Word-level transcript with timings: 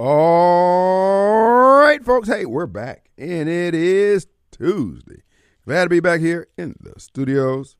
All 0.00 1.80
right, 1.80 2.04
folks. 2.04 2.28
Hey, 2.28 2.44
we're 2.44 2.68
back, 2.68 3.10
and 3.18 3.48
it 3.48 3.74
is 3.74 4.28
Tuesday. 4.52 5.22
Glad 5.66 5.86
to 5.86 5.88
be 5.88 5.98
back 5.98 6.20
here 6.20 6.46
in 6.56 6.76
the 6.78 7.00
studios 7.00 7.74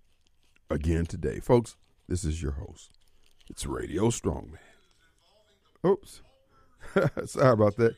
again 0.68 1.06
today, 1.06 1.38
folks. 1.38 1.76
This 2.08 2.24
is 2.24 2.42
your 2.42 2.50
host. 2.50 2.90
It's 3.48 3.66
Radio 3.66 4.08
Strongman. 4.08 4.58
Oops, 5.86 6.20
sorry 7.24 7.52
about 7.52 7.76
that. 7.76 7.94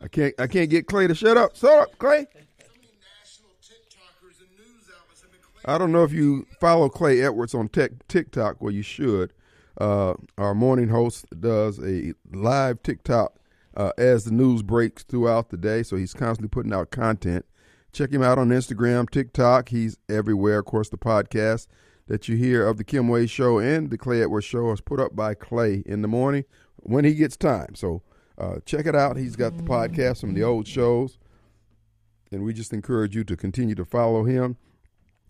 I 0.00 0.08
can't. 0.08 0.34
I 0.38 0.46
can't 0.46 0.70
get 0.70 0.86
Clay 0.86 1.06
to 1.06 1.14
shut 1.14 1.36
up. 1.36 1.56
Shut 1.56 1.78
up, 1.78 1.98
Clay. 1.98 2.26
I 5.66 5.76
don't 5.76 5.92
know 5.92 6.04
if 6.04 6.12
you 6.12 6.46
follow 6.58 6.88
Clay 6.88 7.20
Edwards 7.20 7.54
on 7.54 7.68
tech, 7.68 7.90
TikTok, 8.08 8.62
well, 8.62 8.72
you 8.72 8.80
should. 8.80 9.34
Uh, 9.78 10.14
our 10.38 10.54
morning 10.54 10.88
host 10.88 11.26
does 11.38 11.78
a 11.78 12.14
live 12.32 12.82
TikTok 12.82 13.38
uh, 13.76 13.92
as 13.98 14.24
the 14.24 14.30
news 14.32 14.62
breaks 14.62 15.02
throughout 15.02 15.50
the 15.50 15.56
day, 15.56 15.82
so 15.82 15.96
he's 15.96 16.14
constantly 16.14 16.48
putting 16.48 16.72
out 16.72 16.90
content. 16.90 17.44
Check 17.92 18.10
him 18.10 18.22
out 18.22 18.38
on 18.38 18.48
Instagram, 18.48 19.08
TikTok. 19.08 19.68
He's 19.68 19.98
everywhere. 20.08 20.58
Of 20.58 20.66
course, 20.66 20.88
the 20.88 20.98
podcast 20.98 21.66
that 22.08 22.28
you 22.28 22.36
hear 22.36 22.66
of 22.66 22.76
the 22.76 22.84
Kim 22.84 23.08
Wade 23.08 23.30
Show 23.30 23.58
and 23.58 23.90
the 23.90 23.98
Clay 23.98 24.22
Edwards 24.22 24.46
Show 24.46 24.70
is 24.72 24.80
put 24.80 25.00
up 25.00 25.16
by 25.16 25.34
Clay 25.34 25.82
in 25.84 26.02
the 26.02 26.08
morning 26.08 26.44
when 26.76 27.04
he 27.04 27.14
gets 27.14 27.36
time. 27.36 27.74
So 27.74 28.02
uh, 28.38 28.56
check 28.64 28.86
it 28.86 28.94
out. 28.94 29.16
He's 29.16 29.36
got 29.36 29.56
the 29.56 29.62
podcast 29.62 30.20
from 30.20 30.34
the 30.34 30.42
old 30.42 30.66
shows, 30.66 31.18
and 32.30 32.44
we 32.44 32.52
just 32.52 32.72
encourage 32.72 33.14
you 33.14 33.24
to 33.24 33.36
continue 33.36 33.74
to 33.74 33.84
follow 33.84 34.24
him. 34.24 34.56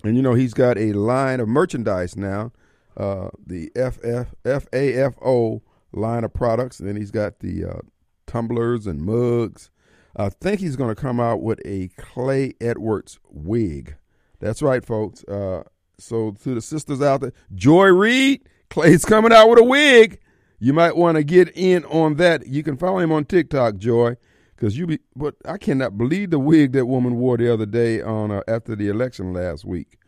And 0.05 0.16
you 0.16 0.22
know, 0.22 0.34
he's 0.34 0.55
got 0.55 0.77
a 0.77 0.92
line 0.92 1.41
of 1.41 1.48
merchandise 1.48 2.16
now, 2.16 2.53
uh, 2.97 3.28
the 3.44 3.70
FF, 3.75 4.34
FAFO 4.44 5.61
line 5.92 6.25
of 6.25 6.33
products. 6.33 6.80
And 6.80 6.89
then 6.89 6.97
he's 6.97 7.11
got 7.11 7.41
the 7.41 7.64
uh, 7.64 7.80
tumblers 8.27 8.86
and 8.86 9.00
mugs. 9.00 9.70
I 10.16 10.30
think 10.30 10.61
he's 10.61 10.77
going 10.77 10.94
to 10.94 11.00
come 11.00 11.20
out 11.20 11.42
with 11.42 11.61
a 11.64 11.88
Clay 11.98 12.55
Edwards 12.61 13.19
wig. 13.30 13.97
That's 14.41 14.62
right, 14.62 14.84
folks. 14.84 15.25
Uh, 15.25 15.64
so 15.98 16.33
to 16.42 16.55
the 16.55 16.61
sisters 16.61 17.03
out 17.03 17.20
there, 17.20 17.33
Joy 17.55 17.86
Reid, 17.86 18.48
Clay's 18.70 19.05
coming 19.05 19.33
out 19.33 19.48
with 19.48 19.58
a 19.58 19.64
wig. 19.64 20.20
You 20.58 20.72
might 20.72 20.97
want 20.97 21.16
to 21.16 21.25
get 21.25 21.50
in 21.55 21.84
on 21.84 22.16
that. 22.16 22.47
You 22.47 22.62
can 22.62 22.77
follow 22.77 22.98
him 22.98 23.12
on 23.12 23.27
TikTok, 23.27 23.77
Joy, 23.77 24.16
because 24.55 24.78
you 24.78 24.86
be. 24.86 25.00
But 25.14 25.34
I 25.44 25.58
cannot 25.58 25.98
believe 25.98 26.31
the 26.31 26.38
wig 26.38 26.72
that 26.72 26.86
woman 26.86 27.16
wore 27.16 27.36
the 27.36 27.53
other 27.53 27.66
day 27.66 28.00
on 28.00 28.31
uh, 28.31 28.41
after 28.48 28.75
the 28.75 28.88
election 28.88 29.34
last 29.34 29.66
week, 29.66 29.98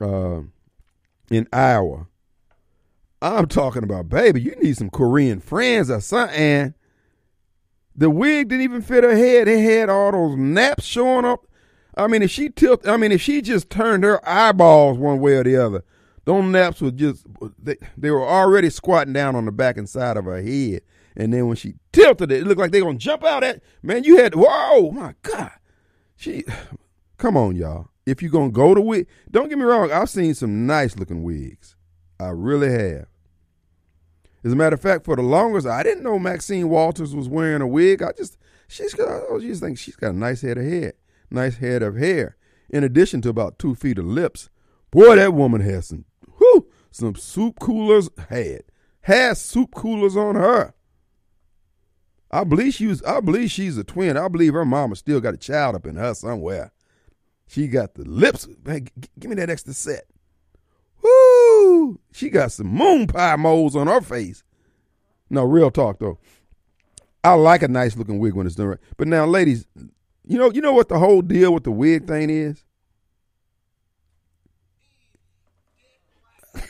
uh, 0.00 0.40
in 1.30 1.46
Iowa. 1.52 2.08
I'm 3.22 3.46
talking 3.46 3.82
about, 3.82 4.08
baby. 4.08 4.42
You 4.42 4.54
need 4.56 4.76
some 4.76 4.90
Korean 4.90 5.40
friends 5.40 5.90
or 5.90 6.00
something. 6.00 6.74
The 7.94 8.10
wig 8.10 8.48
didn't 8.48 8.64
even 8.64 8.82
fit 8.82 9.04
her 9.04 9.16
head. 9.16 9.48
It 9.48 9.60
had 9.60 9.88
all 9.88 10.12
those 10.12 10.36
naps 10.36 10.84
showing 10.84 11.24
up. 11.24 11.46
I 11.96 12.06
mean, 12.08 12.22
if 12.22 12.30
she 12.30 12.50
tilt, 12.50 12.86
I 12.86 12.98
mean, 12.98 13.10
if 13.10 13.22
she 13.22 13.40
just 13.40 13.70
turned 13.70 14.04
her 14.04 14.26
eyeballs 14.28 14.98
one 14.98 15.18
way 15.18 15.34
or 15.34 15.44
the 15.44 15.56
other, 15.56 15.82
those 16.26 16.44
naps 16.44 16.82
were 16.82 16.90
just 16.90 17.24
they, 17.58 17.76
they 17.96 18.10
were 18.10 18.26
already 18.26 18.68
squatting 18.68 19.14
down 19.14 19.34
on 19.34 19.46
the 19.46 19.52
back 19.52 19.78
and 19.78 19.88
side 19.88 20.18
of 20.18 20.26
her 20.26 20.42
head. 20.42 20.82
And 21.16 21.32
then 21.32 21.46
when 21.46 21.56
she 21.56 21.74
tilted 21.92 22.30
it, 22.30 22.42
it 22.42 22.46
looked 22.46 22.60
like 22.60 22.72
they 22.72 22.80
gonna 22.80 22.98
jump 22.98 23.24
out 23.24 23.42
at 23.42 23.62
man, 23.82 24.04
you 24.04 24.18
had 24.18 24.34
whoa, 24.34 24.90
my 24.90 25.14
God. 25.22 25.52
She 26.16 26.44
come 27.16 27.36
on, 27.36 27.56
y'all. 27.56 27.88
If 28.04 28.20
you're 28.20 28.30
gonna 28.30 28.50
go 28.50 28.74
to 28.74 28.80
wig, 28.80 29.06
don't 29.30 29.48
get 29.48 29.56
me 29.56 29.64
wrong, 29.64 29.90
I've 29.90 30.10
seen 30.10 30.34
some 30.34 30.66
nice 30.66 30.98
looking 30.98 31.22
wigs. 31.22 31.76
I 32.20 32.28
really 32.28 32.70
have. 32.70 33.06
As 34.46 34.52
a 34.52 34.56
matter 34.56 34.74
of 34.74 34.80
fact, 34.80 35.04
for 35.04 35.16
the 35.16 35.22
longest, 35.22 35.66
I 35.66 35.82
didn't 35.82 36.04
know 36.04 36.20
Maxine 36.20 36.68
Waters 36.68 37.16
was 37.16 37.28
wearing 37.28 37.62
a 37.62 37.66
wig. 37.66 38.00
I 38.00 38.12
just 38.12 38.38
she's 38.68 38.94
got 38.94 39.08
I 39.08 39.38
just 39.40 39.60
think 39.60 39.76
she's 39.76 39.96
got 39.96 40.14
a 40.14 40.16
nice 40.16 40.42
head 40.42 40.56
of 40.56 40.64
hair, 40.64 40.92
nice 41.32 41.56
head 41.56 41.82
of 41.82 41.96
hair. 41.96 42.36
In 42.70 42.84
addition 42.84 43.20
to 43.22 43.28
about 43.28 43.58
two 43.58 43.74
feet 43.74 43.98
of 43.98 44.04
lips, 44.04 44.48
boy, 44.92 45.16
that 45.16 45.34
woman 45.34 45.62
has 45.62 45.88
some 45.88 46.04
whew, 46.38 46.68
some 46.92 47.16
soup 47.16 47.58
coolers 47.58 48.08
had 48.28 48.62
has 49.00 49.40
soup 49.40 49.74
coolers 49.74 50.16
on 50.16 50.36
her. 50.36 50.74
I 52.30 52.44
believe 52.44 52.74
she 52.74 52.86
was. 52.86 53.02
I 53.02 53.18
believe 53.18 53.50
she's 53.50 53.76
a 53.76 53.82
twin. 53.82 54.16
I 54.16 54.28
believe 54.28 54.52
her 54.52 54.64
mama 54.64 54.94
still 54.94 55.20
got 55.20 55.34
a 55.34 55.38
child 55.38 55.74
up 55.74 55.86
in 55.86 55.96
her 55.96 56.14
somewhere. 56.14 56.70
She 57.48 57.66
got 57.66 57.94
the 57.94 58.04
lips. 58.04 58.46
Man, 58.64 58.86
give 59.18 59.28
me 59.28 59.34
that 59.34 59.50
extra 59.50 59.72
set. 59.72 60.04
Woo! 61.56 62.00
She 62.12 62.30
got 62.30 62.52
some 62.52 62.68
moon 62.68 63.06
pie 63.06 63.36
moles 63.36 63.76
on 63.76 63.86
her 63.86 64.00
face. 64.00 64.42
No, 65.30 65.44
real 65.44 65.70
talk 65.70 65.98
though. 65.98 66.18
I 67.24 67.34
like 67.34 67.62
a 67.62 67.68
nice 67.68 67.96
looking 67.96 68.18
wig 68.18 68.34
when 68.34 68.46
it's 68.46 68.56
done 68.56 68.66
right. 68.68 68.78
But 68.96 69.08
now, 69.08 69.26
ladies, 69.26 69.66
you 70.24 70.38
know, 70.38 70.50
you 70.50 70.60
know 70.60 70.72
what 70.72 70.88
the 70.88 70.98
whole 70.98 71.22
deal 71.22 71.52
with 71.52 71.64
the 71.64 71.72
wig 71.72 72.06
thing 72.06 72.30
is? 72.30 72.62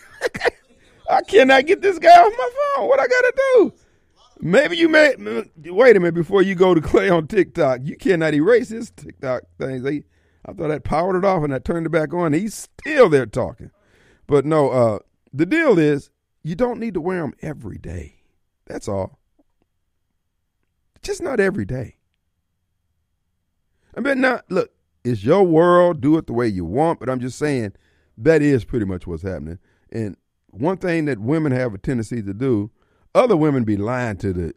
I 1.11 1.21
cannot 1.23 1.67
get 1.67 1.83
this 1.83 1.99
guy 1.99 2.09
off 2.09 2.33
my 2.37 2.51
phone. 2.77 2.89
What 2.89 3.01
I 3.01 3.07
gotta 3.07 3.33
do? 3.37 3.75
Maybe 4.41 4.77
you 4.77 4.89
may 4.89 5.15
wait 5.65 5.97
a 5.97 6.01
minute 6.01 6.15
before 6.15 6.43
you 6.43 6.55
go 6.55 6.75
to 6.75 6.81
Clay 6.81 7.09
on 7.09 7.27
TikTok. 7.27 7.81
You 7.83 7.97
cannot 7.97 8.35
erase 8.35 8.69
his 8.69 8.91
TikTok 8.91 9.43
things. 9.59 9.87
I 9.87 10.53
thought 10.53 10.71
I 10.71 10.79
powered 10.79 11.17
it 11.17 11.25
off 11.25 11.43
and 11.43 11.55
I 11.55 11.59
turned 11.59 11.87
it 11.87 11.91
back 11.91 12.15
on. 12.15 12.33
He's 12.33 12.55
still 12.55 13.09
there 13.09 13.27
talking. 13.27 13.71
But 14.27 14.45
no, 14.45 14.71
uh, 14.71 14.99
the 15.33 15.47
deal 15.47 15.79
is 15.79 16.11
you 16.43 16.55
don't 16.55 16.81
need 16.81 16.95
to 16.95 17.01
wear 17.01 17.21
them 17.21 17.35
every 17.43 17.79
day. 17.79 18.23
That's 18.67 18.89
all. 18.89 19.19
Just 21.03 21.23
not 21.23 21.41
every 21.41 21.65
day. 21.65 21.97
I 23.97 24.01
mean, 24.01 24.21
not 24.21 24.45
look. 24.51 24.73
It's 25.05 25.25
your 25.25 25.45
world. 25.45 26.01
Do 26.01 26.19
it 26.19 26.27
the 26.27 26.33
way 26.33 26.49
you 26.49 26.65
want. 26.65 26.99
But 26.99 27.09
I'm 27.09 27.21
just 27.21 27.39
saying 27.39 27.73
that 28.19 28.43
is 28.43 28.65
pretty 28.65 28.87
much 28.87 29.07
what's 29.07 29.23
happening. 29.23 29.59
And 29.91 30.17
one 30.51 30.79
thing 30.79 31.05
that 31.05 31.19
women 31.19 31.53
have 31.53 31.75
a 31.75 31.79
tendency 31.79 32.23
to 32.23 32.35
do, 32.35 32.71
other 33.15 33.37
women 33.37 33.65
be 33.65 33.77
lying 33.77 34.17
to 34.19 34.33
the 34.33 34.55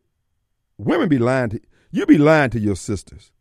women 0.77 1.09
be 1.09 1.19
lying 1.19 1.49
to 1.49 1.61
you 1.91 2.05
be 2.05 2.17
lying 2.17 2.49
to 2.51 2.59
your 2.59 2.75
sisters. 2.75 3.31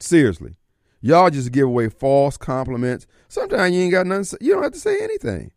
Seriously. 0.00 0.56
Y'all 1.04 1.30
just 1.30 1.50
give 1.50 1.66
away 1.66 1.88
false 1.88 2.36
compliments. 2.36 3.08
Sometimes 3.28 3.74
you 3.74 3.82
ain't 3.82 3.90
got 3.90 4.06
nothing. 4.06 4.38
You 4.40 4.54
don't 4.54 4.62
have 4.62 4.72
to 4.72 4.78
say 4.78 5.02
anything. 5.02 5.50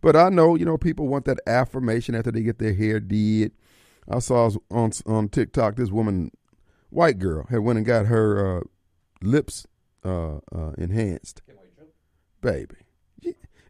But 0.00 0.16
I 0.16 0.28
know, 0.28 0.56
you 0.56 0.64
know, 0.64 0.76
people 0.76 1.06
want 1.06 1.24
that 1.26 1.40
affirmation 1.46 2.16
after 2.16 2.32
they 2.32 2.42
get 2.42 2.58
their 2.58 2.74
hair 2.74 2.98
did. 3.00 3.52
I 4.08 4.18
saw 4.18 4.50
on 4.70 4.92
on 5.06 5.28
TikTok 5.28 5.76
this 5.76 5.90
woman, 5.90 6.30
white 6.90 7.18
girl, 7.18 7.46
had 7.48 7.60
went 7.60 7.78
and 7.78 7.86
got 7.86 8.06
her 8.06 8.58
uh, 8.58 8.60
lips 9.22 9.66
uh, 10.04 10.40
uh, 10.54 10.72
enhanced. 10.76 11.40
Baby, 12.42 12.74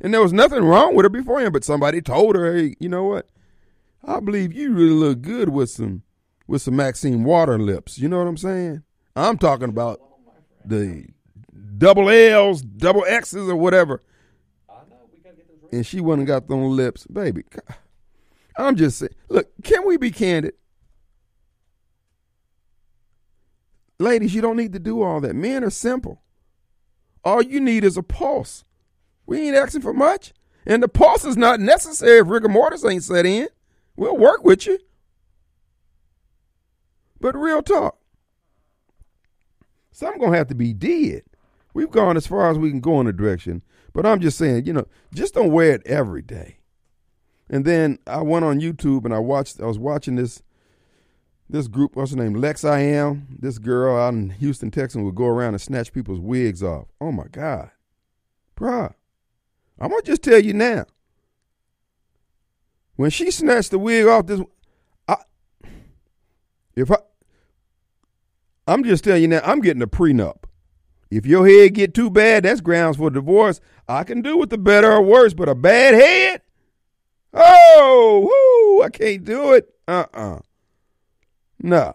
and 0.00 0.12
there 0.12 0.22
was 0.22 0.32
nothing 0.32 0.64
wrong 0.64 0.96
with 0.96 1.04
her 1.04 1.10
beforehand, 1.10 1.52
but 1.52 1.62
somebody 1.62 2.00
told 2.00 2.34
her, 2.34 2.52
"Hey, 2.52 2.74
you 2.80 2.88
know 2.88 3.04
what? 3.04 3.28
I 4.02 4.18
believe 4.18 4.52
you 4.52 4.72
really 4.72 4.90
look 4.90 5.22
good 5.22 5.50
with 5.50 5.70
some 5.70 6.02
with 6.48 6.62
some 6.62 6.74
Maxine 6.74 7.22
Water 7.22 7.60
lips." 7.60 7.98
You 7.98 8.08
know 8.08 8.18
what 8.18 8.26
I'm 8.26 8.36
saying? 8.36 8.82
I'm 9.14 9.38
talking 9.38 9.68
about 9.68 10.00
the 10.64 11.06
double 11.78 12.08
L's, 12.10 12.62
double 12.62 13.04
X's, 13.06 13.48
or 13.48 13.56
whatever. 13.56 14.02
And 15.72 15.84
she 15.84 15.98
and 15.98 16.26
got 16.26 16.46
them 16.46 16.64
lips, 16.70 17.06
baby. 17.06 17.42
I'm 18.56 18.76
just 18.76 18.98
saying. 18.98 19.14
Look, 19.28 19.48
can 19.64 19.86
we 19.86 19.96
be 19.96 20.12
candid? 20.12 20.54
Ladies, 23.98 24.34
you 24.34 24.40
don't 24.40 24.56
need 24.56 24.72
to 24.72 24.78
do 24.78 25.02
all 25.02 25.20
that. 25.20 25.34
Men 25.34 25.64
are 25.64 25.70
simple. 25.70 26.22
All 27.24 27.42
you 27.42 27.60
need 27.60 27.84
is 27.84 27.96
a 27.96 28.02
pulse. 28.02 28.64
We 29.26 29.40
ain't 29.40 29.56
asking 29.56 29.82
for 29.82 29.92
much. 29.92 30.32
And 30.66 30.82
the 30.82 30.88
pulse 30.88 31.24
is 31.24 31.36
not 31.36 31.60
necessary 31.60 32.18
if 32.18 32.28
rigor 32.28 32.48
mortis 32.48 32.84
ain't 32.84 33.02
set 33.02 33.26
in. 33.26 33.48
We'll 33.96 34.16
work 34.16 34.44
with 34.44 34.66
you. 34.66 34.78
But 37.20 37.36
real 37.36 37.62
talk. 37.62 37.98
Some 39.94 40.18
gonna 40.18 40.36
have 40.36 40.48
to 40.48 40.56
be 40.56 40.72
dead. 40.72 41.22
We've 41.72 41.90
gone 41.90 42.16
as 42.16 42.26
far 42.26 42.50
as 42.50 42.58
we 42.58 42.68
can 42.68 42.80
go 42.80 43.00
in 43.00 43.06
a 43.06 43.12
direction. 43.12 43.62
But 43.92 44.04
I'm 44.04 44.18
just 44.18 44.36
saying, 44.36 44.66
you 44.66 44.72
know, 44.72 44.88
just 45.14 45.34
don't 45.34 45.52
wear 45.52 45.70
it 45.70 45.86
every 45.86 46.20
day. 46.20 46.58
And 47.48 47.64
then 47.64 48.00
I 48.04 48.20
went 48.22 48.44
on 48.44 48.60
YouTube 48.60 49.04
and 49.04 49.14
I 49.14 49.20
watched 49.20 49.60
I 49.60 49.66
was 49.66 49.78
watching 49.78 50.16
this 50.16 50.42
this 51.48 51.68
group, 51.68 51.94
what's 51.94 52.10
her 52.10 52.16
name? 52.16 52.34
Lex 52.34 52.64
I 52.64 52.80
am. 52.80 53.38
This 53.38 53.58
girl 53.58 53.96
out 53.96 54.14
in 54.14 54.30
Houston, 54.30 54.72
Texas 54.72 55.00
would 55.00 55.14
go 55.14 55.26
around 55.26 55.54
and 55.54 55.60
snatch 55.60 55.92
people's 55.92 56.18
wigs 56.18 56.60
off. 56.60 56.88
Oh 57.00 57.12
my 57.12 57.28
God. 57.30 57.70
Bruh. 58.56 58.94
I'm 59.78 59.90
gonna 59.90 60.02
just 60.02 60.24
tell 60.24 60.40
you 60.40 60.54
now. 60.54 60.86
When 62.96 63.10
she 63.10 63.30
snatched 63.30 63.70
the 63.70 63.78
wig 63.78 64.06
off 64.06 64.26
this 64.26 64.40
I 65.06 65.18
if 66.74 66.90
I 66.90 66.96
I'm 68.66 68.84
just 68.84 69.04
telling 69.04 69.22
you 69.22 69.28
now, 69.28 69.40
I'm 69.44 69.60
getting 69.60 69.82
a 69.82 69.86
prenup. 69.86 70.44
If 71.10 71.26
your 71.26 71.46
head 71.46 71.74
get 71.74 71.94
too 71.94 72.10
bad, 72.10 72.44
that's 72.44 72.60
grounds 72.60 72.96
for 72.96 73.10
divorce. 73.10 73.60
I 73.88 74.04
can 74.04 74.22
do 74.22 74.36
with 74.36 74.50
the 74.50 74.58
better 74.58 74.90
or 74.90 75.02
worse, 75.02 75.34
but 75.34 75.48
a 75.48 75.54
bad 75.54 75.94
head? 75.94 76.42
Oh, 77.32 78.28
whoo, 78.28 78.82
I 78.82 78.90
can't 78.90 79.24
do 79.24 79.52
it. 79.52 79.68
Uh-uh. 79.86 80.40
Nah. 81.60 81.92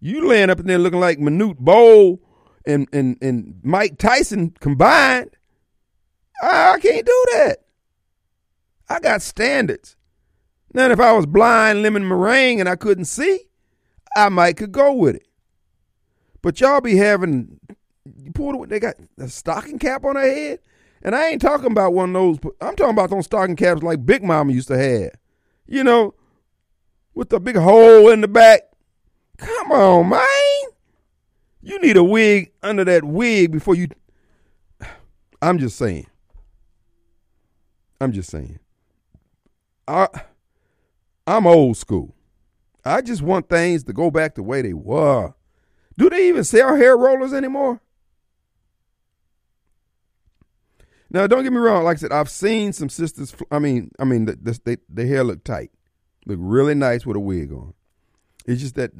You 0.00 0.26
laying 0.26 0.50
up 0.50 0.60
in 0.60 0.66
there 0.66 0.78
looking 0.78 1.00
like 1.00 1.18
Manute 1.18 1.58
Bol 1.58 2.20
and, 2.64 2.88
and, 2.92 3.18
and 3.20 3.60
Mike 3.62 3.98
Tyson 3.98 4.54
combined. 4.60 5.30
I, 6.40 6.74
I 6.74 6.80
can't 6.80 7.04
do 7.04 7.24
that. 7.32 7.64
I 8.88 9.00
got 9.00 9.22
standards. 9.22 9.96
Now, 10.72 10.90
if 10.90 11.00
I 11.00 11.12
was 11.12 11.26
blind, 11.26 11.82
lemon 11.82 12.06
meringue, 12.06 12.60
and 12.60 12.68
I 12.68 12.76
couldn't 12.76 13.06
see, 13.06 13.40
I 14.16 14.28
might 14.28 14.56
could 14.56 14.72
go 14.72 14.92
with 14.92 15.16
it. 15.16 15.27
But 16.48 16.62
y'all 16.62 16.80
be 16.80 16.96
having 16.96 17.60
it. 18.06 18.68
They 18.70 18.80
got 18.80 18.94
a 19.18 19.28
stocking 19.28 19.78
cap 19.78 20.02
on 20.06 20.14
their 20.14 20.34
head, 20.34 20.60
and 21.02 21.14
I 21.14 21.28
ain't 21.28 21.42
talking 21.42 21.70
about 21.70 21.92
one 21.92 22.16
of 22.16 22.40
those. 22.40 22.52
I'm 22.62 22.74
talking 22.74 22.94
about 22.94 23.10
those 23.10 23.26
stocking 23.26 23.54
caps 23.54 23.82
like 23.82 24.06
Big 24.06 24.24
Mama 24.24 24.50
used 24.50 24.68
to 24.68 24.78
have. 24.78 25.10
You 25.66 25.84
know, 25.84 26.14
with 27.12 27.28
the 27.28 27.38
big 27.38 27.56
hole 27.56 28.08
in 28.08 28.22
the 28.22 28.28
back. 28.28 28.62
Come 29.36 29.72
on, 29.72 30.08
man. 30.08 30.72
You 31.60 31.78
need 31.82 31.98
a 31.98 32.02
wig 32.02 32.50
under 32.62 32.82
that 32.82 33.04
wig 33.04 33.52
before 33.52 33.74
you. 33.74 33.88
I'm 35.42 35.58
just 35.58 35.76
saying. 35.76 36.06
I'm 38.00 38.12
just 38.12 38.30
saying. 38.30 38.58
I 39.86 40.08
I'm 41.26 41.46
old 41.46 41.76
school. 41.76 42.14
I 42.86 43.02
just 43.02 43.20
want 43.20 43.50
things 43.50 43.84
to 43.84 43.92
go 43.92 44.10
back 44.10 44.34
the 44.34 44.42
way 44.42 44.62
they 44.62 44.72
were. 44.72 45.34
Do 45.98 46.08
they 46.08 46.28
even 46.28 46.44
sell 46.44 46.76
hair 46.76 46.96
rollers 46.96 47.32
anymore? 47.32 47.80
Now, 51.10 51.26
don't 51.26 51.42
get 51.42 51.52
me 51.52 51.58
wrong. 51.58 51.82
Like 51.82 51.96
I 51.96 52.00
said, 52.00 52.12
I've 52.12 52.30
seen 52.30 52.72
some 52.72 52.88
sisters. 52.88 53.34
I 53.50 53.58
mean, 53.58 53.90
I 53.98 54.04
mean, 54.04 54.26
the, 54.26 54.60
they, 54.64 54.76
their 54.88 55.06
hair 55.08 55.24
look 55.24 55.42
tight, 55.42 55.72
look 56.24 56.38
really 56.40 56.74
nice 56.74 57.04
with 57.04 57.16
a 57.16 57.20
wig 57.20 57.50
on. 57.50 57.74
It's 58.46 58.60
just 58.60 58.76
that, 58.76 58.92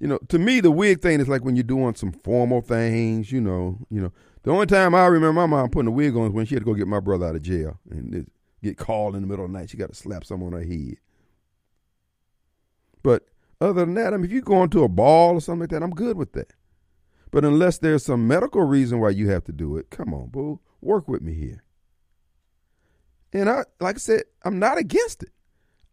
you 0.00 0.08
know, 0.08 0.18
to 0.30 0.38
me, 0.38 0.58
the 0.58 0.72
wig 0.72 1.00
thing 1.00 1.20
is 1.20 1.28
like 1.28 1.44
when 1.44 1.54
you're 1.54 1.62
doing 1.62 1.94
some 1.94 2.10
formal 2.10 2.60
things. 2.60 3.30
You 3.30 3.40
know, 3.40 3.78
you 3.88 4.00
know. 4.00 4.12
The 4.42 4.50
only 4.50 4.66
time 4.66 4.96
I 4.96 5.06
remember 5.06 5.34
my 5.34 5.46
mom 5.46 5.70
putting 5.70 5.88
a 5.88 5.92
wig 5.92 6.16
on 6.16 6.26
is 6.26 6.32
when 6.32 6.46
she 6.46 6.56
had 6.56 6.62
to 6.62 6.64
go 6.64 6.74
get 6.74 6.88
my 6.88 6.98
brother 6.98 7.26
out 7.26 7.36
of 7.36 7.42
jail 7.42 7.78
and 7.88 8.28
get 8.64 8.76
called 8.76 9.14
in 9.14 9.20
the 9.20 9.28
middle 9.28 9.44
of 9.44 9.52
the 9.52 9.56
night. 9.56 9.70
She 9.70 9.76
got 9.76 9.90
to 9.90 9.94
slap 9.94 10.24
someone 10.24 10.52
on 10.52 10.60
her 10.60 10.66
head. 10.66 10.96
But 13.04 13.28
other 13.62 13.84
than 13.84 13.94
that, 13.94 14.12
I 14.12 14.16
mean, 14.16 14.24
if 14.26 14.32
you're 14.32 14.42
going 14.42 14.70
to 14.70 14.82
a 14.82 14.88
ball 14.88 15.34
or 15.34 15.40
something 15.40 15.60
like 15.60 15.70
that, 15.70 15.82
I'm 15.82 15.94
good 15.94 16.16
with 16.16 16.32
that. 16.32 16.52
But 17.30 17.44
unless 17.44 17.78
there's 17.78 18.04
some 18.04 18.26
medical 18.26 18.62
reason 18.62 19.00
why 19.00 19.10
you 19.10 19.30
have 19.30 19.44
to 19.44 19.52
do 19.52 19.76
it, 19.76 19.88
come 19.88 20.12
on, 20.12 20.28
boo, 20.28 20.60
work 20.80 21.06
with 21.06 21.22
me 21.22 21.32
here. 21.34 21.62
And 23.32 23.48
I, 23.48 23.64
like 23.80 23.96
I 23.96 23.98
said, 23.98 24.24
I'm 24.44 24.58
not 24.58 24.78
against 24.78 25.22
it. 25.22 25.30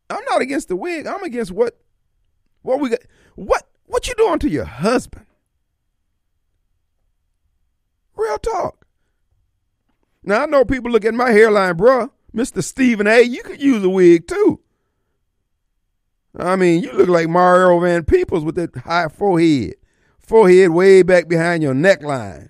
I'm 0.10 0.24
not 0.30 0.42
against 0.42 0.68
the 0.68 0.76
wig. 0.76 1.06
I'm 1.06 1.24
against 1.24 1.52
what, 1.52 1.80
what 2.64 2.80
we 2.80 2.90
got. 2.90 3.00
What, 3.36 3.70
what 3.86 4.08
you 4.08 4.16
doing 4.16 4.40
to 4.40 4.50
your 4.50 4.66
husband? 4.66 5.28
Real 8.16 8.40
talk. 8.40 8.88
Now 10.24 10.44
I 10.44 10.46
know 10.48 10.66
people 10.66 10.92
look 10.92 11.06
at 11.06 11.14
my 11.14 11.32
hairline, 11.32 11.78
bruh. 11.78 12.10
Mr. 12.36 12.64
Stephen 12.64 13.08
A. 13.08 13.22
You 13.22 13.44
could 13.44 13.62
use 13.62 13.84
a 13.84 13.90
wig 13.90 14.28
too. 14.28 14.60
I 16.38 16.56
mean, 16.56 16.84
you 16.84 16.92
look 16.94 17.10
like 17.10 17.28
Mario 17.28 17.80
Van 17.80 18.04
Peebles 18.04 18.44
with 18.44 18.56
that 18.56 18.76
high 18.76 19.08
forehead. 19.08 19.76
Forehead 20.20 20.70
way 20.70 21.02
back 21.02 21.28
behind 21.28 21.64
your 21.64 21.74
neckline. 21.74 22.50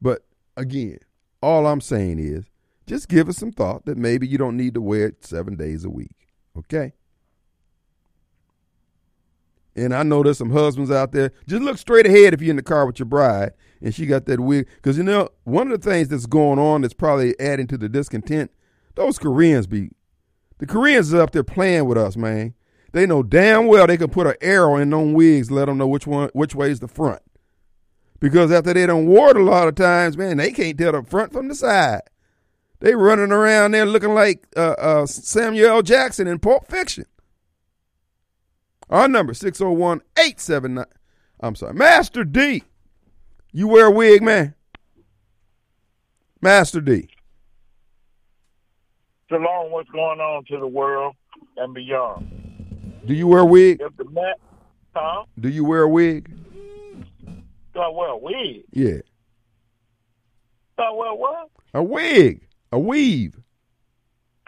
But 0.00 0.24
again, 0.56 0.98
all 1.42 1.66
I'm 1.66 1.80
saying 1.80 2.20
is 2.20 2.44
just 2.86 3.08
give 3.08 3.28
us 3.28 3.36
some 3.36 3.52
thought 3.52 3.84
that 3.86 3.98
maybe 3.98 4.28
you 4.28 4.38
don't 4.38 4.56
need 4.56 4.74
to 4.74 4.80
wear 4.80 5.06
it 5.06 5.24
seven 5.24 5.56
days 5.56 5.84
a 5.84 5.90
week. 5.90 6.28
Okay? 6.56 6.92
And 9.74 9.94
I 9.94 10.02
know 10.02 10.22
there's 10.22 10.38
some 10.38 10.50
husbands 10.50 10.90
out 10.90 11.12
there. 11.12 11.32
Just 11.46 11.62
look 11.62 11.78
straight 11.78 12.06
ahead 12.06 12.34
if 12.34 12.40
you're 12.40 12.50
in 12.50 12.56
the 12.56 12.62
car 12.62 12.86
with 12.86 12.98
your 12.98 13.06
bride 13.06 13.52
and 13.80 13.94
she 13.94 14.06
got 14.06 14.26
that 14.26 14.40
wig. 14.40 14.68
Because, 14.76 14.96
you 14.98 15.04
know, 15.04 15.28
one 15.44 15.70
of 15.70 15.80
the 15.80 15.90
things 15.90 16.08
that's 16.08 16.26
going 16.26 16.58
on 16.58 16.82
that's 16.82 16.94
probably 16.94 17.38
adding 17.38 17.66
to 17.68 17.78
the 17.78 17.88
discontent, 17.88 18.50
those 18.94 19.18
Koreans 19.18 19.66
be 19.66 19.90
the 20.58 20.66
Koreans 20.66 21.08
is 21.08 21.14
up 21.14 21.30
there 21.30 21.44
playing 21.44 21.86
with 21.86 21.98
us, 21.98 22.16
man. 22.16 22.54
They 22.92 23.06
know 23.06 23.22
damn 23.22 23.66
well 23.66 23.86
they 23.86 23.96
can 23.96 24.10
put 24.10 24.26
an 24.26 24.34
arrow 24.40 24.76
in 24.76 24.90
them 24.90 25.12
wigs, 25.12 25.50
let 25.50 25.66
them 25.66 25.78
know 25.78 25.86
which 25.86 26.06
one, 26.06 26.30
which 26.32 26.54
way 26.54 26.70
is 26.70 26.80
the 26.80 26.88
front. 26.88 27.20
Because 28.20 28.50
after 28.50 28.74
they 28.74 28.86
don't 28.86 29.06
ward 29.06 29.36
a 29.36 29.42
lot 29.42 29.68
of 29.68 29.74
times, 29.74 30.16
man, 30.16 30.38
they 30.38 30.50
can't 30.50 30.76
tell 30.76 30.92
the 30.92 31.02
front 31.02 31.32
from 31.32 31.48
the 31.48 31.54
side. 31.54 32.02
They 32.80 32.94
running 32.94 33.32
around 33.32 33.72
there 33.72 33.86
looking 33.86 34.14
like 34.14 34.46
uh, 34.56 34.74
uh, 34.78 35.06
Samuel 35.06 35.68
L. 35.68 35.82
Jackson 35.82 36.26
in 36.26 36.38
Pulp 36.38 36.68
Fiction. 36.68 37.06
Our 38.88 39.08
number 39.08 39.34
601 39.34 40.00
879. 40.16 40.84
I'm 41.40 41.54
sorry, 41.54 41.74
Master 41.74 42.24
D. 42.24 42.64
You 43.52 43.68
wear 43.68 43.86
a 43.86 43.90
wig, 43.90 44.22
man? 44.22 44.54
Master 46.40 46.80
D. 46.80 47.08
Shalom, 49.28 49.70
what's 49.70 49.90
going 49.90 50.20
on 50.20 50.44
to 50.46 50.58
the 50.58 50.66
world 50.66 51.14
and 51.58 51.74
beyond? 51.74 52.30
Do 53.06 53.12
you 53.14 53.26
wear 53.26 53.40
a 53.40 53.44
wig? 53.44 53.80
If 53.80 53.96
the 53.96 54.04
mat, 54.10 54.38
huh? 54.94 55.24
Do 55.38 55.48
you 55.50 55.64
wear 55.64 55.82
a 55.82 55.88
wig? 55.88 56.30
Do 57.74 57.80
I 57.80 57.88
wear 57.90 58.08
a 58.08 58.16
wig? 58.16 58.64
Yeah. 58.72 59.00
Do 60.76 60.82
I 60.82 60.90
wear 60.92 61.14
what? 61.14 61.50
A 61.74 61.82
wig. 61.82 62.46
A 62.72 62.78
weave. 62.78 63.34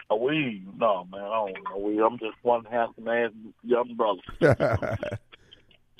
A 0.09 0.15
weave? 0.15 0.63
No, 0.77 1.05
man, 1.11 1.21
I 1.21 1.29
don't 1.29 1.53
wear 1.53 1.73
a 1.75 1.79
weave. 1.79 2.01
I'm 2.01 2.17
just 2.17 2.35
one 2.41 2.65
handsome 2.65 3.07
ass 3.07 3.31
young 3.63 3.95
brother. 3.95 4.97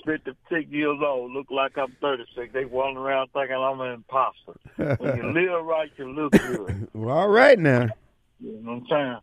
56 0.06 0.72
years 0.72 0.98
old, 1.06 1.32
look 1.32 1.52
like 1.52 1.78
I'm 1.78 1.96
36. 2.02 2.52
They 2.52 2.66
walking 2.66 2.98
around 2.98 3.30
thinking 3.34 3.56
I'm 3.56 3.80
an 3.82 3.94
imposter. 3.94 4.98
When 4.98 5.18
you 5.18 5.32
live 5.34 5.64
right, 5.66 5.92
you 5.98 6.12
look 6.12 6.32
good. 6.32 6.88
well, 6.96 7.16
all 7.16 7.28
right 7.28 7.60
now. 7.60 7.90
You 8.42 8.60
know 8.62 8.72
what 8.72 8.78
I'm 8.78 8.88
saying? 8.90 9.18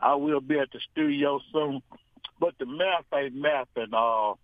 I 0.00 0.14
will 0.14 0.40
be 0.40 0.58
at 0.58 0.70
the 0.72 0.80
studio 0.92 1.40
soon. 1.52 1.82
But 2.40 2.54
the 2.58 2.66
math 2.66 3.04
ain't 3.14 3.34
mathing, 3.34 3.92
uh, 3.92 4.34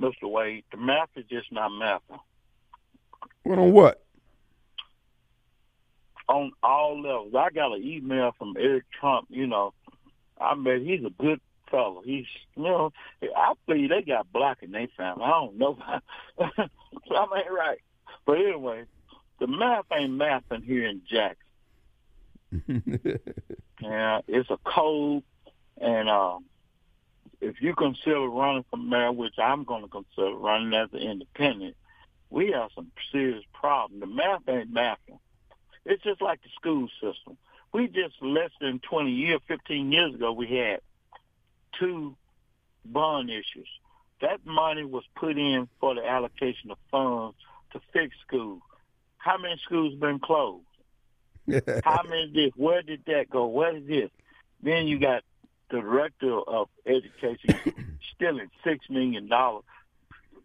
Mr. 0.00 0.30
Wade. 0.30 0.64
The 0.72 0.78
math 0.78 1.10
is 1.16 1.24
just 1.30 1.52
not 1.52 1.70
mathing. 1.70 2.18
What 3.44 3.58
on 3.58 3.72
what? 3.72 4.02
On 6.28 6.52
all 6.62 7.00
levels. 7.00 7.34
I 7.38 7.50
got 7.50 7.76
an 7.76 7.82
email 7.82 8.32
from 8.38 8.56
Eric 8.58 8.84
Trump, 8.98 9.28
you 9.30 9.46
know. 9.46 9.72
I 10.40 10.54
mean, 10.54 10.84
he's 10.84 11.04
a 11.04 11.22
good 11.22 11.40
fellow. 11.70 12.02
He's, 12.04 12.26
you 12.56 12.64
know, 12.64 12.92
I 13.22 13.52
believe 13.66 13.90
they 13.90 14.02
got 14.02 14.32
black 14.32 14.58
in 14.62 14.72
their 14.72 14.88
family. 14.96 15.24
I 15.24 15.30
don't 15.30 15.58
know. 15.58 15.78
so 16.38 17.14
I 17.14 17.38
ain't 17.38 17.50
right. 17.50 17.78
But 18.26 18.38
anyway, 18.38 18.84
the 19.38 19.46
math 19.46 19.84
ain't 19.92 20.12
mathing 20.12 20.64
here 20.64 20.86
in 20.86 21.02
Jackson. 21.08 21.41
yeah, 23.80 24.20
it's 24.28 24.50
a 24.50 24.58
code, 24.64 25.22
and 25.80 26.08
uh, 26.08 26.38
if 27.40 27.60
you 27.60 27.74
consider 27.74 28.20
running 28.28 28.64
for 28.70 28.76
mayor, 28.76 29.12
which 29.12 29.34
I'm 29.38 29.64
going 29.64 29.82
to 29.82 29.88
consider 29.88 30.34
running 30.34 30.74
as 30.74 30.88
an 30.92 31.00
independent, 31.00 31.76
we 32.30 32.52
have 32.52 32.70
some 32.74 32.90
serious 33.10 33.44
problems. 33.52 34.00
The 34.00 34.06
math 34.06 34.48
ain't 34.48 34.72
mathing. 34.72 35.18
It's 35.84 36.02
just 36.02 36.22
like 36.22 36.42
the 36.42 36.48
school 36.60 36.88
system. 37.00 37.36
We 37.72 37.88
just 37.88 38.14
less 38.20 38.50
than 38.60 38.80
20 38.80 39.10
years, 39.10 39.40
15 39.48 39.90
years 39.90 40.14
ago, 40.14 40.32
we 40.32 40.46
had 40.46 40.80
two 41.78 42.16
bond 42.84 43.30
issues. 43.30 43.68
That 44.20 44.44
money 44.44 44.84
was 44.84 45.04
put 45.16 45.36
in 45.36 45.68
for 45.80 45.94
the 45.94 46.06
allocation 46.06 46.70
of 46.70 46.78
funds 46.90 47.36
to 47.72 47.80
fix 47.92 48.14
schools. 48.26 48.62
How 49.16 49.38
many 49.38 49.60
schools 49.64 49.94
been 49.94 50.18
closed? 50.18 50.64
How 51.84 52.02
many 52.08 52.30
did? 52.32 52.52
Where 52.56 52.82
did 52.82 53.02
that 53.06 53.30
go? 53.30 53.46
What 53.46 53.74
is 53.76 53.86
this? 53.86 54.10
Then 54.62 54.86
you 54.86 54.98
got 54.98 55.22
the 55.70 55.80
director 55.80 56.38
of 56.38 56.68
education 56.86 57.98
stealing 58.14 58.50
six 58.64 58.88
million 58.88 59.28
dollars. 59.28 59.64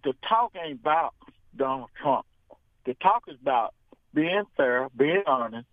The 0.03 0.13
talk 0.27 0.53
ain't 0.55 0.79
about 0.79 1.13
Donald 1.55 1.89
Trump. 2.01 2.25
The 2.85 2.93
talk 2.95 3.23
is 3.27 3.37
about 3.41 3.73
being 4.13 4.43
fair, 4.55 4.87
being 4.95 5.23
honest. 5.27 5.67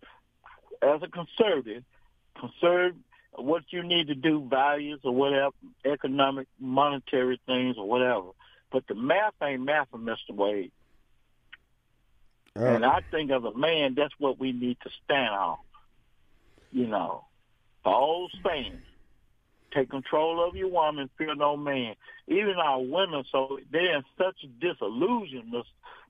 As 0.83 1.01
a 1.03 1.09
conservative, 1.09 1.85
conserve 2.39 2.95
what 3.33 3.63
you 3.71 3.83
need 3.83 4.09
to 4.09 4.15
do, 4.15 4.47
values 4.49 5.01
or 5.05 5.15
whatever, 5.15 5.55
economic, 5.85 6.47
monetary 6.61 7.41
things 7.47 7.77
or 7.79 7.89
whatever. 7.89 8.29
But 8.71 8.87
the 8.89 8.95
math 8.95 9.35
ain't 9.43 9.63
math, 9.63 9.91
Mr. 9.93 10.31
Wade. 10.31 10.73
Uh, 12.59 12.65
and 12.65 12.85
I 12.85 13.01
think 13.11 13.31
as 13.31 13.43
a 13.43 13.57
man, 13.57 13.95
that's 13.97 14.15
what 14.19 14.39
we 14.39 14.53
need 14.53 14.79
to 14.85 14.91
stand 15.05 15.35
on. 15.35 15.59
You 16.71 16.87
know, 16.87 17.25
old 17.85 18.33
saying, 18.45 18.79
take 19.73 19.91
control 19.91 20.47
of 20.47 20.55
your 20.57 20.69
woman, 20.69 21.11
fear 21.19 21.35
no 21.35 21.57
man. 21.57 21.95
Even 22.29 22.55
our 22.57 22.81
women, 22.81 23.25
so 23.31 23.59
they're 23.73 23.97
in 23.97 24.05
such 24.19 24.37
disillusion, 24.61 25.53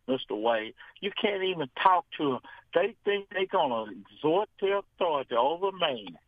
Mr. 0.09 0.41
Wade, 0.41 0.75
you 1.01 1.11
can't 1.21 1.43
even 1.43 1.69
talk 1.83 2.05
to 2.19 2.33
them. 2.33 2.41
They 2.75 2.95
think 3.05 3.29
they're 3.31 3.47
going 3.47 3.71
to 3.71 3.93
exhort 4.17 4.49
their 4.61 4.79
authority 4.79 5.35
over 5.35 5.73
man. 5.73 6.19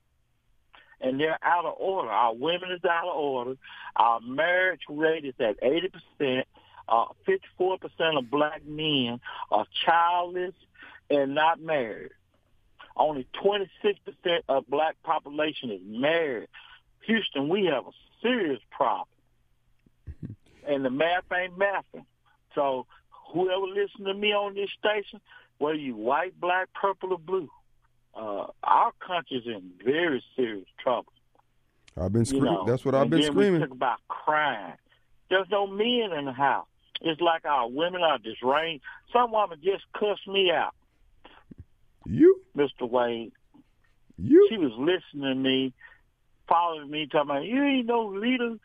and 1.00 1.20
they're 1.20 1.38
out 1.42 1.64
of 1.66 1.74
order. 1.78 2.08
Our 2.10 2.34
women 2.34 2.70
is 2.72 2.84
out 2.84 3.06
of 3.08 3.16
order. 3.16 3.54
Our 3.96 4.20
marriage 4.20 4.80
rate 4.88 5.24
is 5.24 5.34
at 5.38 5.60
80%. 5.60 6.44
Uh, 6.88 7.06
54% 7.58 7.80
of 8.18 8.30
black 8.30 8.64
men 8.64 9.20
are 9.50 9.66
childless 9.84 10.54
and 11.10 11.34
not 11.34 11.60
married. 11.60 12.12
Only 12.96 13.26
26% 13.42 13.96
of 14.48 14.66
black 14.68 14.96
population 15.02 15.70
is 15.70 15.80
married. 15.84 16.48
Houston, 17.06 17.48
we 17.48 17.66
have 17.66 17.86
a 17.86 17.92
serious 18.22 18.60
problem. 18.70 19.08
And 20.68 20.84
the 20.84 20.90
math 20.90 21.22
ain't 21.32 21.56
mathing. 21.56 22.04
So 22.56 22.86
whoever 23.32 23.66
listen 23.66 24.04
to 24.06 24.14
me 24.14 24.32
on 24.32 24.54
this 24.54 24.68
station, 24.76 25.20
whether 25.58 25.76
you 25.76 25.94
white, 25.94 26.40
black, 26.40 26.68
purple, 26.74 27.12
or 27.12 27.20
blue, 27.20 27.48
uh, 28.16 28.46
our 28.64 28.90
country's 28.98 29.46
in 29.46 29.70
very 29.84 30.24
serious 30.34 30.66
trouble. 30.82 31.12
I've 31.96 32.12
been 32.12 32.24
screaming. 32.24 32.50
You 32.50 32.58
know, 32.58 32.64
That's 32.66 32.84
what 32.84 32.96
I've 32.96 33.08
been 33.10 33.20
and 33.20 33.26
then 33.26 33.32
screaming. 33.32 33.60
We 33.60 33.66
talk 33.66 33.76
about 33.76 33.98
crime. 34.08 34.74
There's 35.30 35.48
no 35.50 35.66
men 35.66 36.12
in 36.18 36.24
the 36.24 36.32
house. 36.32 36.66
It's 37.00 37.20
like 37.20 37.44
our 37.44 37.68
women 37.68 38.02
are 38.02 38.18
just 38.18 38.40
disarranged. 38.40 38.84
Some 39.12 39.32
woman 39.32 39.58
just 39.62 39.84
cussed 39.92 40.26
me 40.26 40.50
out, 40.50 40.74
You, 42.06 42.40
Mr. 42.56 42.88
Wayne. 42.88 43.32
you. 44.18 44.46
She 44.50 44.56
was 44.56 44.72
listening 44.78 45.28
to 45.28 45.34
me, 45.34 45.74
following 46.48 46.90
me, 46.90 47.06
talking 47.10 47.30
about, 47.30 47.44
you 47.44 47.62
ain't 47.62 47.86
no 47.86 48.06
leader. 48.06 48.56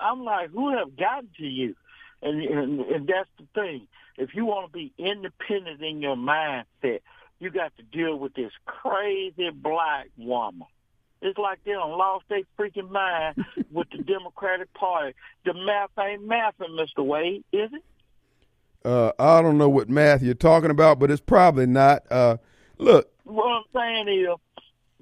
I'm 0.00 0.24
like, 0.24 0.50
who 0.50 0.76
have 0.76 0.96
gotten 0.96 1.28
to 1.38 1.44
you? 1.44 1.74
And, 2.22 2.42
and, 2.42 2.80
and 2.80 3.06
that's 3.06 3.28
the 3.38 3.46
thing. 3.54 3.86
If 4.16 4.34
you 4.34 4.46
want 4.46 4.72
to 4.72 4.72
be 4.72 4.92
independent 4.96 5.82
in 5.82 6.00
your 6.00 6.16
mindset, 6.16 7.00
you 7.40 7.50
got 7.50 7.76
to 7.76 7.82
deal 7.82 8.16
with 8.16 8.34
this 8.34 8.52
crazy 8.64 9.50
black 9.50 10.06
woman. 10.16 10.66
It's 11.24 11.38
like 11.38 11.58
they 11.64 11.72
done 11.72 11.90
lost 11.90 12.26
their 12.28 12.42
freaking 12.58 12.90
mind 12.90 13.44
with 13.72 13.88
the 13.90 14.02
Democratic 14.02 14.72
Party. 14.74 15.14
The 15.44 15.54
math 15.54 15.90
ain't 15.98 16.28
mathing, 16.28 16.70
Mr. 16.78 17.04
Wade, 17.04 17.42
is 17.50 17.70
it? 17.72 17.82
Uh, 18.84 19.12
I 19.18 19.40
don't 19.40 19.56
know 19.56 19.68
what 19.70 19.88
math 19.88 20.22
you're 20.22 20.34
talking 20.34 20.70
about, 20.70 20.98
but 20.98 21.10
it's 21.10 21.22
probably 21.22 21.64
not. 21.66 22.02
Uh, 22.12 22.36
look, 22.76 23.10
What 23.24 23.46
I'm 23.46 23.62
saying 23.74 24.08
is, 24.08 24.28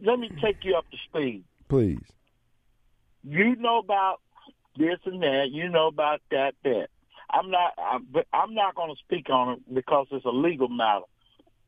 let 0.01 0.21
me 0.21 0.31
take 0.41 0.59
you 0.63 0.77
up 0.77 0.89
to 0.93 0.97
speed. 1.09 1.43
please. 1.69 1.99
You 3.25 3.55
know 3.57 3.79
about 3.79 4.21
this 4.77 4.99
and 5.05 5.23
that. 5.23 5.51
You 5.51 5.69
know 5.69 5.87
about 5.89 6.21
that, 6.31 6.55
that. 6.65 6.89
I'm 7.31 7.51
not. 7.51 7.73
But 8.13 8.27
I'm 8.33 8.53
not 8.55 8.75
going 8.75 8.95
to 8.95 8.99
speak 8.99 9.31
on 9.31 9.55
it 9.55 9.75
because 9.75 10.07
it's 10.11 10.25
a 10.25 10.31
legal 10.31 10.69
matter. 10.69 11.05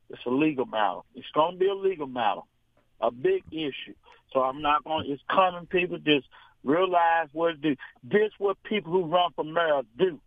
It's 0.09 0.25
a 0.25 0.29
legal 0.29 0.65
matter. 0.65 0.99
It's 1.15 1.27
going 1.33 1.53
to 1.53 1.57
be 1.57 1.67
a 1.67 1.73
legal 1.73 2.07
matter, 2.07 2.41
a 3.01 3.11
big 3.11 3.43
issue. 3.51 3.95
So 4.33 4.41
I'm 4.41 4.61
not 4.61 4.83
going. 4.83 5.05
to 5.05 5.13
It's 5.13 5.23
coming. 5.29 5.65
People 5.65 5.97
just 5.97 6.27
realize 6.63 7.27
what 7.31 7.49
to 7.49 7.55
do. 7.55 7.75
This 8.03 8.31
what 8.37 8.61
people 8.63 8.91
who 8.91 9.05
run 9.05 9.31
for 9.35 9.45
mayor 9.45 9.81
do. 9.97 10.19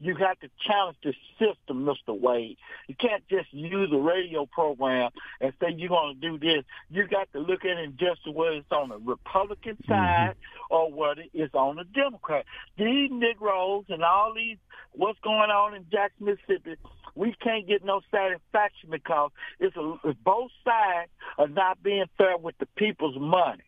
You 0.00 0.14
got 0.14 0.40
to 0.40 0.50
challenge 0.66 0.98
the 1.02 1.14
system, 1.38 1.86
Mr. 1.86 2.18
Wade. 2.18 2.58
You 2.88 2.94
can't 2.94 3.26
just 3.28 3.52
use 3.52 3.90
a 3.92 3.96
radio 3.96 4.44
program 4.44 5.12
and 5.40 5.52
say 5.60 5.72
you're 5.74 5.88
going 5.88 6.20
to 6.20 6.20
do 6.20 6.38
this. 6.38 6.64
You 6.90 7.06
got 7.06 7.32
to 7.32 7.38
look 7.38 7.64
at 7.64 7.78
it 7.78 7.96
just 7.96 8.20
whether 8.30 8.56
it's 8.56 8.72
on 8.72 8.88
the 8.88 8.98
Republican 8.98 9.76
mm-hmm. 9.76 9.92
side 9.92 10.34
or 10.68 10.92
whether 10.92 11.22
it's 11.32 11.54
on 11.54 11.76
the 11.76 11.84
Democrat. 11.84 12.44
These 12.76 13.10
Negroes 13.12 13.84
and 13.88 14.02
all 14.02 14.34
these, 14.34 14.58
what's 14.92 15.18
going 15.20 15.50
on 15.50 15.74
in 15.74 15.86
Jackson, 15.90 16.26
Mississippi, 16.26 16.76
we 17.14 17.34
can't 17.42 17.66
get 17.66 17.84
no 17.84 18.00
satisfaction 18.10 18.90
because 18.90 19.30
it's, 19.60 19.76
a, 19.76 19.94
it's 20.04 20.18
both 20.24 20.50
sides 20.64 21.10
are 21.38 21.48
not 21.48 21.82
being 21.82 22.06
fair 22.18 22.36
with 22.36 22.56
the 22.58 22.66
people's 22.76 23.18
money. 23.18 23.62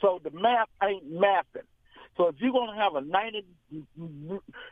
So 0.00 0.20
the 0.22 0.30
math 0.30 0.68
ain't 0.82 1.10
mapping. 1.10 1.62
So 2.16 2.26
if 2.26 2.34
you're 2.38 2.52
going 2.52 2.74
to 2.74 2.82
have 2.82 2.96
a 2.96 3.00
90, 3.00 3.44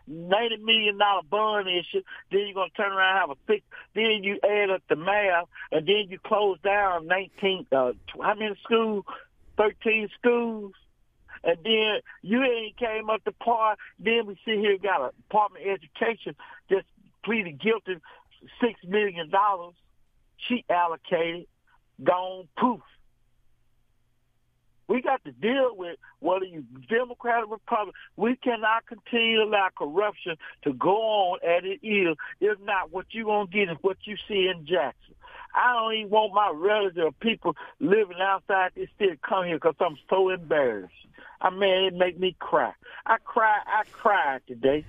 90 0.09 0.57
million 0.65 0.99
dollar 0.99 1.23
bond 1.31 1.69
issue, 1.69 2.03
then 2.33 2.41
you're 2.41 2.55
going 2.55 2.71
to 2.71 2.76
turn 2.76 2.93
around 2.93 3.21
and 3.21 3.21
have 3.21 3.31
a 3.31 3.41
six, 3.47 3.65
then 3.95 4.25
you 4.25 4.41
add 4.43 4.71
up 4.71 4.83
the 4.88 4.97
math, 4.97 5.47
and 5.71 5.87
then 5.87 6.07
you 6.09 6.19
close 6.19 6.59
down 6.65 7.07
19, 7.07 7.67
uh, 7.71 7.93
how 8.21 8.35
many 8.35 8.57
schools? 8.65 9.05
13 9.57 10.09
schools. 10.19 10.73
And 11.45 11.59
then 11.62 12.00
you 12.23 12.43
ain't 12.43 12.76
came 12.76 13.09
up 13.09 13.23
to 13.25 13.33
par. 13.33 13.76
Then 14.00 14.26
we 14.26 14.35
sit 14.45 14.59
here 14.59 14.76
got 14.79 15.09
a 15.09 15.17
Department 15.17 15.65
of 15.65 15.79
Education 15.79 16.35
just 16.69 16.87
pleaded 17.26 17.61
guilty, 17.61 17.97
six 18.61 18.80
million 18.87 19.28
dollars. 19.28 19.75
She 20.49 20.64
allocated, 20.71 21.47
gone 22.02 22.49
poof. 22.56 22.80
We 24.88 25.02
got 25.02 25.25
to 25.25 25.33
deal 25.33 25.75
with 25.75 25.97
whether 26.21 26.45
you 26.45 26.64
Democrat 26.88 27.42
or 27.42 27.47
Republican. 27.49 27.95
We 28.16 28.37
cannot 28.37 28.87
continue 28.87 29.38
to 29.38 29.45
allow 29.45 29.68
corruption 29.76 30.37
to 30.62 30.73
go 30.73 30.97
on 30.97 31.38
as 31.42 31.64
it 31.64 31.85
is. 31.85 32.16
If 32.40 32.61
not, 32.61 32.92
what 32.92 33.06
you 33.11 33.25
gonna 33.25 33.49
get 33.49 33.68
is 33.68 33.76
what 33.80 33.97
you 34.04 34.16
see 34.28 34.49
in 34.49 34.64
Jackson. 34.64 35.14
I 35.54 35.73
don't 35.73 35.95
even 35.95 36.11
want 36.11 36.35
my 36.35 36.52
relatives 36.54 36.99
or 36.99 37.11
people 37.12 37.56
living 37.80 38.18
outside 38.21 38.73
this 38.76 38.88
city 38.99 39.18
come 39.26 39.47
here 39.47 39.56
because 39.56 39.75
I'm 39.80 39.97
so 40.09 40.28
embarrassed. 40.28 40.92
I 41.40 41.50
mean, 41.50 41.85
it 41.87 41.95
make 41.95 42.18
me 42.21 42.37
cry. 42.38 42.73
I 43.04 43.16
cry. 43.18 43.59
I 43.66 43.83
cried 43.90 44.42
today. 44.47 44.85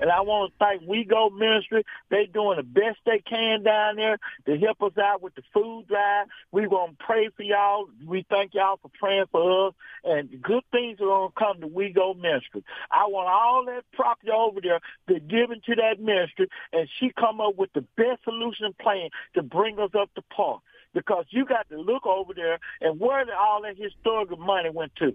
And 0.00 0.10
I 0.10 0.20
want 0.20 0.52
to 0.52 0.64
thank 0.64 0.82
We 0.86 1.04
Go 1.04 1.30
Ministry. 1.30 1.84
They 2.10 2.26
doing 2.26 2.56
the 2.56 2.62
best 2.62 2.98
they 3.04 3.18
can 3.18 3.62
down 3.62 3.96
there 3.96 4.18
to 4.46 4.58
help 4.58 4.82
us 4.82 4.96
out 4.98 5.22
with 5.22 5.34
the 5.34 5.42
food 5.52 5.86
drive. 5.88 6.26
We 6.52 6.66
going 6.68 6.92
to 6.92 7.04
pray 7.04 7.28
for 7.36 7.42
y'all. 7.42 7.88
We 8.06 8.24
thank 8.28 8.54
y'all 8.54 8.78
for 8.80 8.90
praying 8.98 9.26
for 9.30 9.68
us. 9.68 9.74
And 10.04 10.40
good 10.42 10.62
things 10.70 11.00
are 11.00 11.06
going 11.06 11.30
to 11.30 11.38
come 11.38 11.60
to 11.60 11.66
We 11.66 11.92
Go 11.92 12.14
Ministry. 12.14 12.64
I 12.90 13.06
want 13.06 13.28
all 13.28 13.64
that 13.66 13.84
property 13.92 14.30
over 14.30 14.60
there 14.60 14.80
to 15.08 15.20
given 15.20 15.60
to 15.66 15.74
that 15.76 16.00
ministry, 16.00 16.48
and 16.72 16.88
she 16.98 17.10
come 17.18 17.40
up 17.40 17.56
with 17.56 17.72
the 17.72 17.84
best 17.96 18.24
solution 18.24 18.74
plan 18.80 19.10
to 19.34 19.42
bring 19.42 19.78
us 19.78 19.90
up 19.98 20.12
to 20.14 20.22
par. 20.22 20.60
Because 20.94 21.26
you 21.30 21.44
got 21.44 21.68
to 21.68 21.78
look 21.78 22.06
over 22.06 22.32
there 22.34 22.58
and 22.80 22.98
where 22.98 23.24
all 23.38 23.62
that 23.62 23.76
historical 23.76 24.38
money 24.38 24.70
went 24.70 24.96
to? 24.96 25.14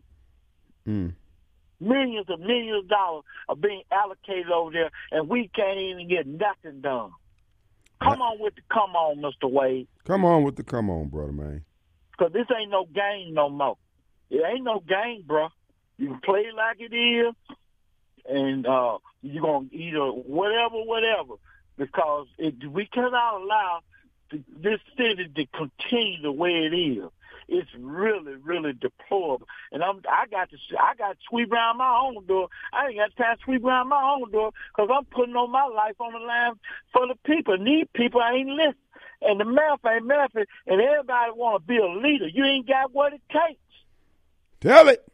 Mm. 0.88 1.14
Millions 1.84 2.26
and 2.30 2.42
millions 2.42 2.84
of 2.86 2.90
dollars 2.90 3.24
are 3.50 3.56
being 3.56 3.84
allocated 3.92 4.50
over 4.52 4.72
there, 4.72 4.92
and 5.12 5.28
we 5.30 5.50
can't 5.54 5.78
even 5.78 6.08
get 6.08 6.26
nothing 6.26 6.82
done. 6.82 7.12
Come 8.02 8.22
on 8.22 8.40
with 8.40 8.56
the 8.56 8.62
come 8.72 8.96
on, 8.96 9.18
Mr. 9.18 9.50
Wade, 9.50 9.88
Come 10.06 10.26
on 10.26 10.44
with 10.44 10.56
the 10.56 10.64
come 10.64 10.90
on, 10.90 11.08
brother 11.08 11.32
man. 11.32 11.64
because 12.12 12.34
this 12.34 12.48
ain't 12.60 12.72
no 12.72 12.86
game 12.86 13.34
no 13.34 13.50
more. 13.50 13.78
It 14.30 14.42
ain't 14.46 14.64
no 14.64 14.80
game, 14.80 15.24
bro. 15.26 15.50
You 15.98 16.08
can 16.10 16.20
play 16.22 16.42
it 16.42 16.56
like 16.56 16.78
it 16.80 16.94
is, 16.96 17.34
and 18.28 18.66
uh, 18.66 18.98
you're 19.22 19.42
going 19.42 19.70
to 19.70 19.76
either 19.76 20.06
whatever, 20.08 20.76
whatever, 20.78 21.36
because 21.78 22.28
it, 22.38 22.56
we 22.70 22.86
cannot 22.88 23.42
allow 23.42 23.80
this 24.32 24.80
city 24.98 25.30
to 25.36 25.46
continue 25.46 26.22
the 26.22 26.32
way 26.32 26.50
it 26.50 26.74
is. 26.76 27.04
It's 27.48 27.70
really, 27.78 28.36
really 28.36 28.74
deplorable. 28.74 29.48
And 29.72 29.84
I'm, 29.84 30.02
I 30.10 30.28
got 30.28 30.50
to, 30.52 30.58
I 30.80 30.96
got 30.96 31.14
to 31.14 31.18
sweep 31.30 31.52
around 31.52 31.78
my 31.78 32.00
own 32.04 32.26
door. 32.26 32.50
I 32.72 32.88
ain't 32.88 32.98
got 32.98 33.16
time 33.16 33.38
to 33.38 33.44
sweep 33.44 33.64
around 33.64 33.90
my 33.90 34.02
own 34.02 34.32
door 34.32 34.52
because 34.76 34.90
I'm 34.94 35.06
putting 35.06 35.36
on 35.36 35.52
my 35.52 35.66
life 35.66 35.96
on 36.00 36.14
the 36.14 36.20
line 36.20 36.54
for 36.92 37.08
the 37.08 37.16
people. 37.26 37.56
And 37.56 37.68
these 37.68 37.88
people 37.94 38.22
ain't 38.22 38.50
listening. 38.50 38.76
And 39.22 39.40
the 39.40 39.46
math 39.46 39.80
ain't 39.86 40.06
mathing. 40.06 40.46
And 40.68 40.82
everybody 40.82 41.32
want 41.36 41.64
to 41.64 41.68
be 41.68 41.78
a 41.78 41.88
leader. 41.88 42.28
You 42.28 42.44
ain't 42.44 42.68
got 42.68 42.94
what 42.94 43.14
it 43.14 43.22
takes. 43.32 43.60
Tell 44.60 44.88
it. 44.88 45.06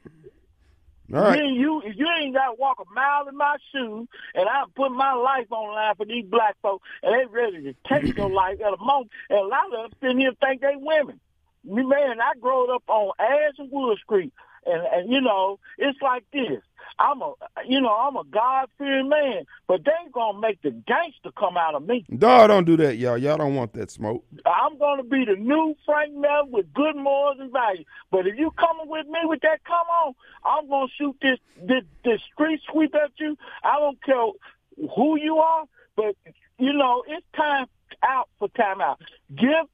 All 1.14 1.22
right. 1.22 1.40
Then 1.40 1.56
you, 1.56 1.82
you 1.96 2.08
ain't 2.20 2.36
got 2.36 2.52
to 2.52 2.56
walk 2.60 2.78
a 2.80 2.94
mile 2.94 3.28
in 3.28 3.36
my 3.36 3.56
shoes, 3.72 4.08
and 4.36 4.48
I 4.48 4.64
put 4.76 4.92
my 4.92 5.14
life 5.14 5.52
on 5.52 5.74
line 5.74 5.96
for 5.96 6.06
these 6.06 6.26
black 6.26 6.56
folks, 6.62 6.88
and 7.02 7.14
they 7.14 7.26
ready 7.26 7.64
to 7.64 7.76
take 7.88 8.16
your 8.16 8.30
life 8.34 8.60
at 8.62 8.74
a 8.74 8.78
moment. 8.78 9.12
And 9.30 9.40
a 9.40 9.48
lot 9.48 9.66
of 9.66 9.72
them 9.72 10.00
sitting 10.02 10.20
here 10.20 10.34
think 10.40 10.62
they 10.62 10.76
women. 10.76 11.20
Me, 11.64 11.84
Man, 11.84 12.22
I 12.22 12.38
growed 12.40 12.74
up 12.74 12.84
on 12.88 13.12
Ash 13.20 13.56
and 13.58 13.70
Wood 13.72 13.98
Street, 14.04 14.34
and 14.66 14.82
and 14.94 15.12
you 15.12 15.22
know 15.22 15.60
it's 15.78 16.00
like 16.02 16.24
this. 16.32 16.62
I'm 16.98 17.22
a, 17.22 17.34
you 17.66 17.80
know, 17.80 17.94
I'm 17.94 18.18
a 18.18 18.24
God 18.26 18.68
fearing 18.78 19.08
man, 19.08 19.46
but 19.68 19.86
they 19.86 19.92
gonna 20.12 20.40
make 20.40 20.62
the 20.62 20.72
gangster 20.72 21.32
come 21.38 21.56
out 21.56 21.76
of 21.76 21.88
me. 21.88 22.06
Dog, 22.18 22.50
don't 22.50 22.66
do 22.66 22.76
that, 22.78 22.98
y'all. 22.98 23.18
Y'all 23.18 23.38
don't 23.38 23.56
want 23.56 23.74
that 23.74 23.90
smoke. 23.90 24.26
I'm 24.46 24.78
gonna 24.78 25.04
be 25.04 25.24
the 25.26 25.36
new 25.36 25.76
Frank 25.86 26.14
Melvin 26.14 26.52
with 26.52 26.74
good 26.74 26.96
morals 26.96 27.38
and 27.40 27.52
values. 27.52 27.86
But 28.12 28.28
if 28.28 28.38
you 28.38 28.52
coming 28.52 28.90
with 28.90 29.08
me 29.08 29.20
with 29.24 29.42
that, 29.42 29.64
come 29.64 29.88
on, 30.04 30.14
I'm 30.44 30.68
gonna 30.70 30.88
shoot 30.98 31.16
this 31.22 31.40
this, 31.62 31.84
this 32.04 32.22
street 32.34 32.60
sweep 32.70 32.94
at 32.96 33.12
you. 33.18 33.38
I 33.64 33.80
don't 33.80 34.02
care 34.04 34.88
who 34.96 35.18
you 35.18 35.38
are, 35.38 35.66
but 35.96 36.16
you 36.58 36.74
know 36.74 37.04
it's 37.08 37.26
time 37.36 37.68
out 38.04 38.30
for 38.40 38.50
time 38.50 38.82
out. 38.82 39.02
Give 39.36 39.66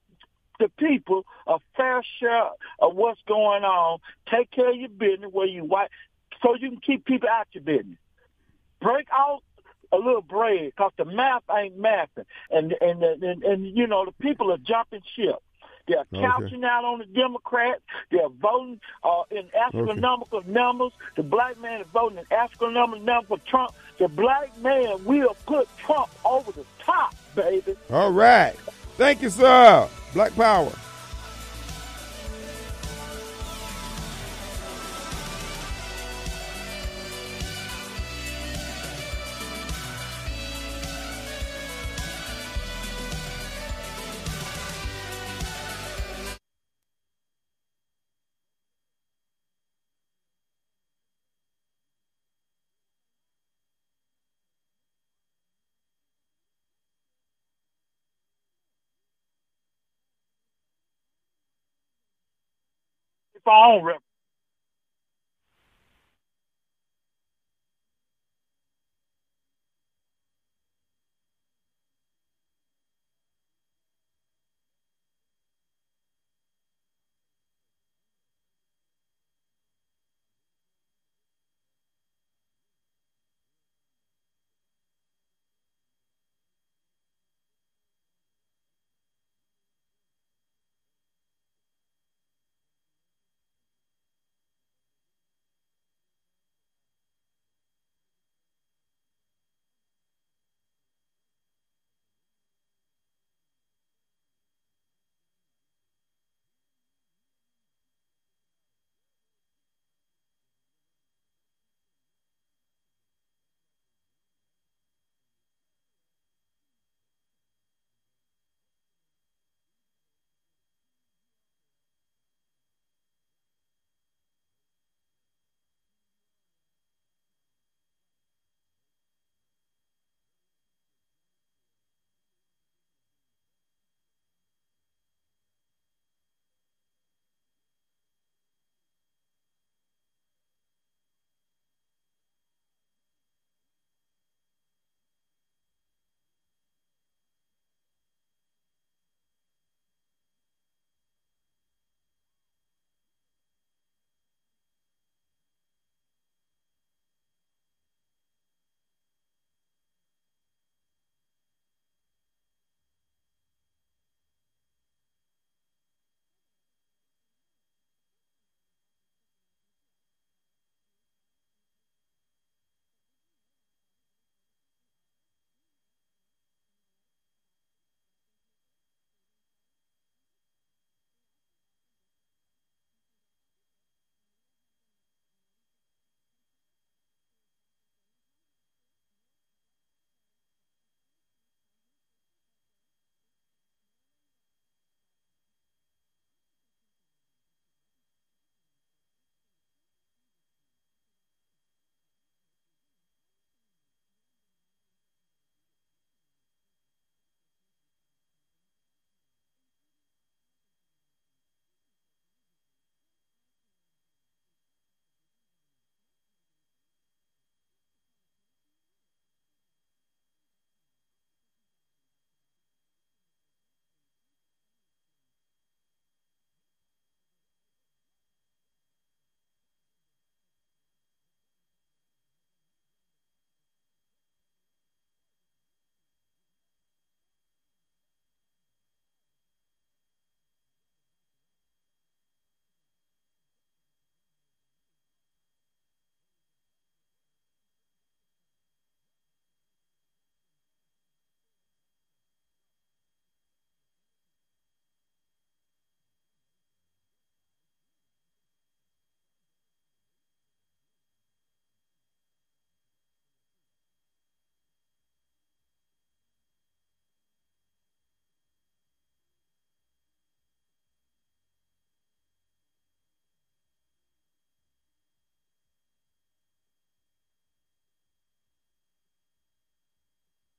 the 0.59 0.69
people 0.69 1.25
a 1.47 1.57
fair 1.75 2.01
share 2.19 2.49
of 2.79 2.95
what's 2.95 3.21
going 3.27 3.63
on. 3.63 3.99
Take 4.29 4.51
care 4.51 4.69
of 4.69 4.75
your 4.75 4.89
business 4.89 5.31
where 5.31 5.47
you 5.47 5.63
white, 5.63 5.89
so 6.41 6.55
you 6.55 6.69
can 6.69 6.79
keep 6.79 7.05
people 7.05 7.29
out 7.29 7.47
your 7.53 7.63
business. 7.63 7.97
Break 8.81 9.07
out 9.11 9.41
a 9.91 9.97
little 9.97 10.21
bread 10.21 10.71
because 10.75 10.91
the 10.97 11.05
math 11.05 11.43
ain't 11.55 11.79
mathing, 11.79 12.25
and 12.49 12.73
and, 12.81 13.03
and 13.03 13.23
and 13.23 13.43
and 13.43 13.77
you 13.77 13.87
know 13.87 14.05
the 14.05 14.11
people 14.13 14.51
are 14.51 14.57
jumping 14.57 15.01
ship. 15.15 15.41
They're 15.87 16.05
couching 16.11 16.65
okay. 16.65 16.67
out 16.67 16.83
on 16.83 16.99
the 16.99 17.05
Democrats. 17.05 17.81
They're 18.09 18.29
voting 18.29 18.79
uh, 19.03 19.21
in 19.29 19.47
astronomical 19.67 20.39
okay. 20.39 20.51
numbers. 20.51 20.93
The 21.15 21.21
black 21.21 21.59
man 21.59 21.81
is 21.81 21.87
voting 21.93 22.17
in 22.17 22.25
astronomical 22.31 23.05
numbers 23.05 23.27
for 23.27 23.37
Trump. 23.47 23.71
The 23.99 24.07
black 24.07 24.57
man 24.61 25.03
will 25.05 25.35
put 25.45 25.67
Trump 25.77 26.09
over 26.25 26.51
the 26.51 26.65
top, 26.79 27.13
baby. 27.35 27.75
All 27.91 28.11
right. 28.11 28.55
Thank 28.97 29.21
you, 29.21 29.29
sir. 29.29 29.89
Black 30.13 30.33
Power. 30.35 30.71
Phone 63.45 63.93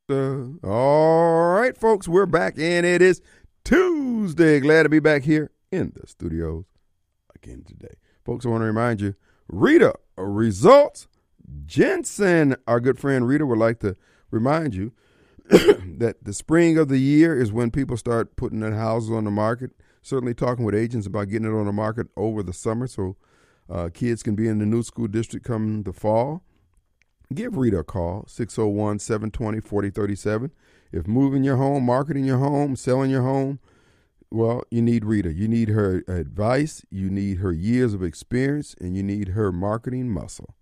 Uh, 0.09 0.51
all 0.62 1.55
right, 1.55 1.77
folks, 1.77 2.07
we're 2.07 2.27
back, 2.27 2.55
and 2.59 2.87
it 2.87 3.03
is 3.03 3.21
Tuesday. 3.64 4.61
Glad 4.61 4.85
to 4.85 4.88
be 4.88 5.01
back 5.01 5.25
here 5.25 5.51
in 5.73 5.92
the 6.01 6.07
studios 6.07 6.66
again 7.35 7.64
today. 7.66 7.97
Folks, 8.25 8.47
I 8.47 8.51
want 8.51 8.61
to 8.61 8.66
remind 8.66 9.01
you 9.01 9.16
Rita 9.49 9.95
Results 10.16 11.09
Jensen, 11.64 12.55
our 12.69 12.79
good 12.79 13.01
friend 13.01 13.27
Rita, 13.27 13.45
would 13.45 13.59
like 13.59 13.81
to 13.81 13.97
remind 14.31 14.77
you 14.77 14.92
that 15.49 16.19
the 16.23 16.33
spring 16.33 16.79
of 16.79 16.87
the 16.87 16.99
year 16.99 17.37
is 17.37 17.51
when 17.51 17.73
people 17.73 17.97
start 17.97 18.37
putting 18.37 18.61
their 18.61 18.77
houses 18.77 19.11
on 19.11 19.25
the 19.25 19.33
market. 19.33 19.73
Certainly, 20.03 20.35
talking 20.35 20.64
with 20.64 20.77
agents 20.77 21.09
about 21.09 21.31
getting 21.31 21.49
it 21.49 21.59
on 21.59 21.66
the 21.66 21.73
market 21.73 22.07
over 22.16 22.45
the 22.45 22.53
summer 22.53 22.87
so 22.87 23.16
uh, 23.69 23.88
kids 23.92 24.23
can 24.23 24.37
be 24.37 24.47
in 24.47 24.59
the 24.59 24.66
new 24.66 24.85
school 24.85 25.09
district 25.09 25.45
come 25.45 25.83
the 25.83 25.92
fall 25.92 26.45
give 27.34 27.56
Rita 27.56 27.78
a 27.78 27.84
call, 27.84 28.24
601 28.28 28.98
720 29.00 29.60
4037. 29.60 30.50
If 30.92 31.06
moving 31.06 31.44
your 31.44 31.56
home, 31.56 31.84
marketing 31.84 32.24
your 32.24 32.38
home, 32.38 32.76
selling 32.76 33.10
your 33.10 33.22
home, 33.22 33.58
Well, 34.30 34.64
you 34.70 34.82
need 34.82 35.04
Rita. 35.04 35.32
You 35.32 35.48
need 35.48 35.68
her 35.70 36.02
advice, 36.08 36.84
you 36.90 37.10
need 37.10 37.38
her 37.38 37.52
years 37.52 37.94
of 37.94 38.02
experience, 38.02 38.74
and 38.80 38.96
you 38.96 39.02
need 39.02 39.28
her 39.28 39.52
marketing 39.52 40.10
muscle. 40.10 40.54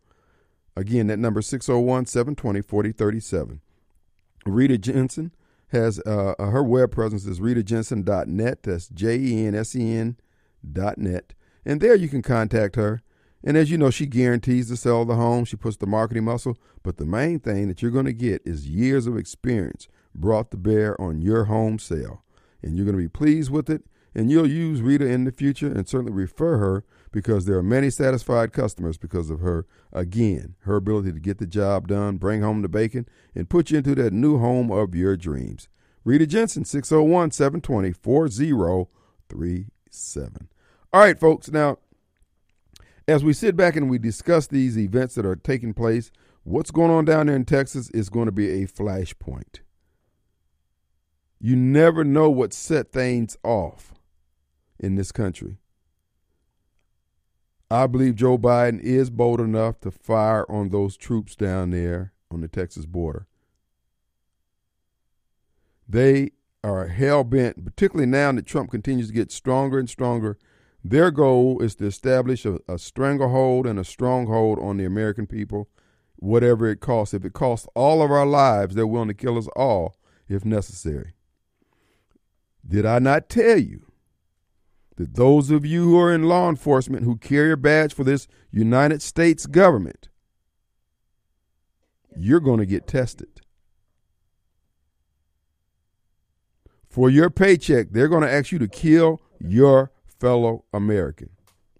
Again, 0.77 1.07
that 1.09 1.18
number 1.18 1.40
601 1.42 2.07
720 2.07 2.62
4037. 2.62 3.61
Rita 4.46 4.79
Jensen 4.79 5.33
has 5.68 5.98
uh, 6.00 6.35
her 6.38 6.62
web 6.62 6.90
presence 6.92 7.27
is 7.27 7.40
ritajensen.net. 7.40 8.62
That's 8.62 8.88
J 8.88 9.16
E 9.16 9.46
N 9.46 9.55
S 9.55 9.74
E 9.74 9.96
N 9.96 10.16
dot 10.72 10.98
net. 10.98 11.35
And 11.64 11.81
there 11.81 11.94
you 11.94 12.09
can 12.09 12.22
contact 12.22 12.77
her. 12.77 13.00
And 13.47 13.59
as 13.59 13.71
you 13.71 13.77
know, 13.77 13.91
she 13.91 14.07
guarantees 14.07 14.69
to 14.69 14.77
sell 14.77 15.05
the 15.05 15.17
home. 15.17 15.45
She 15.45 15.57
puts 15.57 15.77
the 15.77 15.87
marketing 15.87 16.25
muscle. 16.25 16.57
But 16.83 16.97
the 16.97 17.05
main 17.05 17.41
thing 17.41 17.69
that 17.69 17.83
you're 17.83 17.91
going 17.91 18.07
to 18.07 18.15
get 18.15 18.41
is 18.47 18.67
years 18.67 19.07
of 19.07 19.19
experience 19.19 19.87
brought 20.15 20.51
to 20.51 20.57
bear 20.57 20.99
on 20.99 21.21
your 21.21 21.45
home 21.45 21.79
sale. 21.79 22.23
And 22.63 22.75
you're 22.75 22.87
going 22.87 22.97
to 22.97 23.03
be 23.03 23.09
pleased 23.09 23.51
with 23.51 23.69
it. 23.69 23.85
And 24.15 24.31
you'll 24.31 24.49
use 24.49 24.81
Rita 24.81 25.07
in 25.07 25.25
the 25.25 25.33
future 25.33 25.67
and 25.67 25.87
certainly 25.87 26.13
refer 26.13 26.57
her 26.57 26.85
because 27.13 27.45
there 27.45 27.59
are 27.59 27.63
many 27.63 27.91
satisfied 27.91 28.53
customers 28.53 28.97
because 28.97 29.29
of 29.29 29.41
her, 29.41 29.67
again, 29.93 30.55
her 30.61 30.77
ability 30.77 31.13
to 31.13 31.21
get 31.21 31.39
the 31.39 31.47
job 31.47 31.89
done, 31.89 32.17
bring 32.17 32.41
home 32.41 32.63
the 32.63 32.69
bacon, 32.69 33.07
and 33.35 33.51
put 33.51 33.71
you 33.71 33.79
into 33.79 33.95
that 33.97 34.13
new 34.13 34.39
home 34.39 34.71
of 34.71 34.95
your 34.95 35.17
dreams. 35.17 35.69
Rita 36.05 36.27
Jensen, 36.27 36.65
601 36.65 37.33
720 37.33 37.93
4037. 37.93 40.49
All 40.93 41.01
right, 41.01 41.19
folks. 41.19 41.51
Now, 41.51 41.79
as 43.07 43.23
we 43.23 43.33
sit 43.33 43.57
back 43.57 43.77
and 43.77 43.90
we 43.90 43.99
discuss 43.99 44.47
these 44.47 44.79
events 44.79 45.14
that 45.14 45.27
are 45.27 45.37
taking 45.37 45.75
place, 45.75 46.11
what's 46.43 46.71
going 46.71 46.90
on 46.90 47.05
down 47.05 47.27
there 47.27 47.37
in 47.37 47.45
Texas 47.45 47.90
is 47.90 48.09
going 48.09 48.27
to 48.27 48.33
be 48.33 48.62
a 48.62 48.67
flashpoint. 48.67 49.61
You 51.38 51.57
never 51.57 52.05
know 52.05 52.31
what 52.31 52.55
set 52.55 52.93
things 52.93 53.37
off 53.43 53.93
in 54.79 54.95
this 54.95 55.12
country. 55.12 55.59
I 57.71 57.87
believe 57.87 58.14
Joe 58.14 58.38
Biden 58.38 58.81
is 58.81 59.11
bold 59.11 59.40
enough 59.40 59.81
to 59.81 59.90
fire 59.90 60.51
on 60.51 60.71
those 60.71 60.97
troops 60.97 61.35
down 61.35 61.71
there 61.71 62.12
on 62.31 62.40
the 62.40 62.49
Texas 62.49 62.87
border. 62.87 63.27
They 65.88 66.31
are 66.62 66.88
hell 66.88 67.25
bent, 67.25 67.62
particularly 67.64 68.11
now 68.11 68.33
that 68.33 68.47
Trump 68.47 68.71
continues 68.71 69.09
to 69.09 69.14
get 69.14 69.31
stronger 69.31 69.79
and 69.79 69.88
stronger 69.88 70.38
their 70.85 71.11
goal 71.11 71.62
is 71.62 71.75
to 71.77 71.87
establish 71.87 72.44
a, 72.44 72.59
a 72.68 72.79
stranglehold 72.79 73.66
and 73.66 73.79
a 73.79 73.85
stronghold 73.85 74.59
on 74.59 74.77
the 74.77 74.85
American 74.85 75.27
people, 75.27 75.70
whatever 76.16 76.68
it 76.68 76.81
costs. 76.81 77.14
If 77.14 77.25
it 77.25 77.33
costs 77.33 77.66
all 77.75 78.03
of 78.03 78.11
our 78.11 78.27
lives, 78.27 78.75
they're 78.75 78.87
willing 78.87 79.09
to 79.09 79.14
kill 79.14 79.38
us 79.38 79.49
all 79.57 79.97
if 80.29 80.44
necessary. 80.44 81.14
Did 82.66 82.85
I 82.85 82.99
not 82.99 83.31
tell 83.31 83.57
you 83.57 83.87
that 84.97 85.14
those 85.14 85.51
of 85.51 85.64
you 85.64 85.85
who 85.85 85.99
are 85.99 86.12
in 86.12 86.25
law 86.25 86.51
enforcement 86.51 87.05
who 87.05 87.16
carry 87.16 87.53
a 87.53 87.57
badge 87.57 87.94
for 87.94 88.05
this 88.05 88.29
United 88.51 89.01
States 89.01 89.47
government, 89.47 90.11
you're 92.14 92.40
going 92.40 92.61
to 92.61 92.66
get 92.66 92.87
tested? 92.87 93.40
For 96.90 97.09
your 97.09 97.31
paycheck, 97.31 97.88
they're 97.90 98.09
going 98.09 98.23
to 98.23 98.31
ask 98.31 98.53
you 98.53 98.59
to 98.59 98.68
kill 98.68 99.20
your 99.40 99.90
fellow 100.25 100.65
American. 100.73 101.29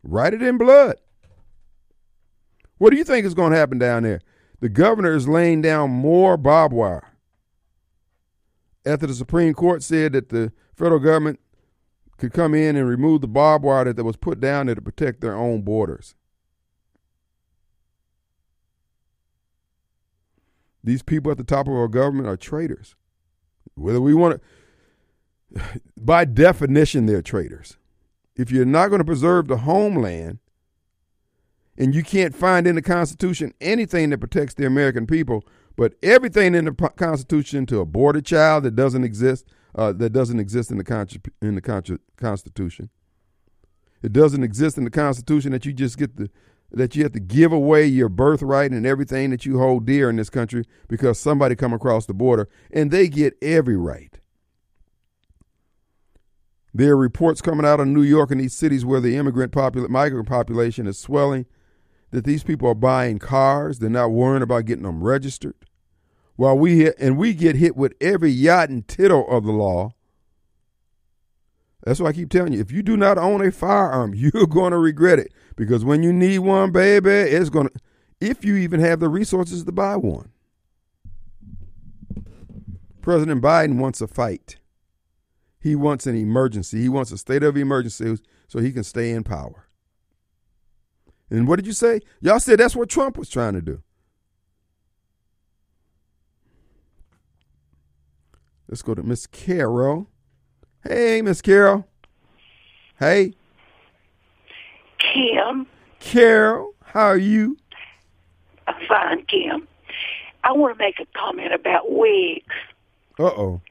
Write 0.03 0.35
it 0.35 0.43
in 0.43 0.59
blood. 0.59 0.97
What 2.77 2.91
do 2.91 2.99
you 2.99 3.05
think 3.05 3.25
is 3.25 3.33
going 3.33 3.53
to 3.53 3.57
happen 3.57 3.79
down 3.79 4.03
there? 4.03 4.21
The 4.61 4.69
governor 4.69 5.15
is 5.15 5.27
laying 5.27 5.63
down 5.63 5.89
more 5.89 6.37
barbed 6.37 6.75
wire. 6.75 7.15
After 8.85 9.07
the 9.07 9.15
Supreme 9.15 9.55
Court 9.55 9.83
said 9.83 10.13
that 10.13 10.29
the 10.29 10.53
federal 10.77 11.01
government 11.01 11.41
could 12.19 12.35
come 12.35 12.55
in 12.55 12.77
and 12.77 12.87
remove 12.87 13.23
the 13.23 13.29
barbed 13.29 13.65
wire 13.65 13.91
that 13.91 14.05
was 14.05 14.19
put 14.19 14.41
down 14.41 14.67
there 14.67 14.75
to 14.75 14.83
protect 14.83 15.23
their 15.23 15.35
own 15.35 15.63
borders. 15.63 16.15
These 20.83 21.03
people 21.03 21.33
at 21.33 21.39
the 21.39 21.45
top 21.45 21.67
of 21.67 21.73
our 21.73 21.89
government 21.89 22.29
are 22.29 22.37
traitors. 22.37 22.95
Whether 23.75 24.03
we 24.03 24.13
want 24.13 24.43
to, 25.55 25.63
by 25.97 26.27
definition, 26.27 27.07
they're 27.07 27.23
traitors 27.23 27.79
if 28.37 28.51
you're 28.51 28.65
not 28.65 28.89
going 28.89 29.01
to 29.01 29.05
preserve 29.05 29.49
the 29.49 29.59
homeland 29.59 30.39
and 31.77 31.95
you 31.95 32.03
can't 32.03 32.35
find 32.35 32.67
in 32.67 32.75
the 32.75 32.83
Constitution 32.83 33.53
anything 33.61 34.11
that 34.11 34.19
protects 34.19 34.55
the 34.55 34.67
American 34.67 35.07
people, 35.07 35.45
but 35.77 35.95
everything 36.03 36.55
in 36.55 36.65
the 36.65 36.73
Constitution 36.97 37.67
to 37.67 37.81
abort 37.81 38.17
a 38.17 38.23
child 38.23 38.65
that 38.65 38.77
doesn't 38.77 39.05
exist, 39.05 39.47
uh, 39.75 39.93
that 39.93 40.11
doesn't 40.11 40.39
exist 40.39 40.71
in 40.71 40.79
the 40.79 40.85
con- 40.85 41.09
in 41.43 41.57
the 41.57 41.61
con- 41.61 41.99
Constitution. 42.17 42.91
It 44.03 44.13
doesn't 44.13 44.43
exist 44.43 44.79
in 44.79 44.85
the 44.85 44.91
Constitution 44.91 45.53
that 45.53 45.65
you 45.65 45.73
just 45.73 45.99
get 45.99 46.17
the 46.17 46.31
that 46.71 46.97
you 46.97 47.05
have 47.05 47.13
to 47.13 47.21
give 47.21 47.53
away 47.53 47.87
your 47.87 48.09
birthright 48.09 48.73
and 48.73 48.85
everything 48.85 49.31
that 49.31 49.47
you 49.47 49.59
hold 49.59 49.87
dear 49.87 50.11
in 50.11 50.17
this 50.17 50.31
country 50.31 50.65
because 50.89 51.19
somebody 51.19 51.55
come 51.55 51.73
across 51.73 52.07
the 52.07 52.15
border 52.15 52.49
and 52.73 52.91
they 52.91 53.09
get 53.09 53.37
every 53.41 53.77
right. 53.77 54.19
There 56.77 56.93
are 56.95 56.97
reports 56.97 57.41
coming 57.41 57.65
out 57.65 57.79
of 57.79 57.87
New 57.87 58.03
York 58.03 58.33
and 58.33 58.41
these 58.41 58.53
cities 58.53 58.85
where 58.85 59.01
the 59.01 59.17
immigrant 59.17 59.53
popul- 59.53 59.89
migrant 59.89 60.29
population 60.29 60.89
is 60.89 60.99
swelling 60.99 61.47
that 62.11 62.25
these 62.25 62.43
people 62.43 62.69
are 62.69 62.75
buying 62.75 63.21
cars. 63.21 63.79
They're 63.79 63.89
not 63.89 64.11
worrying 64.11 64.43
about 64.43 64.65
getting 64.65 64.83
them 64.83 65.05
registered. 65.05 65.55
While 66.35 66.59
we 66.59 66.81
hit, 66.81 66.97
and 66.99 67.17
we 67.17 67.33
get 67.33 67.55
hit 67.55 67.77
with 67.77 67.95
every 68.01 68.31
yacht 68.31 68.71
and 68.71 68.87
tittle 68.89 69.25
of 69.31 69.45
the 69.45 69.53
law. 69.53 69.95
That's 71.85 72.01
why 72.01 72.09
I 72.09 72.13
keep 72.13 72.31
telling 72.31 72.55
you, 72.55 72.61
if 72.61 72.73
you 72.73 72.83
do 72.83 72.97
not 72.97 73.19
own 73.19 73.47
a 73.47 73.53
firearm, 73.53 74.13
you're 74.17 74.47
going 74.47 74.73
to 74.73 74.79
regret 74.79 75.21
it 75.21 75.33
because 75.55 75.85
when 75.85 76.03
you 76.03 76.13
need 76.13 76.41
one, 76.41 76.73
baby, 76.73 77.11
it's 77.11 77.51
going 77.51 77.69
to. 77.69 77.75
If 78.21 78.45
you 78.45 78.57
even 78.57 78.81
have 78.81 78.99
the 78.99 79.09
resources 79.09 79.65
to 79.65 79.73
buy 79.73 79.97
one. 79.97 80.31
President 83.01 83.43
Biden 83.43 83.77
wants 83.77 84.01
a 84.01 84.09
fight. 84.09 84.57
He 85.65 85.75
wants 85.75 86.07
an 86.07 86.15
emergency. 86.15 86.83
He 86.83 86.91
wants 86.91 87.11
a 87.11 87.17
state 87.17 87.43
of 87.43 87.57
emergency 87.57 88.19
so 88.49 88.59
he 88.59 88.71
can 88.71 88.85
stay 88.85 89.13
in 89.13 89.25
power. 89.25 89.67
And 91.31 91.49
what 91.49 91.57
did 91.57 91.67
you 91.67 91.73
say? 91.73 92.01
Y'all 92.21 92.39
said 92.39 92.61
that's 92.61 92.77
what 92.77 92.91
Trump 92.91 93.17
was 93.17 93.31
trying 93.31 93.55
to 93.55 93.63
do. 93.63 93.83
Let's 98.69 98.83
go 98.83 98.95
to 98.95 99.03
Miss 99.03 99.27
Carol. 99.27 100.07
Hey, 100.87 101.23
Miss 101.23 101.41
Carol. 101.41 101.89
Hey. 102.99 103.33
Kim. 104.99 105.67
Carol, 105.99 106.75
how 106.85 107.07
are 107.07 107.17
you? 107.17 107.57
I'm 108.67 108.87
fine, 108.87 109.25
Kim. 109.25 109.67
I 110.45 110.53
want 110.53 110.77
to 110.77 110.79
make 110.79 111.01
a 111.01 111.07
comment 111.19 111.55
about 111.55 111.91
wigs. 111.91 112.45
Uh 113.19 113.25
oh. 113.25 113.63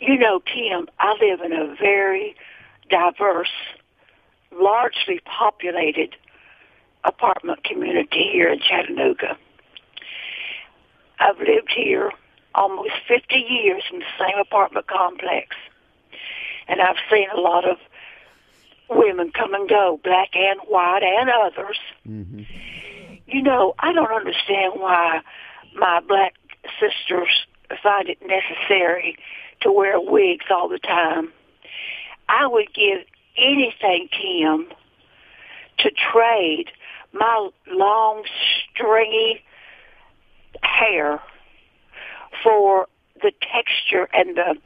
You 0.00 0.18
know, 0.18 0.40
Kim, 0.40 0.88
I 0.98 1.16
live 1.20 1.40
in 1.40 1.52
a 1.52 1.74
very 1.74 2.36
diverse, 2.90 3.52
largely 4.52 5.20
populated 5.24 6.14
apartment 7.04 7.64
community 7.64 8.28
here 8.32 8.48
in 8.48 8.60
Chattanooga. 8.60 9.36
I've 11.18 11.38
lived 11.38 11.72
here 11.74 12.12
almost 12.54 12.92
50 13.08 13.36
years 13.36 13.84
in 13.92 14.00
the 14.00 14.04
same 14.18 14.38
apartment 14.38 14.86
complex. 14.86 15.56
And 16.68 16.80
I've 16.80 16.96
seen 17.10 17.28
a 17.34 17.40
lot 17.40 17.68
of 17.68 17.78
women 18.90 19.30
come 19.32 19.54
and 19.54 19.68
go, 19.68 20.00
black 20.02 20.30
and 20.34 20.60
white 20.68 21.02
and 21.02 21.30
others. 21.30 21.78
Mm-hmm. 22.06 22.42
You 23.26 23.42
know, 23.42 23.74
I 23.78 23.92
don't 23.92 24.12
understand 24.12 24.74
why 24.76 25.20
my 25.74 26.00
black 26.00 26.34
sisters 26.80 27.46
find 27.82 28.08
it 28.08 28.18
necessary 28.26 29.16
to 29.62 29.72
wear 29.72 30.00
wigs 30.00 30.46
all 30.50 30.68
the 30.68 30.78
time. 30.78 31.32
I 32.28 32.46
would 32.46 32.72
give 32.74 32.98
anything, 33.36 34.08
Kim, 34.10 34.66
to 35.78 35.90
trade 35.90 36.66
my 37.12 37.50
long, 37.68 38.24
stringy 38.74 39.42
hair 40.62 41.20
for 42.42 42.86
the 43.22 43.32
texture 43.40 44.08
and 44.12 44.36
the 44.36 44.56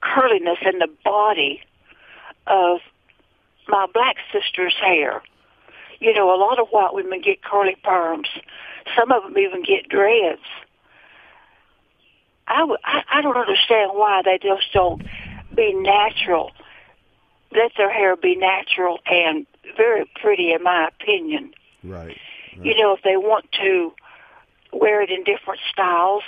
curliness 0.00 0.58
and 0.64 0.80
the 0.80 0.88
body 1.04 1.60
of 2.46 2.80
my 3.68 3.86
black 3.92 4.16
sister's 4.32 4.74
hair. 4.74 5.22
You 6.00 6.14
know, 6.14 6.34
a 6.34 6.38
lot 6.38 6.58
of 6.58 6.68
white 6.68 6.94
women 6.94 7.20
get 7.20 7.42
curly 7.42 7.76
perms. 7.84 8.28
Some 8.98 9.12
of 9.12 9.22
them 9.22 9.38
even 9.38 9.62
get 9.62 9.88
dreads. 9.88 10.40
I, 12.50 12.66
I, 12.84 13.02
I 13.18 13.22
don't 13.22 13.36
understand 13.36 13.92
why 13.94 14.22
they 14.24 14.38
just 14.38 14.72
don't 14.72 15.02
be 15.54 15.72
natural. 15.72 16.50
Let 17.52 17.72
their 17.76 17.92
hair 17.92 18.16
be 18.16 18.36
natural 18.36 18.98
and 19.06 19.46
very 19.76 20.10
pretty, 20.20 20.52
in 20.52 20.62
my 20.62 20.88
opinion. 20.88 21.52
Right. 21.82 22.16
right. 22.56 22.66
You 22.66 22.76
know, 22.76 22.92
if 22.94 23.02
they 23.02 23.16
want 23.16 23.50
to 23.52 23.92
wear 24.72 25.00
it 25.02 25.10
in 25.10 25.24
different 25.24 25.60
styles, 25.72 26.22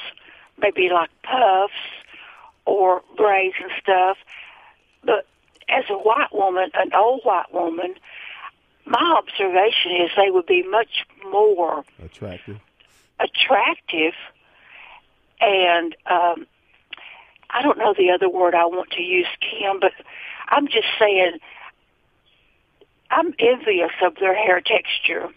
maybe 0.59 0.89
like 0.93 1.11
puffs 1.23 1.73
or 2.67 3.03
braids 3.17 3.57
and 3.61 3.71
stuff. 3.81 4.17
But 5.05 5.27
as 5.69 5.85
a 5.91 5.95
white 5.95 6.33
woman, 6.33 6.71
an 6.75 6.93
old 6.95 7.23
white 7.25 7.53
woman, 7.53 7.95
my 8.85 9.19
observation 9.19 9.93
is 10.03 10.11
they 10.17 10.31
would 10.31 10.47
be 10.47 10.63
much 10.63 11.05
more 11.31 11.85
Attractive. 12.05 12.59
attractive 13.21 14.15
and 15.43 15.97
um 16.07 16.47
I 17.51 17.63
don't 17.63 17.79
know 17.79 17.95
the 17.97 18.11
other 18.11 18.31
word 18.31 18.55
I 18.55 18.65
want 18.65 18.91
to 18.93 19.03
use, 19.03 19.27
Kim, 19.41 19.79
but 19.79 19.93
I'm 20.49 20.67
just 20.67 20.87
saying 20.99 21.39
I'm 23.11 23.35
envious 23.39 23.91
of 24.03 24.15
their 24.17 24.35
hair 24.35 24.61
texture. 24.61 25.29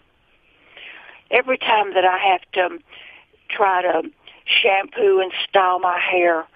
Every 1.30 1.58
time 1.58 1.92
that 1.94 2.04
I 2.04 2.18
have 2.18 2.40
to 2.52 2.78
try 3.50 3.82
to 3.82 4.02
shampoo 4.46 5.20
and 5.20 5.32
style 5.48 5.78
my 5.78 5.98
hair, 5.98 6.46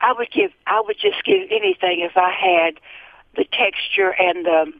I 0.00 0.12
would 0.12 0.30
give 0.32 0.50
I 0.66 0.82
would 0.84 0.98
just 0.98 1.24
give 1.24 1.42
anything 1.50 2.00
if 2.00 2.16
I 2.16 2.30
had 2.30 2.74
the 3.36 3.44
texture 3.44 4.10
and 4.10 4.44
the 4.44 4.72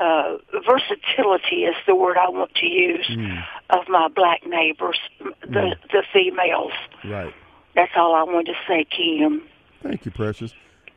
uh, 0.00 0.38
versatility 0.66 1.64
is 1.64 1.76
the 1.86 1.94
word 1.94 2.16
I 2.16 2.28
want 2.30 2.54
to 2.56 2.66
use 2.66 3.06
Mm. 3.08 3.42
of 3.70 3.88
my 3.88 4.08
black 4.08 4.40
neighbors, 4.46 4.98
the 5.42 5.76
the 5.92 6.02
females. 6.12 6.72
Right. 7.04 7.32
That's 7.74 7.92
all 7.96 8.14
I 8.14 8.22
wanted 8.24 8.46
to 8.46 8.58
say, 8.66 8.84
Kim. 8.84 9.42
Thank 9.82 10.04
you, 10.04 10.10
Precious. 10.10 10.52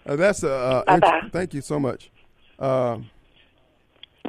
Uh, 0.05 0.15
that's 0.15 0.43
uh, 0.43 0.83
uh, 0.87 0.93
int- 0.95 1.31
thank 1.33 1.53
you 1.53 1.61
so 1.61 1.79
much. 1.79 2.11
Uh, 2.57 2.97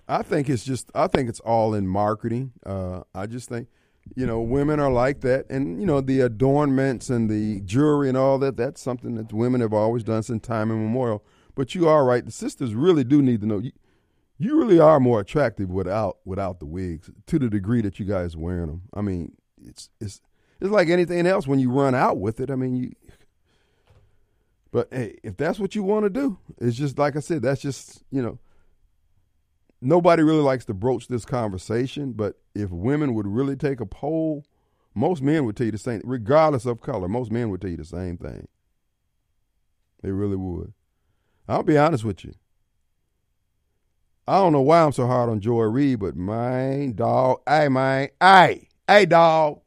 I 0.09 0.23
think 0.23 0.49
it's 0.51 0.65
just 0.65 0.91
I 0.95 1.07
think 1.07 1.29
it's 1.29 1.41
all 1.41 1.75
in 1.75 1.87
marketing. 1.87 2.53
Uh, 2.67 3.03
I 3.15 3.27
just 3.27 3.49
think 3.49 3.69
you 4.17 4.27
know 4.27 4.41
women 4.41 4.81
are 4.81 4.91
like 4.91 5.21
that, 5.23 5.47
and 5.51 5.81
you 5.81 5.87
know 5.87 6.01
the 6.01 6.21
adornments 6.21 7.11
and 7.11 7.31
the 7.31 7.61
jewelry 7.61 8.09
and 8.09 8.17
all 8.19 8.39
that. 8.39 8.57
That's 8.57 8.81
something 8.81 9.15
that 9.15 9.33
women 9.33 9.61
have 9.61 9.73
always 9.73 10.03
done 10.05 10.23
since 10.23 10.43
time 10.43 10.71
immemorial. 10.71 11.25
But 11.55 11.75
you 11.75 11.89
are 11.89 12.05
right. 12.05 12.25
The 12.25 12.33
sisters 12.33 12.75
really 12.75 13.05
do 13.05 13.23
need 13.23 13.41
to 13.43 13.47
know. 13.47 13.59
You, 13.59 13.73
you 14.39 14.59
really 14.59 14.81
are 14.81 15.01
more 15.01 15.21
attractive 15.21 15.71
without 15.71 16.19
without 16.25 16.61
the 16.61 16.67
wigs 16.67 17.11
to 17.27 17.39
the 17.39 17.49
degree 17.49 17.83
that 17.83 17.99
you 17.99 18.05
guys 18.05 18.37
wearing 18.37 18.67
them. 18.67 18.83
I 18.93 19.01
mean, 19.01 19.37
it's 19.63 19.91
it's 20.01 20.21
it's 20.61 20.71
like 20.71 20.89
anything 20.89 21.27
else 21.27 21.47
when 21.47 21.59
you 21.59 21.71
run 21.71 21.95
out 21.95 22.19
with 22.19 22.41
it. 22.41 22.51
I 22.51 22.57
mean, 22.57 22.77
you 22.77 22.93
but 24.75 24.89
hey, 24.91 25.19
if 25.23 25.37
that's 25.37 25.61
what 25.61 25.77
you 25.77 25.85
want 25.85 26.03
to 26.03 26.11
do, 26.11 26.37
it's 26.61 26.77
just 26.77 26.99
like 26.99 27.15
I 27.15 27.21
said, 27.21 27.43
that's 27.43 27.63
just, 27.63 28.03
you 28.11 28.21
know, 28.21 28.41
nobody 29.81 30.25
really 30.25 30.41
likes 30.41 30.65
to 30.65 30.75
broach 30.75 31.07
this 31.07 31.25
conversation, 31.25 32.11
but 32.11 32.41
if 32.57 32.71
women 32.71 33.15
would 33.15 33.29
really 33.29 33.55
take 33.55 33.79
a 33.79 33.87
poll, 33.87 34.45
most 34.93 35.23
men 35.23 35.45
would 35.45 35.57
tell 35.57 35.67
you 35.67 35.71
the 35.71 35.79
same, 35.79 36.01
regardless 36.03 36.67
of 36.67 36.81
color, 36.81 37.07
most 37.07 37.31
men 37.31 37.51
would 37.51 37.61
tell 37.61 37.71
you 37.71 37.77
the 37.77 37.85
same 37.85 38.17
thing. 38.17 38.49
They 40.03 40.11
really 40.11 40.35
would. 40.35 40.73
I'll 41.49 41.63
be 41.63 41.79
honest 41.79 42.03
with 42.03 42.25
you. 42.25 42.35
I 44.27 44.39
don't 44.39 44.53
know 44.53 44.63
why 44.63 44.83
I'm 44.83 44.93
so 44.93 45.07
hard 45.07 45.29
on 45.29 45.41
Joy 45.41 45.65
Reid, 45.65 46.01
but 46.01 46.17
man, 46.17 46.95
dog, 46.95 47.43
hey 47.47 47.69
man, 47.69 48.09
hey, 48.21 48.69
hey 48.89 49.07
dog. 49.07 49.61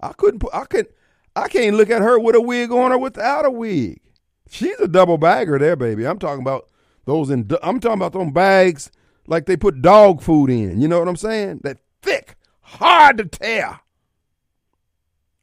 I 0.00 0.12
couldn't 0.12 0.40
put 0.40 0.54
I 0.54 0.64
couldn't 0.64 0.94
I 1.34 1.48
can't 1.48 1.76
look 1.76 1.90
at 1.90 2.02
her 2.02 2.18
with 2.18 2.36
a 2.36 2.40
wig 2.40 2.70
on 2.70 2.92
or 2.92 2.98
without 2.98 3.44
a 3.44 3.50
wig. 3.50 4.00
She's 4.48 4.78
a 4.80 4.88
double 4.88 5.18
bagger 5.18 5.58
there, 5.58 5.76
baby. 5.76 6.06
I'm 6.06 6.18
talking 6.18 6.42
about 6.42 6.68
those 7.04 7.30
in. 7.30 7.50
I'm 7.62 7.80
talking 7.80 7.98
about 7.98 8.12
those 8.12 8.32
bags 8.32 8.90
like 9.26 9.46
they 9.46 9.56
put 9.56 9.82
dog 9.82 10.22
food 10.22 10.50
in. 10.50 10.80
You 10.80 10.88
know 10.88 10.98
what 10.98 11.08
I'm 11.08 11.16
saying? 11.16 11.60
That 11.62 11.78
thick, 12.02 12.36
hard 12.60 13.18
to 13.18 13.24
tear, 13.24 13.80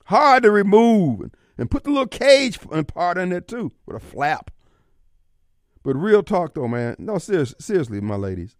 hard 0.05 0.43
to 0.43 0.51
remove, 0.51 1.21
and, 1.21 1.35
and 1.57 1.71
put 1.71 1.83
the 1.83 1.89
little 1.89 2.07
cage 2.07 2.59
part 2.87 3.17
in 3.17 3.29
there 3.29 3.41
too 3.41 3.71
with 3.85 3.97
a 3.97 4.05
flap. 4.05 4.51
But 5.87 5.95
real 5.95 6.21
talk 6.21 6.53
though, 6.53 6.67
man. 6.67 6.97
No, 6.99 7.17
serious, 7.17 7.55
seriously, 7.59 8.01
my 8.01 8.17
ladies. 8.17 8.57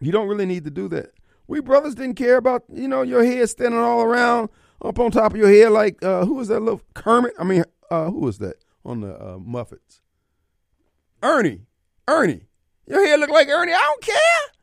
You 0.00 0.10
don't 0.10 0.26
really 0.26 0.46
need 0.46 0.64
to 0.64 0.70
do 0.70 0.88
that. 0.88 1.12
We 1.46 1.60
brothers 1.60 1.94
didn't 1.94 2.14
care 2.14 2.38
about 2.38 2.64
you 2.72 2.88
know 2.88 3.02
your 3.02 3.22
head 3.22 3.50
standing 3.50 3.78
all 3.78 4.00
around 4.00 4.48
up 4.82 4.98
on 4.98 5.10
top 5.10 5.32
of 5.32 5.36
your 5.36 5.50
head 5.50 5.70
like 5.70 6.02
uh, 6.02 6.24
who 6.24 6.36
was 6.36 6.48
that 6.48 6.60
little 6.60 6.80
Kermit? 6.94 7.34
I 7.38 7.44
mean, 7.44 7.64
uh, 7.90 8.06
who 8.06 8.20
was 8.20 8.38
that 8.38 8.56
on 8.82 9.02
the 9.02 9.14
uh, 9.14 9.36
Muppets? 9.36 10.00
Ernie, 11.22 11.66
Ernie, 12.08 12.46
your 12.86 13.06
hair 13.06 13.18
look 13.18 13.28
like 13.28 13.48
Ernie. 13.48 13.74
I 13.74 13.76
don't 13.76 14.02
care. 14.02 14.54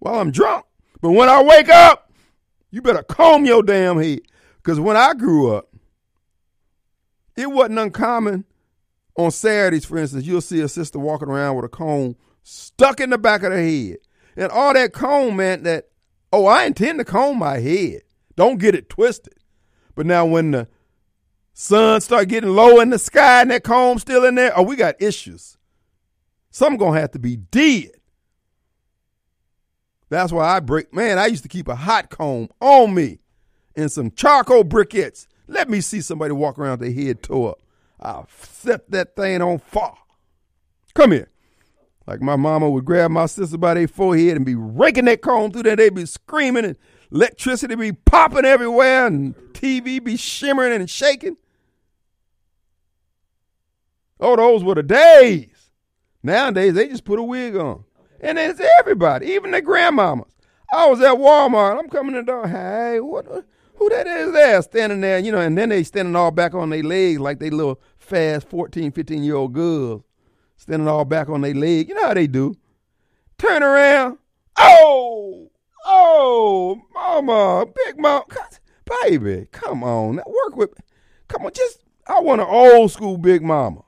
Well, 0.00 0.18
I'm 0.18 0.30
drunk, 0.30 0.64
but 1.02 1.10
when 1.10 1.28
I 1.28 1.42
wake 1.42 1.68
up, 1.68 2.10
you 2.70 2.80
better 2.80 3.02
comb 3.02 3.44
your 3.44 3.62
damn 3.62 4.00
head. 4.00 4.20
Cause 4.62 4.80
when 4.80 4.96
I 4.96 5.12
grew 5.12 5.54
up, 5.54 5.68
it 7.36 7.50
wasn't 7.50 7.78
uncommon. 7.78 8.46
On 9.18 9.30
Saturdays, 9.30 9.84
for 9.84 9.98
instance, 9.98 10.24
you'll 10.24 10.40
see 10.40 10.60
a 10.60 10.68
sister 10.68 10.98
walking 10.98 11.28
around 11.28 11.56
with 11.56 11.64
a 11.64 11.68
comb 11.68 12.16
stuck 12.42 13.00
in 13.00 13.10
the 13.10 13.18
back 13.18 13.42
of 13.42 13.52
her 13.52 13.58
head. 13.58 13.96
And 14.36 14.52
all 14.52 14.74
that 14.74 14.92
comb 14.92 15.36
meant 15.36 15.64
that, 15.64 15.86
oh, 16.32 16.46
I 16.46 16.64
intend 16.64 16.98
to 16.98 17.04
comb 17.04 17.38
my 17.38 17.58
head. 17.58 18.02
Don't 18.36 18.58
get 18.58 18.74
it 18.74 18.90
twisted. 18.90 19.34
But 19.94 20.04
now 20.04 20.26
when 20.26 20.50
the 20.50 20.68
sun 21.54 22.02
start 22.02 22.28
getting 22.28 22.50
low 22.50 22.80
in 22.80 22.90
the 22.90 22.98
sky 22.98 23.40
and 23.40 23.50
that 23.50 23.64
comb 23.64 23.98
still 23.98 24.24
in 24.26 24.34
there, 24.34 24.52
oh, 24.56 24.62
we 24.62 24.76
got 24.76 25.00
issues. 25.00 25.56
Something 26.50 26.78
gonna 26.78 27.00
have 27.00 27.12
to 27.12 27.18
be 27.18 27.36
dead. 27.36 27.92
That's 30.08 30.32
why 30.32 30.56
I 30.56 30.60
break. 30.60 30.92
Man, 30.94 31.18
I 31.18 31.26
used 31.26 31.42
to 31.42 31.48
keep 31.48 31.68
a 31.68 31.74
hot 31.74 32.10
comb 32.10 32.48
on 32.60 32.94
me 32.94 33.20
and 33.74 33.90
some 33.90 34.10
charcoal 34.10 34.64
briquettes. 34.64 35.26
Let 35.48 35.68
me 35.68 35.80
see 35.80 36.00
somebody 36.00 36.32
walk 36.32 36.58
around 36.58 36.80
their 36.80 36.92
head 36.92 37.22
tore 37.22 37.50
up. 37.52 37.58
I'll 38.00 38.28
set 38.30 38.90
that 38.90 39.16
thing 39.16 39.42
on 39.42 39.58
fire. 39.58 39.92
Come 40.94 41.12
here. 41.12 41.30
Like 42.06 42.20
my 42.20 42.36
mama 42.36 42.70
would 42.70 42.84
grab 42.84 43.10
my 43.10 43.26
sister 43.26 43.58
by 43.58 43.74
their 43.74 43.88
forehead 43.88 44.36
and 44.36 44.46
be 44.46 44.54
raking 44.54 45.06
that 45.06 45.22
comb 45.22 45.50
through 45.50 45.64
there. 45.64 45.76
They'd 45.76 45.94
be 45.94 46.06
screaming 46.06 46.64
and 46.64 46.76
electricity 47.10 47.74
be 47.74 47.92
popping 47.92 48.44
everywhere 48.44 49.06
and 49.06 49.34
TV 49.52 50.02
be 50.02 50.16
shimmering 50.16 50.72
and 50.72 50.88
shaking. 50.88 51.36
Oh, 54.20 54.36
those 54.36 54.62
were 54.62 54.76
the 54.76 54.82
days. 54.82 55.70
Nowadays, 56.22 56.74
they 56.74 56.88
just 56.88 57.04
put 57.04 57.18
a 57.18 57.22
wig 57.22 57.56
on. 57.56 57.84
And 58.20 58.38
it's 58.38 58.60
everybody, 58.78 59.26
even 59.26 59.50
the 59.50 59.60
grandmamas. 59.60 60.30
I 60.72 60.88
was 60.88 61.00
at 61.00 61.16
Walmart. 61.16 61.78
I'm 61.78 61.88
coming 61.88 62.16
in 62.16 62.24
the 62.24 62.32
door. 62.32 62.48
Hey, 62.48 62.98
what? 63.00 63.44
Who 63.76 63.88
that 63.90 64.06
is 64.06 64.32
there 64.32 64.62
standing 64.62 65.00
there? 65.00 65.18
You 65.18 65.32
know, 65.32 65.40
and 65.40 65.56
then 65.56 65.68
they 65.68 65.82
standing 65.82 66.16
all 66.16 66.30
back 66.30 66.54
on 66.54 66.70
their 66.70 66.82
legs 66.82 67.20
like 67.20 67.38
they 67.38 67.50
little 67.50 67.80
fast 67.98 68.48
14, 68.48 68.92
15 68.92 69.22
year 69.22 69.36
old 69.36 69.52
girls 69.52 70.02
standing 70.56 70.88
all 70.88 71.04
back 71.04 71.28
on 71.28 71.42
their 71.42 71.54
leg. 71.54 71.88
You 71.88 71.94
know 71.94 72.06
how 72.06 72.14
they 72.14 72.26
do. 72.26 72.54
Turn 73.38 73.62
around. 73.62 74.18
Oh, 74.58 75.50
oh, 75.84 76.80
mama, 76.94 77.66
big 77.84 77.98
mama, 77.98 78.24
baby, 79.02 79.46
come 79.52 79.84
on, 79.84 80.16
work 80.16 80.56
with. 80.56 80.70
me. 80.70 80.84
Come 81.28 81.44
on, 81.44 81.52
just 81.52 81.80
I 82.06 82.20
want 82.20 82.40
an 82.40 82.46
old 82.48 82.90
school 82.90 83.18
big 83.18 83.42
mama. 83.42 83.82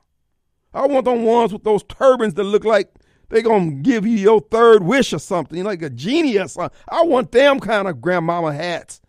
I 0.75 0.87
want 0.87 1.07
them 1.07 1.25
ones 1.25 1.53
with 1.53 1.65
those 1.65 1.83
turbans 1.85 2.35
that 2.35 2.45
look 2.45 2.65
like 2.65 2.93
they 3.31 3.43
gonna 3.43 3.71
give 3.71 4.07
you 4.07 4.17
your 4.17 4.41
third 4.41 4.83
wish 4.83 5.13
or 5.13 5.19
something, 5.19 5.65
like 5.65 5.83
a 5.83 5.91
genie 5.91 6.39
or 6.39 6.49
something. 6.49 6.77
I 6.89 7.03
want 7.03 7.33
them 7.33 7.61
kind 7.61 7.89
of 7.89 8.01
grandmama 8.01 8.53
hats. 8.53 9.01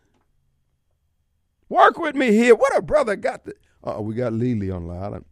Work 1.70 2.00
with 2.00 2.16
me 2.16 2.32
here. 2.32 2.56
What 2.56 2.76
a 2.76 2.82
brother 2.82 3.16
got 3.16 3.46
the. 3.46 3.54
Oh, 3.84 4.02
we 4.02 4.16
got 4.16 4.34
Lily 4.34 4.72
on 4.72 4.90
online. 4.90 5.24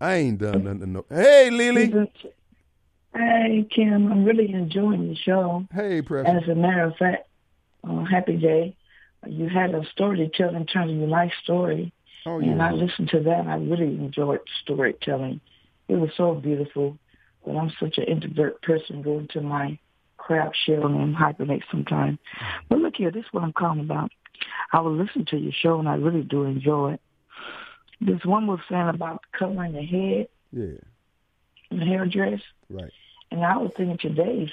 I 0.00 0.14
ain't 0.14 0.38
done 0.38 0.64
nothing. 0.64 0.92
No. 0.92 1.04
Hey, 1.10 1.50
Lily. 1.50 1.92
Hey, 3.14 3.66
Kim. 3.70 4.10
I'm 4.10 4.24
really 4.24 4.52
enjoying 4.52 5.08
the 5.08 5.16
show. 5.16 5.66
Hey, 5.72 6.00
Precious. 6.00 6.42
As 6.42 6.48
a 6.48 6.54
matter 6.54 6.82
of 6.82 6.96
fact, 6.96 7.28
uh, 7.88 8.04
happy 8.04 8.36
day. 8.36 8.76
You 9.26 9.48
had 9.48 9.74
a 9.74 9.84
story 9.92 10.16
to 10.18 10.28
tell 10.28 10.54
in 10.54 10.66
terms 10.66 10.90
of 10.90 10.96
your 10.96 11.08
life 11.08 11.32
story. 11.42 11.92
Oh, 12.24 12.38
yeah. 12.38 12.52
And. 12.52 12.62
I 12.62 12.72
listened 12.72 13.10
to 13.10 13.20
that. 13.20 13.46
I 13.46 13.56
really 13.56 13.96
enjoyed 13.96 14.40
storytelling. 14.62 15.40
It 15.88 15.96
was 15.96 16.10
so 16.16 16.34
beautiful. 16.34 16.98
But 17.44 17.56
I'm 17.56 17.72
such 17.78 17.98
an 17.98 18.04
introvert 18.04 18.62
person, 18.62 19.02
going 19.02 19.28
to 19.32 19.40
my 19.40 19.78
crab 20.16 20.52
shell 20.64 20.86
and 20.86 21.14
hibernate 21.14 21.64
sometimes. 21.70 22.18
But 22.68 22.78
look 22.78 22.94
here, 22.96 23.10
this 23.10 23.24
is 23.24 23.32
what 23.32 23.42
I'm 23.42 23.52
calling 23.52 23.80
about. 23.80 24.10
I 24.72 24.80
will 24.80 24.94
listen 24.94 25.24
to 25.26 25.36
your 25.36 25.52
show, 25.52 25.78
and 25.78 25.88
I 25.88 25.94
really 25.94 26.22
do 26.22 26.44
enjoy 26.44 26.94
it. 26.94 27.00
This 28.00 28.24
one 28.24 28.46
was 28.46 28.60
saying 28.68 28.88
about 28.88 29.22
covering 29.38 29.72
the 29.72 29.84
head 29.84 30.28
Yeah, 30.52 30.78
the 31.70 31.84
hairdress. 31.84 32.40
right. 32.68 32.90
And 33.30 33.44
I 33.44 33.56
was 33.56 33.70
thinking 33.76 33.96
today's 33.98 34.50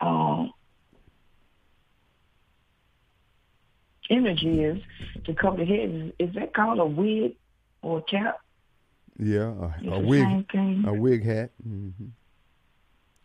um, 0.00 0.52
energy 4.10 4.62
is 4.62 4.82
to 5.24 5.34
cover 5.34 5.58
the 5.58 5.64
head. 5.64 6.12
Is, 6.18 6.28
is 6.30 6.34
that 6.34 6.54
called 6.54 6.78
a 6.78 6.84
wig 6.86 7.36
or 7.82 7.98
a 7.98 8.02
cap? 8.02 8.38
Yeah, 9.18 9.52
a, 9.86 9.90
a 9.90 10.00
wig, 10.00 10.50
thing. 10.50 10.84
a 10.86 10.92
wig 10.94 11.24
hat. 11.24 11.50
hmm 11.62 11.90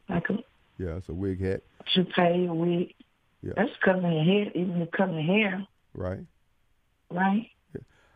like 0.10 0.30
a 0.30 0.38
Yeah, 0.78 0.96
it's 0.98 1.10
a 1.10 1.14
wig 1.14 1.42
hat. 1.44 1.64
toupee, 1.94 2.46
a 2.46 2.54
wig. 2.54 2.94
Yeah. 3.42 3.54
That's 3.56 3.72
covering 3.84 4.14
your 4.14 4.24
head, 4.46 4.52
even 4.56 4.80
the 4.80 5.22
hair, 5.22 5.66
Right. 5.94 6.26
right? 7.10 7.50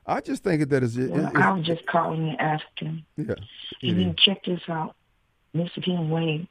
I 0.06 0.20
just 0.20 0.44
think 0.44 0.68
that 0.68 0.84
is. 0.84 0.98
It, 0.98 1.12
Well, 1.12 1.28
it's, 1.28 1.36
I 1.36 1.52
was 1.52 1.66
just 1.66 1.86
calling 1.86 2.30
and 2.30 2.42
asking. 2.42 3.06
yeah. 3.18 3.36
You 3.82 3.94
it 3.94 3.98
need 3.98 4.18
check 4.18 4.44
this 4.44 4.62
out. 4.68 4.96
Mr. 5.56 5.84
King 5.84 6.10
Wayne. 6.10 6.48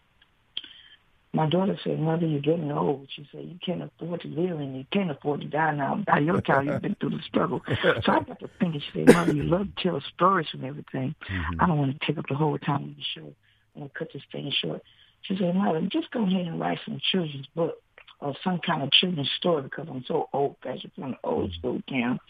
My 1.32 1.48
daughter 1.48 1.78
said, 1.84 2.00
Mother, 2.00 2.26
you're 2.26 2.40
getting 2.40 2.72
old. 2.72 3.06
She 3.14 3.28
said, 3.30 3.44
You 3.44 3.56
can't 3.64 3.82
afford 3.82 4.20
to 4.22 4.28
live 4.28 4.58
and 4.58 4.76
you 4.76 4.84
can't 4.92 5.12
afford 5.12 5.42
to 5.42 5.46
die 5.46 5.74
now. 5.74 6.02
By 6.04 6.18
your 6.18 6.40
time, 6.40 6.66
you've 6.66 6.82
been 6.82 6.96
through 6.96 7.10
the 7.10 7.22
struggle. 7.22 7.62
So 7.82 8.12
I 8.12 8.20
got 8.20 8.40
to 8.40 8.50
thinking, 8.58 8.80
she 8.80 9.04
said, 9.04 9.14
Mother, 9.14 9.32
you 9.32 9.44
love 9.44 9.68
to 9.76 9.82
tell 9.82 10.00
stories 10.12 10.48
and 10.52 10.64
everything. 10.64 11.14
Mm-hmm. 11.30 11.60
I 11.60 11.66
don't 11.66 11.78
want 11.78 12.00
to 12.00 12.06
take 12.06 12.18
up 12.18 12.24
the 12.28 12.34
whole 12.34 12.58
time 12.58 12.82
of 12.82 12.96
the 12.96 13.02
show. 13.14 13.32
I'm 13.76 13.82
going 13.82 13.90
to 13.90 13.94
cut 13.98 14.08
this 14.12 14.22
thing 14.32 14.52
short. 14.60 14.82
She 15.22 15.36
said, 15.36 15.54
Mother, 15.54 15.82
just 15.82 16.10
go 16.10 16.24
ahead 16.24 16.46
and 16.46 16.58
write 16.58 16.80
some 16.84 17.00
children's 17.12 17.46
book 17.54 17.80
or 18.20 18.34
some 18.44 18.60
kind 18.64 18.82
of 18.82 18.90
children's 18.92 19.30
story 19.38 19.62
because 19.62 19.86
I'm 19.90 20.04
so 20.06 20.28
old-fashioned 20.32 20.92
from 20.94 21.10
the 21.12 21.16
old 21.24 21.52
school 21.54 21.80
camp. 21.88 22.20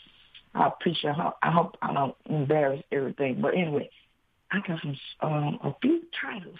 I 0.55 0.67
appreciate 0.69 1.15
how 1.15 1.35
I 1.43 1.51
hope 1.51 1.77
I 1.83 1.93
don't 1.93 2.17
embarrass 2.29 2.83
everything. 2.91 3.41
But 3.41 3.55
anyway, 3.55 3.91
I 4.51 4.59
got 4.67 4.81
some 4.81 4.97
um, 5.21 5.59
a 5.63 5.75
few 5.81 6.03
titles 6.21 6.59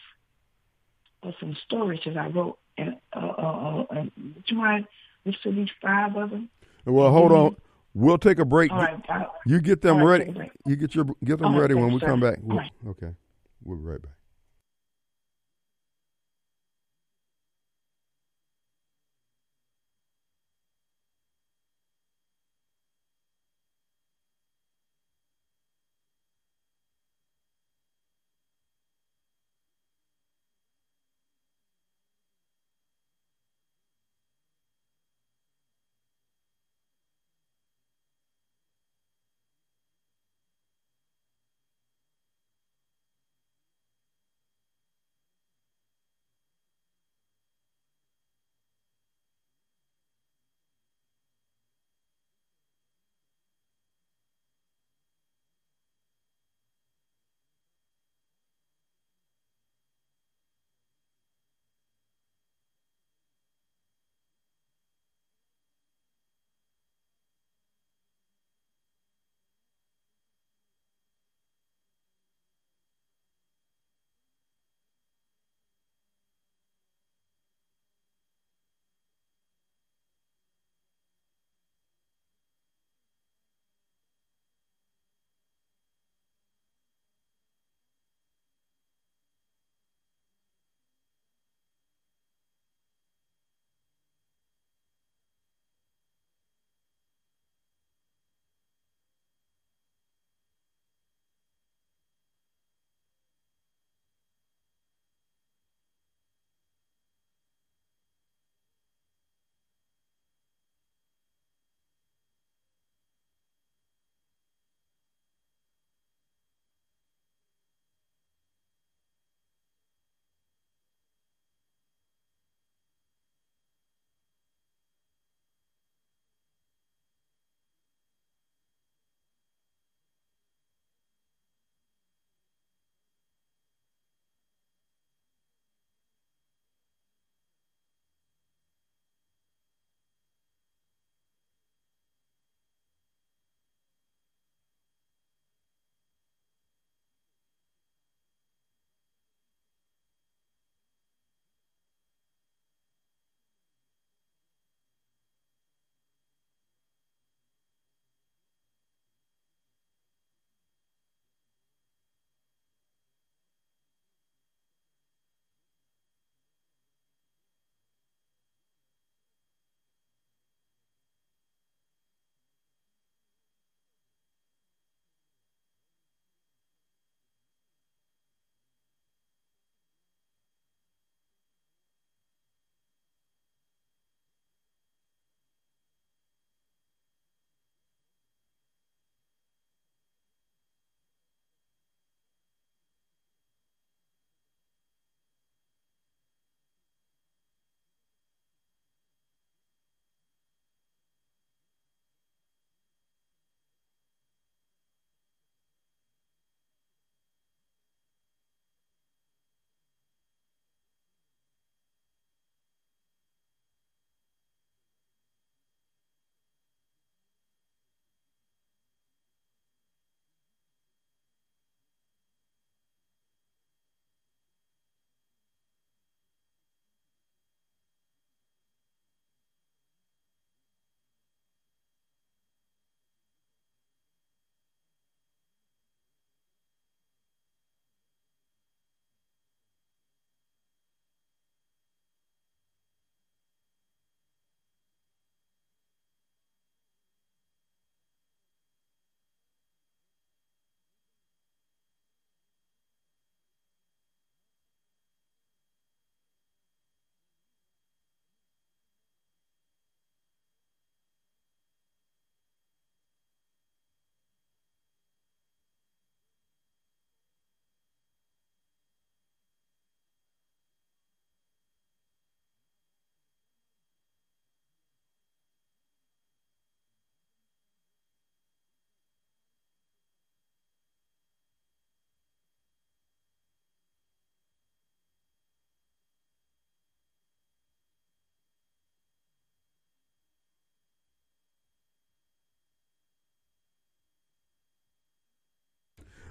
of 1.23 1.35
some 1.41 1.57
stories 1.67 2.01
that 2.07 2.17
I 2.17 2.29
wrote, 2.29 2.59
and 2.79 2.97
uh, 3.15 3.19
uh, 3.19 3.83
uh, 3.83 3.85
and 3.91 4.11
would 4.17 4.45
you 4.47 4.57
mind 4.57 4.87
listen 5.25 5.41
to 5.43 5.53
these 5.53 5.69
five 5.83 6.15
of 6.17 6.31
them? 6.31 6.49
Well, 6.85 7.11
hold 7.11 7.33
on. 7.33 7.57
We'll 7.93 8.19
take 8.19 8.39
a 8.39 8.45
break. 8.45 8.71
All 8.71 8.79
right, 8.79 9.03
I, 9.09 9.27
You 9.45 9.61
get 9.61 9.83
them 9.83 9.99
right, 9.99 10.05
ready. 10.05 10.25
take 10.27 10.35
a 10.35 10.39
break. 10.39 10.51
You 10.67 10.77
get 10.77 10.95
your 10.95 11.05
get 11.25 11.39
them 11.39 11.47
All 11.47 11.53
right, 11.53 11.61
ready 11.63 11.75
when 11.75 11.93
we 11.93 11.99
sir. 11.99 12.07
come 12.07 12.21
back. 12.21 12.39
We'll-. 12.41 12.61
Okay, 12.91 13.11
we'll 13.65 13.79
be 13.79 13.85
right 13.85 14.01
back. 14.01 14.13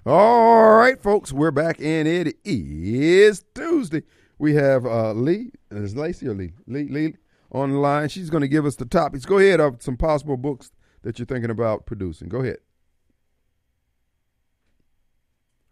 All 0.05 0.75
right, 0.77 1.01
folks, 1.01 1.33
we're 1.33 1.51
back, 1.51 1.79
and 1.81 2.07
it 2.07 2.37
is 2.45 3.43
Tuesday. 3.53 4.03
We 4.37 4.55
have 4.55 4.85
uh, 4.85 5.11
Lee, 5.13 5.51
is 5.71 5.95
Lacey 5.95 6.27
or 6.27 6.33
Lee? 6.33 6.53
Lee, 6.67 6.87
Lee 6.87 7.15
on 7.51 7.71
the 7.71 7.77
line. 7.77 8.07
She's 8.07 8.29
going 8.29 8.41
to 8.41 8.47
give 8.47 8.65
us 8.65 8.75
the 8.77 8.85
topics. 8.85 9.25
Go 9.25 9.37
ahead 9.39 9.59
of 9.59 9.81
some 9.81 9.97
possible 9.97 10.37
books 10.37 10.71
that 11.01 11.19
you're 11.19 11.25
thinking 11.25 11.51
about 11.51 11.85
producing. 11.85 12.29
Go 12.29 12.39
ahead. 12.39 12.57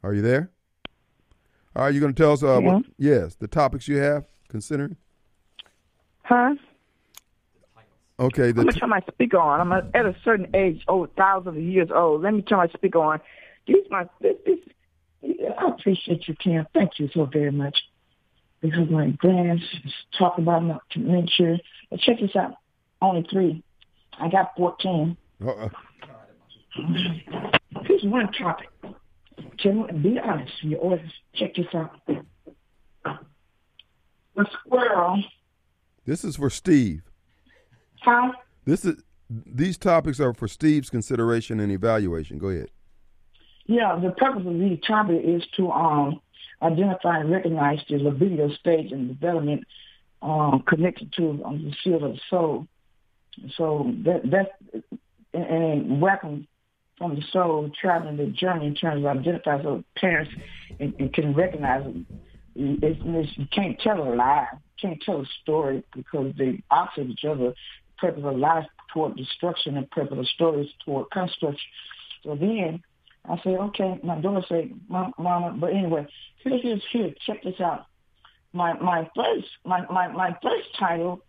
Are 0.04 0.14
you 0.14 0.22
there? 0.22 0.52
Are 1.76 1.90
you 1.90 2.00
going 2.02 2.14
to 2.14 2.22
tell 2.22 2.34
us? 2.34 2.44
Uh, 2.44 2.60
Yeah. 2.60 2.74
what, 2.74 2.86
yes, 2.98 3.36
the 3.36 3.48
topics 3.48 3.88
you 3.88 3.98
have 3.98 4.26
considering. 4.50 4.98
Huh? 6.24 6.56
Okay, 8.20 8.52
the 8.52 8.62
I'm 8.62 8.68
gonna 8.68 8.72
turn 8.80 8.90
my 8.90 9.02
speaker 9.12 9.38
on. 9.38 9.62
I'm 9.62 9.72
at 9.72 10.06
a 10.06 10.16
certain 10.26 10.48
age, 10.56 10.84
oh, 10.88 11.06
thousands 11.16 11.56
of 11.56 11.62
years 11.64 11.90
old. 11.94 12.24
Let 12.24 12.34
me 12.34 12.42
turn 12.42 12.58
my 12.58 12.68
speaker 12.70 12.98
on. 13.00 13.22
These 13.68 13.86
my 13.90 14.06
this, 14.22 14.36
this 14.46 14.60
I 15.60 15.68
appreciate 15.70 16.28
you, 16.28 16.36
Kim. 16.36 16.66
Thank 16.74 17.00
you 17.00 17.10
so 17.14 17.26
very 17.26 17.52
much. 17.52 17.78
Because 18.62 18.90
my 18.90 19.10
grands 19.10 19.62
is 19.86 19.94
talking 20.18 20.44
about 20.44 20.64
my 20.64 20.78
dementia. 20.92 21.58
But 21.92 22.00
check 22.00 22.20
this 22.20 22.36
out. 22.36 22.56
Only 23.02 23.26
three. 23.30 23.64
I 24.20 24.30
got 24.30 24.54
fourteen. 24.58 25.16
uh, 25.46 25.70
Here's 27.84 28.04
one 28.04 28.32
topic. 28.34 28.70
Me, 29.64 29.84
be 30.02 30.20
honest. 30.20 30.52
Your 30.64 30.80
orders. 30.80 31.12
Check 31.36 31.56
this 31.56 31.68
out. 31.74 31.92
The 34.36 34.46
squirrel. 34.64 35.24
this 36.06 36.24
is 36.24 36.36
for 36.38 36.50
Steve. 36.50 37.02
Huh? 38.02 38.32
This 38.66 38.86
is 38.86 39.02
these 39.30 39.78
topics 39.78 40.20
are 40.20 40.34
for 40.34 40.48
Steve's 40.48 40.90
consideration 40.90 41.60
and 41.60 41.72
evaluation. 41.72 42.38
Go 42.38 42.50
ahead. 42.50 42.70
Yeah, 43.68 44.00
the 44.02 44.12
purpose 44.12 44.44
of 44.46 44.58
these 44.60 44.80
topics 44.88 45.24
is 45.26 45.44
to 45.58 45.72
um, 45.72 46.22
identify 46.62 47.20
and 47.20 47.30
recognize 47.30 47.80
the 47.90 47.98
libido 47.98 48.50
stage 48.54 48.92
and 48.92 49.10
development 49.10 49.66
um, 50.22 50.64
connected 50.68 51.12
to 51.14 51.44
um, 51.46 51.64
the 51.64 51.76
field 51.84 52.04
of 52.04 52.14
the 52.14 52.20
soul. 52.30 52.68
So 53.58 53.94
that 54.06 54.22
that's 54.32 54.84
and, 55.34 55.46
and 55.46 56.02
welcome 56.02 56.48
from 56.98 57.16
the 57.16 57.22
soul 57.32 57.70
traveling 57.80 58.18
the 58.18 58.28
journey 58.28 58.68
in 58.68 58.76
terms 58.76 59.06
of 59.06 59.18
identify 59.18 59.62
so 59.62 59.84
parents 59.96 60.32
and, 60.80 60.94
and 60.98 61.14
can 61.14 61.34
recognize 61.36 61.84
it. 61.86 62.06
It's, 62.56 63.00
it's, 63.04 63.38
you 63.38 63.46
can't 63.54 63.80
tell 63.80 64.02
a 64.02 64.16
lie, 64.16 64.48
you 64.54 64.90
can't 64.90 65.02
tell 65.02 65.22
a 65.22 65.26
story 65.44 65.84
because 65.94 66.34
they 66.38 66.64
opposite 66.72 67.10
each 67.10 67.26
other. 67.26 67.54
Purpose 68.00 68.24
of 68.26 68.38
life 68.38 68.66
toward 68.94 69.16
destruction 69.18 69.78
and 69.78 69.90
purpose 69.92 70.18
of 70.18 70.28
stories 70.30 70.70
toward 70.86 71.12
construction. 71.12 71.60
So 72.24 72.36
then 72.36 72.82
I 73.30 73.38
said, 73.44 73.56
okay. 73.56 74.00
My 74.04 74.20
daughter 74.20 74.46
said, 74.48 74.72
"Mom- 74.88 75.14
Mama, 75.18 75.56
but 75.60 75.72
anyway, 75.74 76.08
here, 76.44 76.58
here's 76.62 76.84
here. 76.92 77.14
Check 77.26 77.44
this 77.44 77.60
out. 77.60 77.86
My 78.54 78.74
my 78.74 79.10
first 79.16 79.48
my 79.66 79.86
my, 79.92 80.08
my 80.08 80.38
first 80.42 80.70
title. 80.80 81.22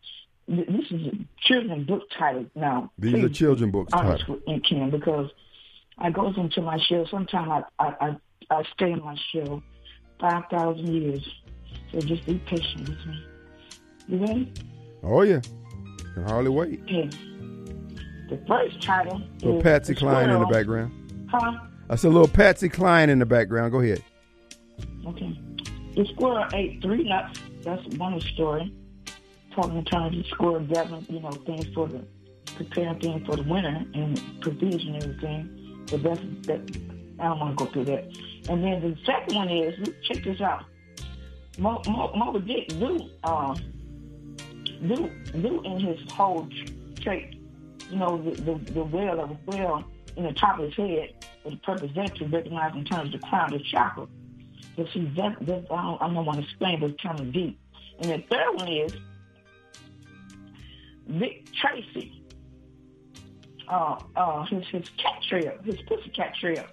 This 0.47 0.91
is 0.91 1.07
a 1.09 1.13
children's 1.41 1.87
book 1.87 2.03
title 2.19 2.47
now. 2.55 2.91
These 2.99 3.15
are 3.15 3.29
Please 3.29 3.37
children 3.37 3.71
books 3.71 3.93
title. 3.93 4.41
me, 4.47 4.91
because 4.91 5.31
I 5.99 6.11
goes 6.11 6.39
into 6.39 6.63
my 6.63 6.79
shell. 6.89 7.07
Sometimes 7.11 7.65
I 7.79 7.85
I 7.85 7.95
I, 8.01 8.17
I 8.51 8.63
stay 8.75 8.93
in 8.93 9.05
my 9.05 9.17
shell 9.33 9.63
five 10.21 10.45
thousand 10.51 10.87
years. 10.87 11.29
So 11.93 12.01
just 12.01 12.25
be 12.25 12.39
patient 12.47 12.89
with 12.89 13.07
me. 13.07 13.27
You 14.07 14.19
ready? 14.21 14.53
Oh 15.03 15.23
yeah, 15.23 15.41
can 16.15 16.25
hardly 16.25 16.51
wait. 16.51 16.81
Okay. 16.85 17.11
The 18.31 18.43
first 18.47 18.81
title 18.83 19.23
is 19.43 19.63
Patsy 19.63 19.95
Cline 19.95 20.31
in 20.31 20.39
the 20.39 20.47
background. 20.47 21.29
Huh? 21.31 21.59
I 21.91 21.97
said 21.97 22.13
little 22.13 22.29
Patsy 22.29 22.69
Cline 22.69 23.09
in 23.09 23.19
the 23.19 23.27
background. 23.27 23.73
Go 23.73 23.81
ahead. 23.81 24.03
Okay. 25.07 25.39
The 25.97 26.05
squirrel 26.07 26.47
ate 26.53 26.83
three 26.83 27.05
nuts. 27.05 27.41
That's 27.63 27.85
one 27.97 28.21
story. 28.21 28.73
Talking 29.55 29.79
in 29.79 29.85
terms 29.87 30.19
of 30.19 30.27
squirrel 30.27 30.61
gathering, 30.61 31.07
you 31.09 31.21
know, 31.21 31.31
things 31.31 31.67
for 31.75 31.89
the 31.89 32.05
preparing 32.57 32.99
things 33.01 33.27
for 33.27 33.37
the 33.37 33.43
winter 33.43 33.85
and 33.95 34.41
provision 34.41 34.95
and 34.95 35.03
everything. 35.03 35.87
But 35.91 36.03
that's 36.03 36.21
that. 36.47 36.61
I 37.21 37.25
don't 37.25 37.41
want 37.41 37.59
to 37.59 37.65
go 37.65 37.71
through 37.73 37.85
that. 37.87 38.05
And 38.49 38.63
then 38.63 38.81
the 38.81 38.97
second 39.05 39.35
one 39.35 39.49
is 39.49 39.89
check 40.03 40.23
this 40.23 40.41
out. 40.41 40.65
Mo, 41.59 41.83
Mo, 41.89 42.13
Moby 42.15 42.55
Dick 42.55 42.79
do 42.79 43.11
uh, 43.25 43.55
do 44.87 45.11
do 45.41 45.63
in 45.63 45.81
his 45.81 46.13
whole 46.13 46.49
trait. 47.01 47.35
You 47.91 47.97
know, 47.97 48.23
the 48.23 48.31
the, 48.43 48.73
the 48.73 48.85
whale 48.85 49.21
of 49.21 49.31
the 49.31 49.51
whale 49.51 49.85
in 50.17 50.25
the 50.25 50.33
top 50.33 50.59
of 50.59 50.67
his 50.67 50.75
head 50.75 51.18
for 51.49 51.79
the 51.79 51.89
purpose 51.89 52.19
to 52.19 52.25
recognize 52.27 52.75
in 52.75 52.85
terms 52.85 53.15
of 53.15 53.21
the 53.21 53.27
crown 53.27 53.53
of 53.55 53.65
chakra. 53.65 54.07
But 54.77 54.87
see, 54.93 55.11
that, 55.17 55.37
that 55.47 55.67
I, 55.71 55.83
don't, 55.83 56.03
I 56.03 56.15
don't 56.15 56.25
want 56.25 56.39
to 56.39 56.45
explain, 56.45 56.81
but 56.81 56.91
it's 56.91 57.03
kind 57.03 57.21
of 57.21 57.33
deep. 57.33 57.59
And 58.01 58.11
the 58.11 58.25
third 58.31 58.55
one 58.55 58.69
is 58.69 58.93
Dick 61.19 61.47
Tracy. 61.53 62.23
Uh, 63.69 63.99
uh, 64.17 64.45
his 64.47 64.67
his 64.69 64.89
cat 64.97 65.23
trail, 65.29 65.53
his 65.65 65.77
pussy 65.83 66.09
cat 66.11 66.35
trail. 66.41 66.65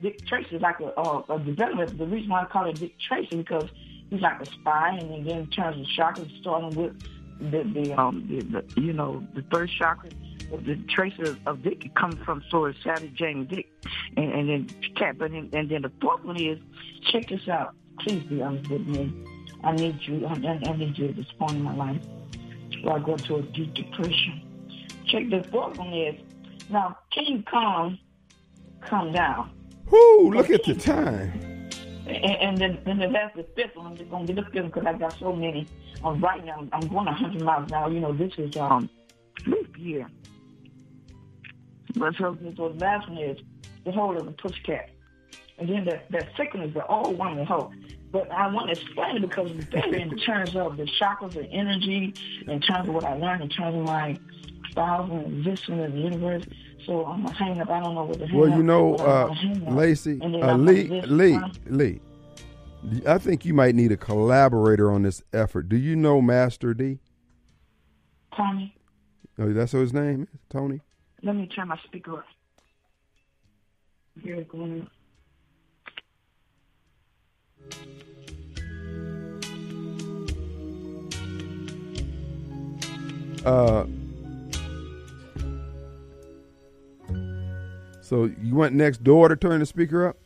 Dick 0.00 0.24
Tracy 0.26 0.56
is 0.56 0.62
like 0.62 0.78
a, 0.78 0.92
uh, 0.96 1.22
a 1.28 1.38
development. 1.40 1.98
The 1.98 2.06
reason 2.06 2.28
why 2.28 2.42
I 2.42 2.44
call 2.44 2.66
it 2.66 2.78
Dick 2.78 2.94
Tracy 3.00 3.36
because 3.36 3.68
he's 4.10 4.20
like 4.20 4.40
a 4.40 4.46
spy, 4.46 4.96
and 5.00 5.26
then 5.26 5.38
in 5.38 5.46
terms 5.48 5.80
of 5.80 5.86
chakras, 5.86 6.30
starting 6.40 6.78
with 6.80 7.00
the 7.40 7.64
the 7.64 7.92
um 7.94 8.26
the, 8.28 8.42
the 8.42 8.80
you 8.80 8.92
know 8.92 9.26
the 9.34 9.42
third 9.50 9.70
chakra. 9.70 10.10
The 10.50 10.76
traces 10.88 11.30
of, 11.30 11.46
of 11.46 11.62
Dick 11.62 11.94
comes 11.94 12.16
from 12.24 12.42
sort 12.50 12.70
of 12.70 12.76
Savage 12.82 13.14
James 13.14 13.48
Dick, 13.48 13.68
and, 14.16 14.32
and 14.32 14.48
then 14.48 14.94
cat. 14.94 15.18
But 15.18 15.32
then, 15.32 15.50
and 15.52 15.68
then 15.68 15.82
the 15.82 15.92
fourth 16.00 16.24
one 16.24 16.40
is 16.40 16.58
check 17.10 17.28
this 17.28 17.48
out. 17.48 17.74
Please 18.00 18.22
be 18.24 18.42
honest 18.42 18.70
with 18.70 18.86
me. 18.86 19.12
I 19.64 19.72
need 19.72 19.98
you. 20.02 20.26
I, 20.26 20.32
I 20.32 20.76
need 20.76 20.96
you 20.96 21.08
at 21.08 21.16
this 21.16 21.30
point 21.38 21.52
in 21.52 21.62
my 21.62 21.74
life. 21.74 22.00
Before 22.70 22.98
I 22.98 22.98
go 23.00 23.12
into 23.14 23.36
a 23.36 23.42
deep 23.42 23.74
depression. 23.74 24.42
Check 25.06 25.30
the 25.30 25.42
fourth 25.50 25.78
one 25.78 25.92
is 25.92 26.20
now. 26.70 26.96
Can 27.12 27.24
you 27.24 27.42
calm, 27.42 27.98
calm 28.80 29.12
down? 29.12 29.50
Whoo! 29.90 30.32
Look 30.32 30.50
at 30.50 30.64
the 30.64 30.74
time. 30.74 31.70
And, 32.06 32.24
and 32.24 32.58
then, 32.58 32.78
then 32.84 32.98
the 32.98 33.08
last, 33.08 33.36
the 33.36 33.44
fifth 33.56 33.76
one, 33.76 33.86
I'm 33.86 33.96
just 33.96 34.10
gonna 34.10 34.26
get 34.26 34.36
the 34.36 34.42
fifth 34.42 34.66
because 34.66 34.86
I 34.86 34.92
got 34.92 35.18
so 35.18 35.32
many. 35.32 35.66
I'm 36.04 36.20
right 36.20 36.44
now. 36.44 36.66
I'm 36.72 36.88
going 36.88 37.06
100 37.06 37.42
miles 37.42 37.70
now. 37.70 37.88
You 37.88 38.00
know, 38.00 38.12
this 38.12 38.32
is 38.38 38.56
um 38.56 38.88
leap 39.46 39.76
year. 39.78 40.06
But 41.96 42.16
the 42.16 42.74
last 42.78 43.08
one 43.08 43.18
is 43.18 43.38
the 43.84 43.92
whole 43.92 44.16
of 44.16 44.26
the 44.26 44.32
pussycat. 44.32 44.90
And 45.58 45.68
then 45.68 45.84
the, 45.84 46.00
the 46.10 46.26
second 46.36 46.62
is 46.62 46.74
the 46.74 46.86
old 46.86 47.18
woman 47.18 47.46
hoe. 47.46 47.72
But 48.12 48.30
I 48.30 48.46
want 48.52 48.72
to 48.72 48.80
explain 48.80 49.16
it 49.16 49.22
because 49.22 49.50
it's 49.50 49.64
better 49.66 49.96
in 49.96 50.16
terms 50.18 50.54
of 50.54 50.76
the 50.76 50.84
chakras 51.00 51.36
and 51.36 51.48
energy, 51.50 52.14
in 52.46 52.60
terms 52.60 52.88
of 52.88 52.94
what 52.94 53.04
I 53.04 53.14
learned, 53.16 53.42
in 53.42 53.48
terms 53.48 53.76
of 53.76 53.82
my 53.82 54.16
styles 54.70 55.10
and 55.10 55.46
existence 55.46 55.84
in 55.84 55.92
the 55.92 56.00
universe. 56.00 56.44
So 56.84 57.04
I'm 57.04 57.24
gonna 57.24 57.34
hang 57.34 57.60
up. 57.60 57.70
I 57.70 57.80
don't 57.80 57.94
know 57.94 58.04
what 58.04 58.18
to 58.18 58.26
hang 58.26 58.38
Well, 58.38 58.50
you 58.50 58.62
know, 58.62 58.94
uh, 58.96 59.26
gonna 59.26 59.34
hang 59.34 59.66
up. 59.66 59.74
Lacey, 59.74 60.20
uh, 60.22 60.56
Lee, 60.56 61.02
Lee? 61.02 61.38
Lee. 61.66 62.00
I 63.06 63.18
think 63.18 63.44
you 63.44 63.52
might 63.52 63.74
need 63.74 63.90
a 63.90 63.96
collaborator 63.96 64.92
on 64.92 65.02
this 65.02 65.22
effort. 65.32 65.68
Do 65.68 65.76
you 65.76 65.96
know 65.96 66.20
Master 66.20 66.74
D? 66.74 67.00
Tony. 68.36 68.76
Oh, 69.38 69.52
that's 69.52 69.72
what 69.72 69.80
his 69.80 69.92
name 69.92 70.28
is, 70.32 70.40
Tony. 70.48 70.80
Let 71.26 71.34
me 71.34 71.46
turn 71.48 71.66
my 71.66 71.78
speaker 71.84 72.18
up. 72.18 72.24
Here 74.22 74.36
it 74.36 74.48
goes. 74.48 74.82
Uh, 83.44 83.86
so 88.00 88.30
you 88.40 88.54
went 88.54 88.74
next 88.74 89.02
door 89.02 89.28
to 89.28 89.34
turn 89.34 89.58
the 89.58 89.66
speaker 89.66 90.06
up. 90.06 90.16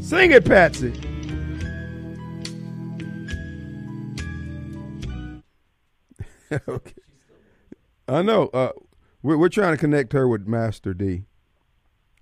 Sing 0.00 0.30
it, 0.30 0.44
Patsy. 0.44 0.92
okay. 6.68 6.95
I 8.08 8.22
know. 8.22 8.48
Uh, 8.48 8.72
we're 9.22 9.36
we're 9.36 9.48
trying 9.48 9.72
to 9.72 9.78
connect 9.78 10.12
her 10.12 10.28
with 10.28 10.46
Master 10.46 10.94
D 10.94 11.24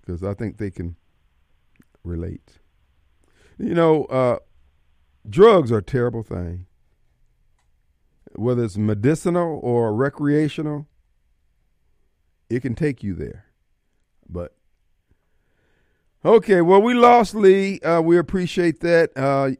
because 0.01 0.23
I 0.23 0.33
think 0.33 0.57
they 0.57 0.71
can 0.71 0.95
relate. 2.03 2.59
You 3.57 3.73
know, 3.73 4.05
uh, 4.05 4.39
drugs 5.29 5.71
are 5.71 5.77
a 5.77 5.83
terrible 5.83 6.23
thing 6.23 6.65
whether 8.37 8.63
it's 8.63 8.77
medicinal 8.77 9.59
or 9.63 9.93
recreational, 9.93 10.87
it 12.49 12.61
can 12.61 12.75
take 12.75 13.03
you 13.03 13.13
there. 13.13 13.45
But 14.27 14.55
okay, 16.23 16.61
well, 16.61 16.81
we 16.81 16.93
lost 16.93 17.35
Lee. 17.35 17.79
Uh, 17.79 18.01
we 18.01 18.17
appreciate 18.17 18.81
that. 18.81 19.11
Uh, 19.15 19.51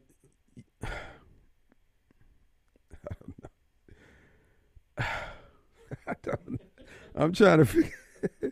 I 6.08 6.14
I'm 7.16 7.34
trying 7.34 7.60
to 7.60 7.66
figure. 7.66 7.92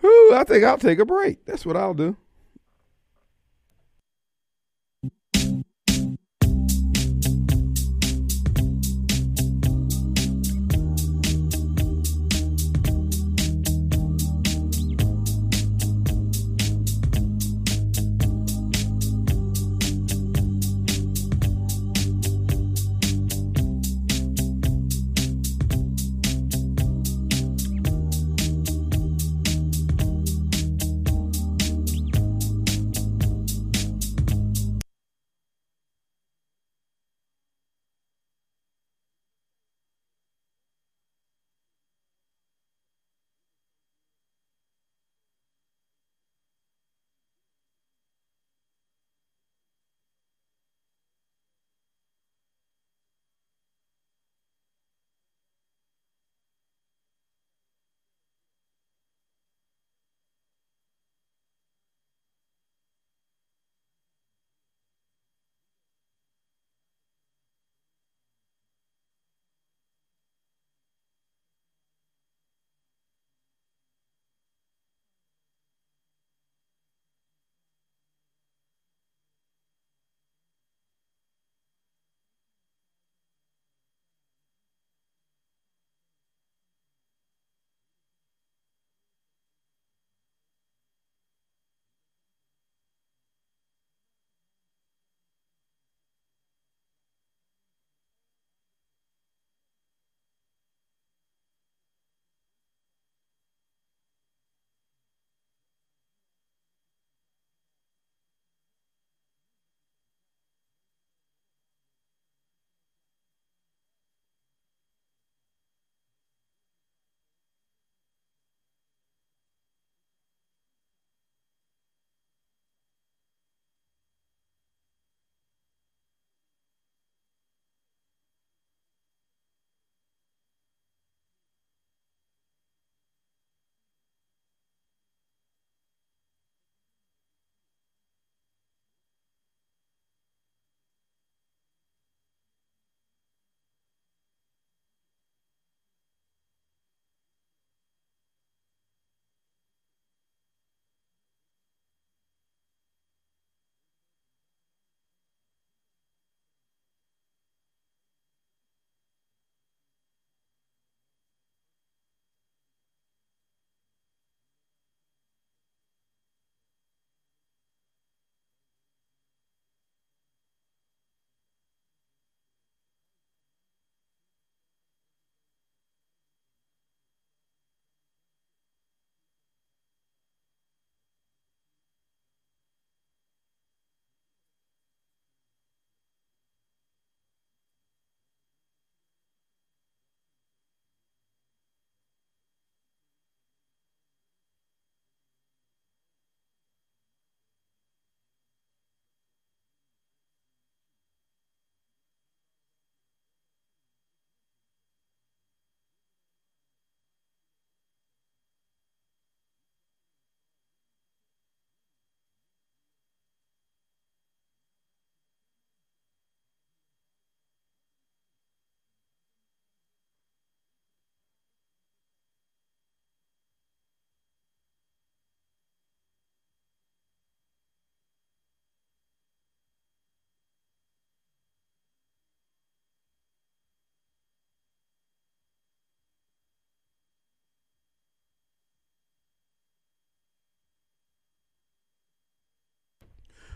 Whew, 0.00 0.34
I 0.34 0.44
think 0.44 0.64
I'll 0.64 0.78
take 0.78 0.98
a 0.98 1.04
break. 1.04 1.44
That's 1.44 1.64
what 1.64 1.76
I'll 1.76 1.94
do. 1.94 2.16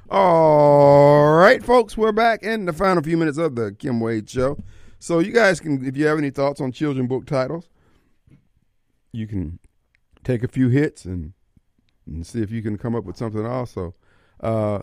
All 0.08 1.34
right, 1.34 1.64
folks, 1.64 1.96
we're 1.96 2.12
back 2.12 2.44
in 2.44 2.66
the 2.66 2.72
final 2.72 3.02
few 3.02 3.16
minutes 3.16 3.38
of 3.38 3.56
the 3.56 3.72
Kim 3.72 3.98
Wade 3.98 4.30
Show. 4.30 4.56
So, 5.00 5.18
you 5.18 5.32
guys 5.32 5.58
can, 5.58 5.84
if 5.84 5.96
you 5.96 6.06
have 6.06 6.16
any 6.16 6.30
thoughts 6.30 6.60
on 6.60 6.70
children 6.70 7.08
book 7.08 7.26
titles, 7.26 7.68
you 9.10 9.26
can 9.26 9.58
take 10.22 10.44
a 10.44 10.48
few 10.48 10.68
hits 10.68 11.06
and, 11.06 11.32
and 12.06 12.24
see 12.24 12.40
if 12.40 12.52
you 12.52 12.62
can 12.62 12.78
come 12.78 12.94
up 12.94 13.02
with 13.02 13.16
something 13.16 13.44
also. 13.44 13.96
Uh, 14.40 14.82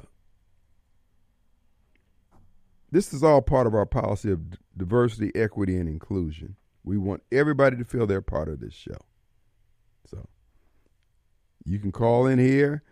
this 2.91 3.13
is 3.13 3.23
all 3.23 3.41
part 3.41 3.65
of 3.65 3.73
our 3.73 3.85
policy 3.85 4.29
of 4.29 4.41
diversity, 4.75 5.31
equity, 5.35 5.77
and 5.77 5.87
inclusion. 5.87 6.57
We 6.83 6.97
want 6.97 7.23
everybody 7.31 7.77
to 7.77 7.85
feel 7.85 8.05
they're 8.05 8.21
part 8.21 8.49
of 8.49 8.59
this 8.59 8.73
show. 8.73 8.97
So, 10.05 10.27
you 11.63 11.79
can 11.79 11.93
call 11.93 12.27
in 12.27 12.39
here 12.39 12.83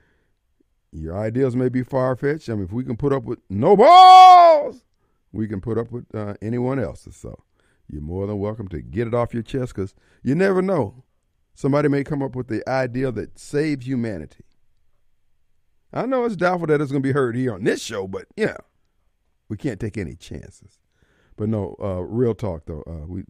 your 0.91 1.17
ideas 1.17 1.55
may 1.55 1.69
be 1.69 1.83
far 1.83 2.15
fetched. 2.15 2.49
I 2.49 2.53
mean, 2.53 2.65
if 2.65 2.71
we 2.71 2.83
can 2.83 2.97
put 2.97 3.13
up 3.13 3.23
with 3.23 3.39
no 3.49 3.75
balls, 3.75 4.83
we 5.31 5.47
can 5.47 5.61
put 5.61 5.77
up 5.77 5.91
with 5.91 6.13
uh, 6.13 6.35
anyone 6.41 6.79
else's. 6.79 7.15
So 7.15 7.43
you're 7.89 8.01
more 8.01 8.27
than 8.27 8.39
welcome 8.39 8.67
to 8.69 8.81
get 8.81 9.07
it 9.07 9.13
off 9.13 9.33
your 9.33 9.43
chest 9.43 9.75
because 9.75 9.93
you 10.23 10.35
never 10.35 10.61
know. 10.61 11.03
Somebody 11.53 11.89
may 11.89 12.03
come 12.03 12.21
up 12.21 12.35
with 12.35 12.47
the 12.47 12.67
idea 12.67 13.11
that 13.11 13.37
saves 13.37 13.85
humanity. 13.85 14.45
I 15.93 16.05
know 16.05 16.23
it's 16.23 16.37
doubtful 16.37 16.67
that 16.67 16.81
it's 16.81 16.91
going 16.91 17.03
to 17.03 17.07
be 17.07 17.13
heard 17.13 17.35
here 17.35 17.53
on 17.53 17.65
this 17.65 17.81
show, 17.81 18.07
but 18.07 18.25
yeah, 18.37 18.57
we 19.49 19.57
can't 19.57 19.79
take 19.79 19.97
any 19.97 20.15
chances. 20.15 20.79
But 21.35 21.49
no, 21.49 21.75
uh, 21.81 22.01
real 22.01 22.33
talk 22.33 22.65
though, 22.65 22.83
uh, 22.87 23.05
we 23.05 23.23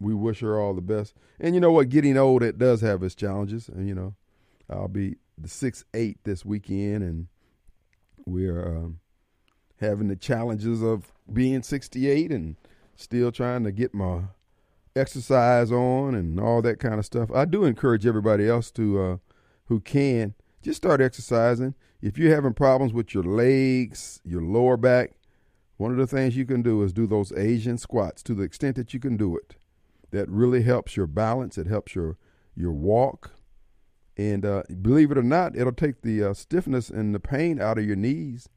we 0.00 0.14
wish 0.14 0.40
her 0.40 0.60
all 0.60 0.74
the 0.74 0.80
best. 0.80 1.14
And 1.40 1.54
you 1.54 1.60
know 1.60 1.72
what? 1.72 1.88
Getting 1.88 2.16
old, 2.16 2.42
it 2.42 2.58
does 2.58 2.80
have 2.82 3.02
its 3.02 3.14
challenges. 3.14 3.68
And 3.68 3.88
you 3.88 3.94
know, 3.94 4.14
I'll 4.68 4.88
be 4.88 5.16
the 5.38 5.48
six 5.48 5.84
eight 5.94 6.18
this 6.24 6.44
weekend, 6.44 7.02
and 7.02 7.26
we're 8.26 8.66
um, 8.66 9.00
having 9.80 10.08
the 10.08 10.16
challenges 10.16 10.82
of 10.82 11.12
being 11.32 11.62
68 11.62 12.30
and 12.30 12.56
still 12.96 13.32
trying 13.32 13.64
to 13.64 13.72
get 13.72 13.94
my 13.94 14.22
exercise 14.96 15.72
on 15.72 16.14
and 16.14 16.38
all 16.38 16.62
that 16.62 16.78
kind 16.78 16.98
of 16.98 17.04
stuff. 17.04 17.30
I 17.34 17.44
do 17.44 17.64
encourage 17.64 18.06
everybody 18.06 18.48
else 18.48 18.70
to 18.72 19.02
uh, 19.02 19.16
who 19.66 19.80
can 19.80 20.34
just 20.62 20.76
start 20.76 21.00
exercising. 21.00 21.74
If 22.00 22.18
you're 22.18 22.34
having 22.34 22.54
problems 22.54 22.92
with 22.92 23.14
your 23.14 23.24
legs, 23.24 24.20
your 24.24 24.42
lower 24.42 24.76
back, 24.76 25.12
one 25.76 25.90
of 25.90 25.96
the 25.96 26.06
things 26.06 26.36
you 26.36 26.46
can 26.46 26.62
do 26.62 26.82
is 26.82 26.92
do 26.92 27.06
those 27.06 27.32
Asian 27.32 27.78
squats 27.78 28.22
to 28.24 28.34
the 28.34 28.42
extent 28.42 28.76
that 28.76 28.94
you 28.94 29.00
can 29.00 29.16
do 29.16 29.36
it. 29.36 29.56
That 30.10 30.28
really 30.28 30.62
helps 30.62 30.96
your 30.96 31.06
balance. 31.06 31.58
It 31.58 31.66
helps 31.66 31.94
your 31.94 32.16
your 32.54 32.72
walk. 32.72 33.32
And 34.16 34.44
uh, 34.44 34.62
believe 34.80 35.10
it 35.10 35.18
or 35.18 35.22
not, 35.22 35.56
it'll 35.56 35.72
take 35.72 36.02
the 36.02 36.22
uh, 36.22 36.34
stiffness 36.34 36.88
and 36.88 37.14
the 37.14 37.20
pain 37.20 37.60
out 37.60 37.78
of 37.78 37.84
your 37.84 37.96
knees 37.96 38.48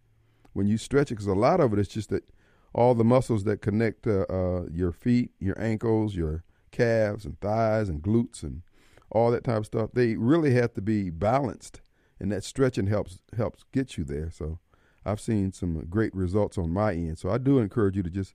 when 0.54 0.68
you 0.68 0.78
stretch 0.78 1.12
it. 1.12 1.16
Because 1.16 1.28
a 1.28 1.34
lot 1.34 1.60
of 1.60 1.74
it 1.74 1.80
is 1.80 1.88
just 1.88 2.10
that 2.10 2.30
all 2.74 2.94
the 2.94 3.04
muscles 3.04 3.44
that 3.46 3.62
connect 3.62 4.06
uh, 4.06 4.26
uh, 4.30 4.66
your 4.72 4.92
feet, 4.92 5.32
your 5.40 5.60
ankles, 5.60 6.16
your 6.16 6.44
calves 6.72 7.26
and 7.26 7.40
thighs 7.42 7.90
and 7.90 8.04
glutes 8.04 8.44
and 8.44 8.62
all 9.10 9.32
that 9.32 9.44
type 9.44 9.58
of 9.58 9.66
stuff, 9.66 9.90
they 9.94 10.16
really 10.16 10.54
have 10.54 10.74
to 10.76 10.82
be 10.82 11.10
balanced. 11.10 11.82
And 12.20 12.32
that 12.32 12.44
stretching 12.44 12.88
helps 12.88 13.20
helps 13.36 13.64
get 13.72 13.98
you 13.98 14.04
there. 14.04 14.30
So 14.32 14.60
I've 15.06 15.22
seen 15.22 15.54
some 15.54 15.86
great 15.90 16.14
results 16.14 16.58
on 16.58 16.72
my 16.72 16.94
end. 16.94 17.18
So 17.18 17.30
I 17.30 17.38
do 17.38 17.60
encourage 17.60 17.96
you 17.96 18.04
to 18.04 18.10
just 18.10 18.34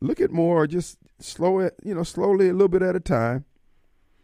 look 0.00 0.20
at 0.20 0.30
more, 0.30 0.66
just 0.66 0.98
slow 1.20 1.58
it, 1.58 1.74
you 1.84 1.94
know, 1.94 2.04
slowly 2.04 2.48
a 2.48 2.52
little 2.52 2.68
bit 2.68 2.82
at 2.82 2.96
a 2.96 3.00
time. 3.00 3.44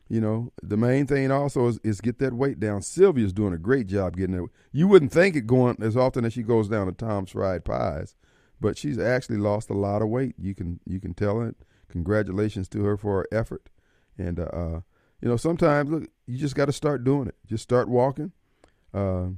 You 0.09 0.21
know, 0.21 0.53
the 0.63 0.77
main 0.77 1.07
thing 1.07 1.31
also 1.31 1.67
is, 1.67 1.79
is 1.83 2.01
get 2.01 2.19
that 2.19 2.35
weight 2.35 2.61
down. 2.61 2.83
Sylvia's 2.83 3.33
doing 3.33 3.55
a 3.55 3.59
great 3.59 3.87
job 3.87 4.17
getting 4.17 4.37
it. 4.37 4.51
You 4.71 4.87
wouldn't 4.87 5.13
think 5.13 5.35
it 5.35 5.47
going 5.47 5.77
as 5.81 5.97
often 5.97 6.25
as 6.25 6.35
she 6.35 6.43
goes 6.43 6.69
down 6.69 6.87
to 6.87 6.93
Tom's 6.93 7.31
Fried 7.31 7.65
Pies, 7.65 8.15
but 8.61 8.77
she's 8.77 8.99
actually 8.99 9.39
lost 9.39 9.71
a 9.71 9.75
lot 9.75 10.03
of 10.03 10.09
weight. 10.09 10.35
You 10.39 10.55
can 10.55 10.81
you 10.85 11.01
can 11.01 11.15
tell 11.15 11.41
it. 11.41 11.57
Congratulations 11.89 12.69
to 12.69 12.85
her 12.85 12.97
for 12.97 13.19
her 13.19 13.29
effort. 13.33 13.71
And 14.19 14.39
uh, 14.39 14.45
uh 14.45 14.81
you 15.21 15.31
know, 15.31 15.39
sometimes 15.39 15.91
look, 15.91 16.11
you 16.27 16.37
just 16.37 16.55
got 16.55 16.67
to 16.67 16.73
start 16.73 17.03
doing 17.03 17.29
it. 17.29 17.37
Just 17.47 17.63
start 17.63 17.89
walking. 17.89 18.33
Uh, 18.93 19.29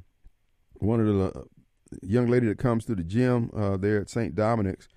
one 0.75 1.01
of 1.01 1.07
the 1.07 1.45
young 2.03 2.27
lady 2.27 2.49
that 2.49 2.59
comes 2.59 2.85
to 2.87 2.97
the 2.97 3.05
gym 3.05 3.51
uh, 3.57 3.77
there 3.77 4.01
at 4.01 4.11
St. 4.11 4.35
Dominic's, 4.35 4.89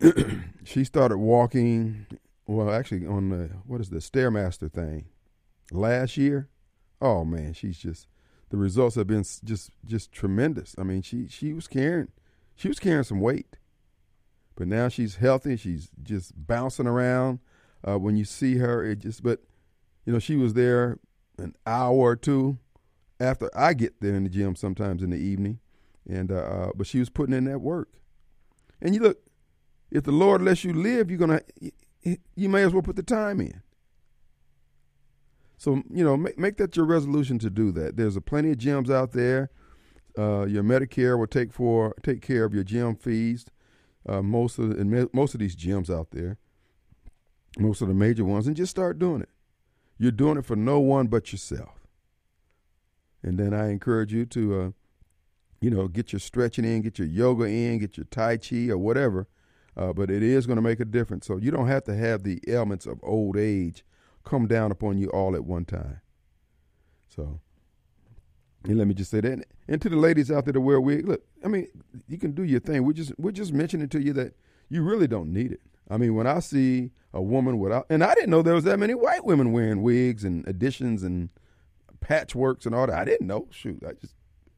she 0.64 0.84
started 0.84 1.16
walking. 1.16 2.06
Well, 2.46 2.70
actually, 2.70 3.06
on 3.06 3.28
the 3.30 3.50
what 3.66 3.80
is 3.80 3.90
the 3.90 3.98
stairmaster 3.98 4.70
thing 4.70 5.06
last 5.70 6.16
year. 6.16 6.48
Oh 7.00 7.24
man, 7.24 7.52
she's 7.52 7.78
just 7.78 8.06
the 8.50 8.56
results 8.56 8.96
have 8.96 9.06
been 9.06 9.24
just 9.44 9.70
just 9.84 10.12
tremendous. 10.12 10.74
I 10.78 10.82
mean, 10.82 11.02
she 11.02 11.28
she 11.28 11.52
was 11.52 11.68
carrying 11.68 12.08
she 12.54 12.68
was 12.68 12.78
carrying 12.78 13.04
some 13.04 13.20
weight, 13.20 13.56
but 14.56 14.68
now 14.68 14.88
she's 14.88 15.16
healthy. 15.16 15.56
She's 15.56 15.90
just 16.02 16.32
bouncing 16.46 16.86
around. 16.86 17.40
Uh, 17.86 17.98
when 17.98 18.16
you 18.16 18.24
see 18.24 18.58
her, 18.58 18.84
it 18.84 19.00
just 19.00 19.22
but 19.22 19.40
you 20.04 20.12
know 20.12 20.18
she 20.18 20.36
was 20.36 20.54
there 20.54 20.98
an 21.38 21.54
hour 21.66 21.96
or 21.96 22.16
two 22.16 22.58
after 23.18 23.50
I 23.56 23.72
get 23.74 24.00
there 24.00 24.14
in 24.14 24.24
the 24.24 24.30
gym 24.30 24.54
sometimes 24.54 25.02
in 25.02 25.10
the 25.10 25.16
evening, 25.16 25.60
and 26.08 26.30
uh, 26.30 26.36
uh, 26.36 26.70
but 26.74 26.86
she 26.86 26.98
was 26.98 27.08
putting 27.08 27.34
in 27.34 27.44
that 27.44 27.60
work. 27.60 27.88
And 28.80 28.94
you 28.94 29.00
look, 29.00 29.18
if 29.90 30.04
the 30.04 30.12
Lord 30.12 30.42
lets 30.42 30.64
you 30.64 30.72
live, 30.72 31.10
you're 31.10 31.18
gonna 31.18 31.42
you 32.02 32.48
may 32.48 32.62
as 32.62 32.72
well 32.72 32.82
put 32.82 32.96
the 32.96 33.02
time 33.02 33.40
in. 33.40 33.62
So 35.56 35.82
you 35.90 36.04
know, 36.04 36.16
make, 36.16 36.38
make 36.38 36.56
that 36.56 36.76
your 36.76 36.86
resolution 36.86 37.38
to 37.40 37.50
do 37.50 37.70
that. 37.72 37.96
There's 37.96 38.16
a 38.16 38.20
plenty 38.20 38.50
of 38.50 38.58
gyms 38.58 38.92
out 38.92 39.12
there. 39.12 39.50
Uh, 40.18 40.44
your 40.44 40.62
Medicare 40.62 41.18
will 41.18 41.26
take 41.26 41.52
for 41.52 41.94
take 42.02 42.20
care 42.20 42.44
of 42.44 42.54
your 42.54 42.64
gym 42.64 42.96
fees. 42.96 43.46
Uh, 44.06 44.20
most 44.20 44.58
of 44.58 44.76
most 45.14 45.34
of 45.34 45.40
these 45.40 45.54
gyms 45.54 45.88
out 45.88 46.10
there, 46.10 46.38
most 47.58 47.80
of 47.80 47.88
the 47.88 47.94
major 47.94 48.24
ones, 48.24 48.46
and 48.46 48.56
just 48.56 48.70
start 48.70 48.98
doing 48.98 49.22
it. 49.22 49.28
You're 49.98 50.10
doing 50.10 50.38
it 50.38 50.44
for 50.44 50.56
no 50.56 50.80
one 50.80 51.06
but 51.06 51.30
yourself. 51.30 51.86
And 53.22 53.38
then 53.38 53.54
I 53.54 53.70
encourage 53.70 54.12
you 54.12 54.26
to 54.26 54.60
uh, 54.60 54.70
you 55.62 55.70
know, 55.70 55.86
get 55.86 56.12
your 56.12 56.20
stretching 56.20 56.64
in, 56.64 56.82
get 56.82 56.98
your 56.98 57.06
yoga 57.06 57.44
in, 57.44 57.78
get 57.78 57.96
your 57.96 58.04
Tai 58.06 58.38
Chi 58.38 58.68
or 58.68 58.76
whatever. 58.76 59.28
Uh, 59.76 59.92
but 59.92 60.10
it 60.10 60.22
is 60.22 60.46
going 60.46 60.56
to 60.56 60.62
make 60.62 60.80
a 60.80 60.84
difference. 60.84 61.26
So 61.26 61.38
you 61.38 61.50
don't 61.50 61.68
have 61.68 61.84
to 61.84 61.94
have 61.94 62.22
the 62.22 62.40
elements 62.46 62.86
of 62.86 63.00
old 63.02 63.36
age 63.36 63.84
come 64.24 64.46
down 64.46 64.70
upon 64.70 64.98
you 64.98 65.08
all 65.08 65.34
at 65.34 65.44
one 65.44 65.64
time. 65.64 66.00
So, 67.08 67.40
and 68.64 68.78
let 68.78 68.86
me 68.86 68.94
just 68.94 69.10
say 69.10 69.20
that. 69.20 69.44
And 69.68 69.82
to 69.82 69.88
the 69.88 69.96
ladies 69.96 70.30
out 70.30 70.44
there 70.44 70.52
that 70.52 70.60
wear 70.60 70.80
wigs, 70.80 71.08
look, 71.08 71.22
I 71.44 71.48
mean, 71.48 71.68
you 72.06 72.18
can 72.18 72.32
do 72.32 72.42
your 72.42 72.60
thing. 72.60 72.84
We're 72.84 72.92
just 72.92 73.12
we're 73.18 73.32
just 73.32 73.52
mentioning 73.52 73.88
to 73.90 74.02
you 74.02 74.12
that 74.14 74.34
you 74.68 74.82
really 74.82 75.08
don't 75.08 75.32
need 75.32 75.52
it. 75.52 75.60
I 75.90 75.96
mean, 75.96 76.14
when 76.14 76.26
I 76.26 76.40
see 76.40 76.90
a 77.12 77.20
woman 77.20 77.58
without, 77.58 77.86
and 77.90 78.02
I 78.02 78.14
didn't 78.14 78.30
know 78.30 78.42
there 78.42 78.54
was 78.54 78.64
that 78.64 78.78
many 78.78 78.94
white 78.94 79.24
women 79.24 79.52
wearing 79.52 79.82
wigs 79.82 80.24
and 80.24 80.46
additions 80.46 81.02
and 81.02 81.28
patchworks 82.00 82.66
and 82.66 82.74
all 82.74 82.86
that. 82.86 82.98
I 82.98 83.04
didn't 83.04 83.26
know. 83.26 83.48
Shoot, 83.50 83.82
I 83.86 83.92
just 83.92 84.14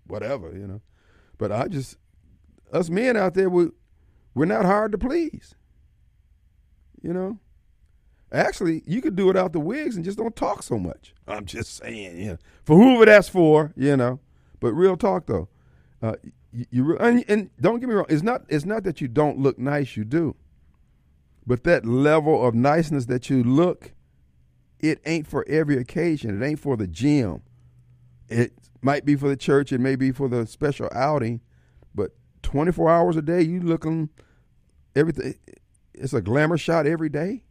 whatever, 0.06 0.52
you 0.52 0.66
know. 0.66 0.80
But 1.38 1.52
I 1.52 1.68
just, 1.68 1.96
us 2.72 2.90
men 2.90 3.16
out 3.16 3.34
there, 3.34 3.50
we, 3.50 3.70
we're 4.34 4.44
not 4.44 4.64
hard 4.64 4.92
to 4.92 4.98
please. 4.98 5.54
You 7.02 7.12
know? 7.12 7.38
Actually, 8.32 8.82
you 8.86 9.00
could 9.00 9.14
do 9.14 9.30
it 9.30 9.36
out 9.36 9.52
the 9.52 9.60
wigs 9.60 9.94
and 9.94 10.04
just 10.04 10.18
don't 10.18 10.34
talk 10.34 10.62
so 10.62 10.78
much. 10.78 11.14
I'm 11.28 11.44
just 11.44 11.76
saying, 11.76 12.20
yeah. 12.20 12.36
For 12.64 12.76
whoever 12.76 13.04
that's 13.04 13.28
for, 13.28 13.72
you 13.76 13.96
know. 13.96 14.18
But 14.58 14.72
real 14.72 14.96
talk 14.96 15.26
though, 15.26 15.48
uh, 16.02 16.14
you, 16.52 16.66
you 16.70 16.98
and, 16.98 17.24
and 17.28 17.50
don't 17.60 17.78
get 17.78 17.88
me 17.88 17.94
wrong. 17.94 18.06
It's 18.08 18.22
not 18.22 18.42
it's 18.48 18.64
not 18.64 18.82
that 18.84 19.00
you 19.00 19.08
don't 19.08 19.38
look 19.38 19.58
nice. 19.58 19.96
You 19.96 20.04
do, 20.04 20.34
but 21.46 21.64
that 21.64 21.86
level 21.86 22.44
of 22.46 22.54
niceness 22.54 23.06
that 23.06 23.30
you 23.30 23.44
look, 23.44 23.92
it 24.80 25.00
ain't 25.04 25.26
for 25.26 25.44
every 25.48 25.76
occasion. 25.76 26.42
It 26.42 26.44
ain't 26.44 26.60
for 26.60 26.76
the 26.76 26.86
gym. 26.86 27.42
It 28.28 28.52
might 28.82 29.04
be 29.04 29.16
for 29.16 29.28
the 29.28 29.36
church, 29.36 29.72
it 29.72 29.80
may 29.80 29.96
be 29.96 30.12
for 30.12 30.28
the 30.28 30.46
special 30.46 30.88
outing, 30.92 31.40
but 31.94 32.12
24 32.42 32.90
hours 32.90 33.16
a 33.16 33.22
day, 33.22 33.42
you 33.42 33.60
looking 33.60 34.10
everything. 34.96 35.34
It's 35.92 36.12
a 36.12 36.22
glamour 36.22 36.58
shot 36.58 36.86
every 36.86 37.08
day. 37.08 37.44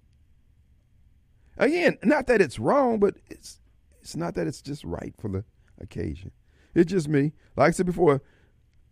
Again, 1.58 1.98
not 2.04 2.28
that 2.28 2.42
it's 2.42 2.60
wrong, 2.60 3.00
but 3.00 3.16
it's 3.30 3.60
it's 4.02 4.16
not 4.16 4.36
that 4.36 4.48
it's 4.48 4.62
just 4.62 4.84
right 4.84 5.14
for 5.18 5.30
the 5.30 5.46
occasion. 5.80 6.32
It's 6.76 6.92
just 6.92 7.08
me. 7.08 7.34
Like 7.56 7.70
I 7.70 7.72
said 7.72 7.86
before, 7.86 8.22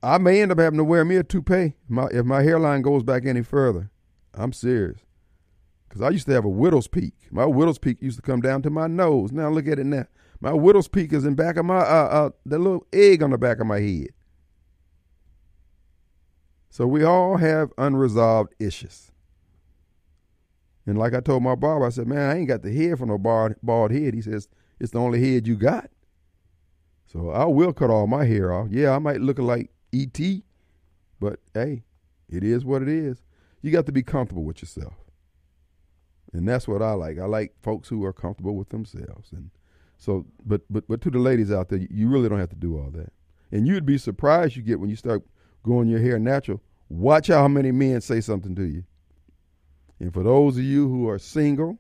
I 0.04 0.18
may 0.18 0.42
end 0.42 0.52
up 0.52 0.60
having 0.60 0.78
to 0.78 0.84
wear 0.84 1.04
me 1.04 1.18
a 1.18 1.24
toupee 1.24 1.74
my, 1.90 2.08
if 2.12 2.26
my 2.26 2.44
hairline 2.44 2.82
goes 2.82 3.04
back 3.04 3.26
any 3.26 3.44
further. 3.44 3.92
I'm 4.34 4.54
serious. 4.54 5.00
Because 5.88 6.02
I 6.02 6.10
used 6.10 6.28
to 6.28 6.34
have 6.34 6.46
a 6.46 6.50
widow's 6.50 6.88
peak. 6.88 7.14
My 7.32 7.46
widow's 7.46 7.78
peak 7.78 8.02
used 8.02 8.16
to 8.18 8.22
come 8.22 8.40
down 8.40 8.62
to 8.62 8.70
my 8.70 8.88
nose. 8.88 9.32
Now 9.32 9.50
look 9.50 9.68
at 9.68 9.80
it 9.80 9.86
now. 9.86 10.06
My 10.40 10.54
widow's 10.54 10.88
peak 10.88 11.12
is 11.12 11.26
in 11.26 11.36
back 11.36 11.58
of 11.58 11.66
my 11.66 11.80
uh, 11.80 12.08
uh 12.08 12.30
the 12.46 12.58
little 12.58 12.86
egg 12.94 13.22
on 13.22 13.32
the 13.32 13.38
back 13.38 13.60
of 13.60 13.68
my 13.68 13.80
head. 13.80 14.10
So 16.72 16.88
we 16.88 17.04
all 17.04 17.36
have 17.36 17.74
unresolved 17.78 18.56
issues. 18.58 19.12
And 20.86 20.98
like 20.98 21.14
I 21.14 21.20
told 21.20 21.44
my 21.44 21.54
barber, 21.54 21.86
I 21.86 21.90
said, 21.90 22.08
man, 22.08 22.32
I 22.32 22.40
ain't 22.40 22.48
got 22.48 22.64
the 22.64 22.74
head 22.74 22.98
for 22.98 23.06
no 23.06 23.18
bald, 23.18 23.56
bald 23.62 23.92
head. 23.92 24.14
He 24.14 24.22
says, 24.22 24.48
it's 24.80 24.92
the 24.92 25.00
only 25.00 25.22
head 25.22 25.46
you 25.46 25.58
got. 25.58 25.90
So 27.06 27.30
I 27.30 27.44
will 27.44 27.74
cut 27.74 27.90
all 27.90 28.08
my 28.08 28.24
hair 28.24 28.54
off. 28.54 28.70
Yeah, 28.72 28.96
I 28.96 29.00
might 29.00 29.20
look 29.20 29.38
like 29.38 29.70
E.T., 29.92 30.46
but 31.20 31.40
hey, 31.54 31.84
it 32.30 32.42
is 32.42 32.64
what 32.64 32.82
it 32.82 32.88
is. 32.88 33.22
You 33.62 33.72
got 33.72 33.86
to 33.88 33.92
be 33.92 34.02
comfortable 34.02 34.46
with 34.46 34.62
yourself. 34.62 34.94
And 36.32 36.48
that's 36.48 36.70
what 36.70 36.82
I 36.82 36.94
like. 36.94 37.20
I 37.20 37.26
like 37.26 37.54
folks 37.62 37.90
who 37.90 38.06
are 38.06 38.14
comfortable 38.14 38.56
with 38.56 38.70
themselves. 38.70 39.34
And 39.34 39.52
so, 39.98 40.26
but 40.46 40.62
but 40.70 40.88
but 40.88 41.02
to 41.02 41.12
the 41.12 41.20
ladies 41.20 41.52
out 41.52 41.68
there, 41.68 41.80
you 41.92 42.08
really 42.08 42.30
don't 42.30 42.40
have 42.40 42.50
to 42.50 42.56
do 42.56 42.78
all 42.78 42.90
that. 42.92 43.12
And 43.52 43.68
you'd 43.68 43.86
be 43.86 43.98
surprised 43.98 44.56
you 44.56 44.62
get 44.62 44.80
when 44.80 44.90
you 44.90 44.96
start 44.96 45.24
growing 45.64 45.88
your 45.88 46.00
hair 46.00 46.20
natural. 46.20 46.62
Watch 46.90 47.28
how 47.28 47.48
many 47.48 47.72
men 47.72 48.02
say 48.02 48.22
something 48.22 48.56
to 48.56 48.64
you. 48.64 48.84
And 50.00 50.14
for 50.14 50.24
those 50.24 50.58
of 50.58 50.64
you 50.64 50.90
who 50.90 51.08
are 51.08 51.20
single, 51.20 51.78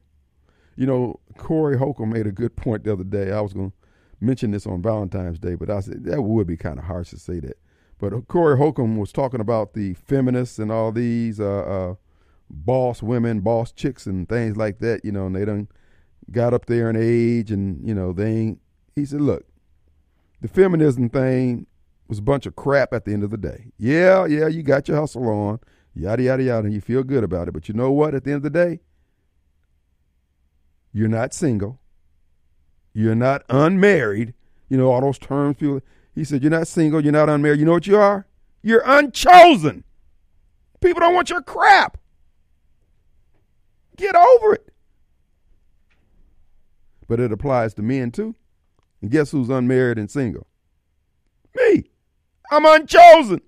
you 0.76 0.86
know, 0.86 1.20
Corey 1.38 1.78
Holcomb 1.78 2.12
made 2.12 2.28
a 2.28 2.32
good 2.32 2.56
point 2.56 2.84
the 2.84 2.94
other 2.94 3.04
day. 3.04 3.32
I 3.32 3.42
was 3.42 3.54
going 3.54 3.72
to 3.72 3.78
mention 4.20 4.52
this 4.52 4.68
on 4.68 4.82
Valentine's 4.82 5.40
Day, 5.40 5.56
but 5.56 5.70
I 5.70 5.80
said 5.82 6.06
that 6.06 6.22
would 6.22 6.48
be 6.48 6.58
kind 6.58 6.80
of 6.80 6.86
harsh 6.86 7.10
to 7.10 7.20
say 7.20 7.40
that. 7.40 7.58
But 8.00 8.28
Corey 8.28 8.58
Holcomb 8.58 8.98
was 8.98 9.12
talking 9.12 9.42
about 9.42 9.74
the 9.74 9.94
feminists 9.96 10.60
and 10.60 10.72
all 10.72 10.92
these 10.92 11.40
uh, 11.40 11.62
uh, 11.62 11.96
boss 12.50 13.04
women, 13.04 13.42
boss 13.42 13.72
chicks, 13.72 14.06
and 14.06 14.28
things 14.28 14.58
like 14.58 14.80
that. 14.80 15.04
You 15.04 15.12
know, 15.12 15.28
and 15.28 15.36
they 15.36 15.46
don't 15.46 15.70
got 16.32 16.54
up 16.54 16.68
there 16.68 16.90
in 16.90 16.96
age 16.96 17.52
and, 17.52 17.86
you 17.88 17.94
know, 17.94 18.14
they 18.14 18.32
ain't. 18.32 18.60
He 18.96 19.06
said, 19.06 19.22
look, 19.22 19.46
the 20.42 20.48
feminism 20.48 21.10
thing 21.10 21.68
was 22.12 22.20
a 22.20 22.22
bunch 22.22 22.46
of 22.46 22.58
crap 22.58 22.92
at 22.94 23.06
the 23.06 23.14
end 23.14 23.24
of 23.24 23.30
the 23.30 23.38
day. 23.38 23.72
Yeah, 23.78 24.26
yeah, 24.26 24.48
you 24.48 24.64
got 24.64 24.90
your 24.90 24.98
hustle 24.98 25.30
on, 25.30 25.62
yada, 25.96 26.22
yada, 26.22 26.44
yada, 26.44 26.66
and 26.66 26.74
you 26.74 26.82
feel 26.82 27.04
good 27.04 27.24
about 27.24 27.48
it. 27.48 27.54
But 27.54 27.70
you 27.70 27.74
know 27.74 27.90
what? 27.90 28.14
At 28.14 28.26
the 28.26 28.32
end 28.32 28.38
of 28.40 28.44
the 28.44 28.50
day, 28.50 28.82
you're 30.92 31.08
not 31.08 31.34
single. 31.34 31.80
You're 32.94 33.16
not 33.16 33.44
unmarried. 33.48 34.34
You 34.68 34.76
know, 34.76 34.92
all 34.92 35.00
those 35.00 35.20
terms 35.20 35.56
people. 35.56 35.80
He 36.14 36.26
said, 36.26 36.44
You're 36.44 36.52
not 36.52 36.68
single, 36.68 37.02
you're 37.02 37.14
not 37.14 37.30
unmarried. 37.30 37.62
You 37.62 37.66
know 37.66 37.72
what 37.72 37.88
you 37.88 37.96
are? 37.96 38.28
You're 38.62 38.84
unchosen. 38.86 39.86
People 40.82 41.00
don't 41.00 41.16
want 41.16 41.30
your 41.30 41.42
crap. 41.42 41.98
Get 43.96 44.18
over 44.18 44.56
it. 44.56 44.74
But 47.08 47.22
it 47.22 47.32
applies 47.32 47.74
to 47.76 47.82
men 47.82 48.12
too. 48.12 48.36
And 49.02 49.10
guess 49.10 49.32
who's 49.32 49.48
unmarried 49.48 49.98
and 49.98 50.12
single? 50.12 50.46
Me. 51.56 51.91
I'm 52.52 52.66
unchosen. 52.66 53.42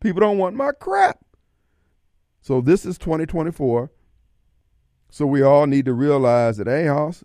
People 0.00 0.20
don't 0.20 0.38
want 0.38 0.56
my 0.56 0.70
crap. 0.72 1.18
So 2.40 2.60
this 2.60 2.86
is 2.86 2.96
2024. 2.96 3.90
So 5.10 5.26
we 5.26 5.42
all 5.42 5.66
need 5.66 5.84
to 5.86 5.92
realize 5.92 6.56
that, 6.56 6.68
hey, 6.68 6.86
Hoss, 6.86 7.24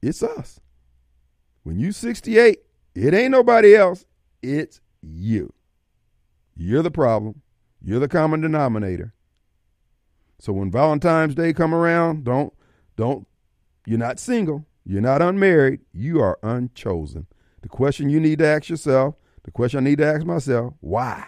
it's 0.00 0.22
us. 0.22 0.60
When 1.64 1.78
you 1.78 1.92
68, 1.92 2.60
it 2.94 3.14
ain't 3.14 3.32
nobody 3.32 3.74
else. 3.74 4.06
It's 4.42 4.80
you. 5.02 5.52
You're 6.56 6.82
the 6.82 6.90
problem. 6.90 7.42
You're 7.82 7.98
the 8.00 8.08
common 8.08 8.40
denominator. 8.40 9.12
So 10.38 10.52
when 10.52 10.70
Valentine's 10.70 11.34
Day 11.34 11.52
come 11.52 11.74
around, 11.74 12.24
don't 12.24 12.52
don't 12.96 13.26
you're 13.86 13.98
not 13.98 14.18
single, 14.18 14.66
you're 14.84 15.00
not 15.02 15.22
unmarried, 15.22 15.80
you 15.92 16.20
are 16.20 16.38
unchosen. 16.42 17.26
The 17.62 17.68
question 17.68 18.08
you 18.08 18.20
need 18.20 18.38
to 18.38 18.46
ask 18.46 18.68
yourself, 18.68 19.16
the 19.44 19.50
question 19.50 19.78
I 19.78 19.90
need 19.90 19.98
to 19.98 20.06
ask 20.06 20.24
myself, 20.24 20.74
why? 20.80 21.26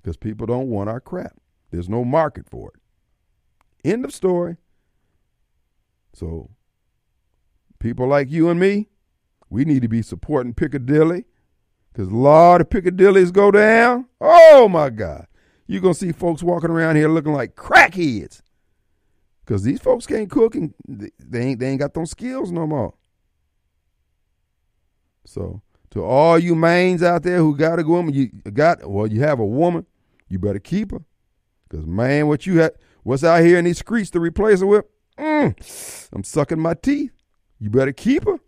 Because 0.00 0.16
people 0.16 0.46
don't 0.46 0.68
want 0.68 0.88
our 0.88 1.00
crap. 1.00 1.36
There's 1.70 1.88
no 1.88 2.04
market 2.04 2.48
for 2.48 2.72
it. 2.74 3.88
End 3.88 4.04
of 4.04 4.14
story. 4.14 4.56
So 6.14 6.50
people 7.78 8.06
like 8.06 8.30
you 8.30 8.48
and 8.48 8.58
me, 8.58 8.88
we 9.50 9.64
need 9.64 9.82
to 9.82 9.88
be 9.88 10.02
supporting 10.02 10.54
Piccadilly 10.54 11.24
because 11.92 12.08
a 12.08 12.16
lot 12.16 12.60
of 12.60 12.68
Piccadillys 12.68 13.32
go 13.32 13.50
down. 13.50 14.06
Oh 14.20 14.68
my 14.68 14.90
God. 14.90 15.26
You're 15.66 15.82
going 15.82 15.94
to 15.94 16.00
see 16.00 16.12
folks 16.12 16.42
walking 16.42 16.70
around 16.70 16.96
here 16.96 17.08
looking 17.08 17.34
like 17.34 17.54
crackheads 17.54 18.40
because 19.44 19.62
these 19.62 19.80
folks 19.80 20.06
can't 20.06 20.30
cook 20.30 20.54
and 20.54 20.72
they 20.86 21.40
ain't, 21.40 21.60
they 21.60 21.68
ain't 21.68 21.80
got 21.80 21.94
those 21.94 22.10
skills 22.10 22.50
no 22.50 22.66
more. 22.66 22.94
So, 25.24 25.60
to 25.90 26.02
all 26.02 26.38
you 26.38 26.54
mains 26.54 27.02
out 27.02 27.22
there 27.22 27.38
who 27.38 27.56
got 27.56 27.78
a 27.78 27.82
woman, 27.82 28.14
you 28.14 28.28
got, 28.52 28.88
well, 28.88 29.06
you 29.06 29.20
have 29.20 29.38
a 29.38 29.46
woman, 29.46 29.86
you 30.28 30.38
better 30.38 30.58
keep 30.58 30.92
her. 30.92 31.00
Because, 31.68 31.86
man, 31.86 32.28
what 32.28 32.46
you 32.46 32.60
had, 32.60 32.72
what's 33.02 33.24
out 33.24 33.42
here 33.42 33.58
in 33.58 33.64
these 33.64 33.78
streets 33.78 34.10
to 34.10 34.20
replace 34.20 34.60
her 34.60 34.66
with? 34.66 34.84
Mm, 35.18 36.08
I'm 36.12 36.24
sucking 36.24 36.60
my 36.60 36.74
teeth. 36.74 37.12
You 37.58 37.70
better 37.70 37.92
keep 37.92 38.24
her. 38.24 38.38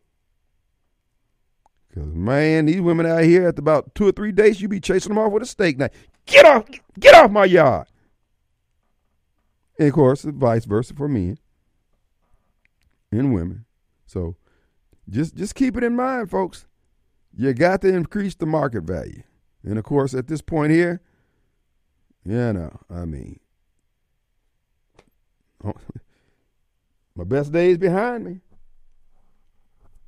Because, 1.89 2.13
man, 2.15 2.67
these 2.67 2.81
women 2.81 3.07
out 3.07 3.25
here, 3.25 3.49
after 3.49 3.61
about 3.61 3.95
two 3.95 4.07
or 4.07 4.13
three 4.13 4.33
days, 4.33 4.61
you 4.61 4.69
be 4.69 4.81
chasing 4.81 5.11
them 5.11 5.19
off 5.19 5.33
with 5.33 5.43
a 5.43 5.47
steak 5.47 5.79
knife. 5.79 5.91
Get 6.27 6.47
off, 6.47 6.65
get 6.99 7.15
off 7.15 7.31
my 7.31 7.45
yard. 7.45 7.89
And 9.79 9.89
of 9.89 9.95
course, 9.95 10.23
vice 10.23 10.67
versa 10.67 10.95
for 10.95 11.09
men 11.09 11.39
and 13.11 13.35
women. 13.35 13.65
So 14.07 14.37
just 15.09 15.35
just 15.35 15.55
keep 15.55 15.77
it 15.77 15.83
in 15.83 15.97
mind, 15.97 16.31
folks. 16.31 16.67
You 17.37 17.53
got 17.55 17.81
to 17.83 17.89
increase 17.89 18.35
the 18.35 18.47
market 18.47 18.83
value. 18.83 19.23
And 19.65 19.79
of 19.79 19.85
course, 19.85 20.15
at 20.15 20.27
this 20.27 20.41
point 20.41 20.73
here, 20.73 21.01
yeah, 22.25 22.53
no, 22.53 22.79
I 22.91 23.05
mean, 23.05 23.41
my 27.15 27.25
best 27.25 27.53
days 27.53 27.79
behind 27.79 28.25
me. 28.25 28.41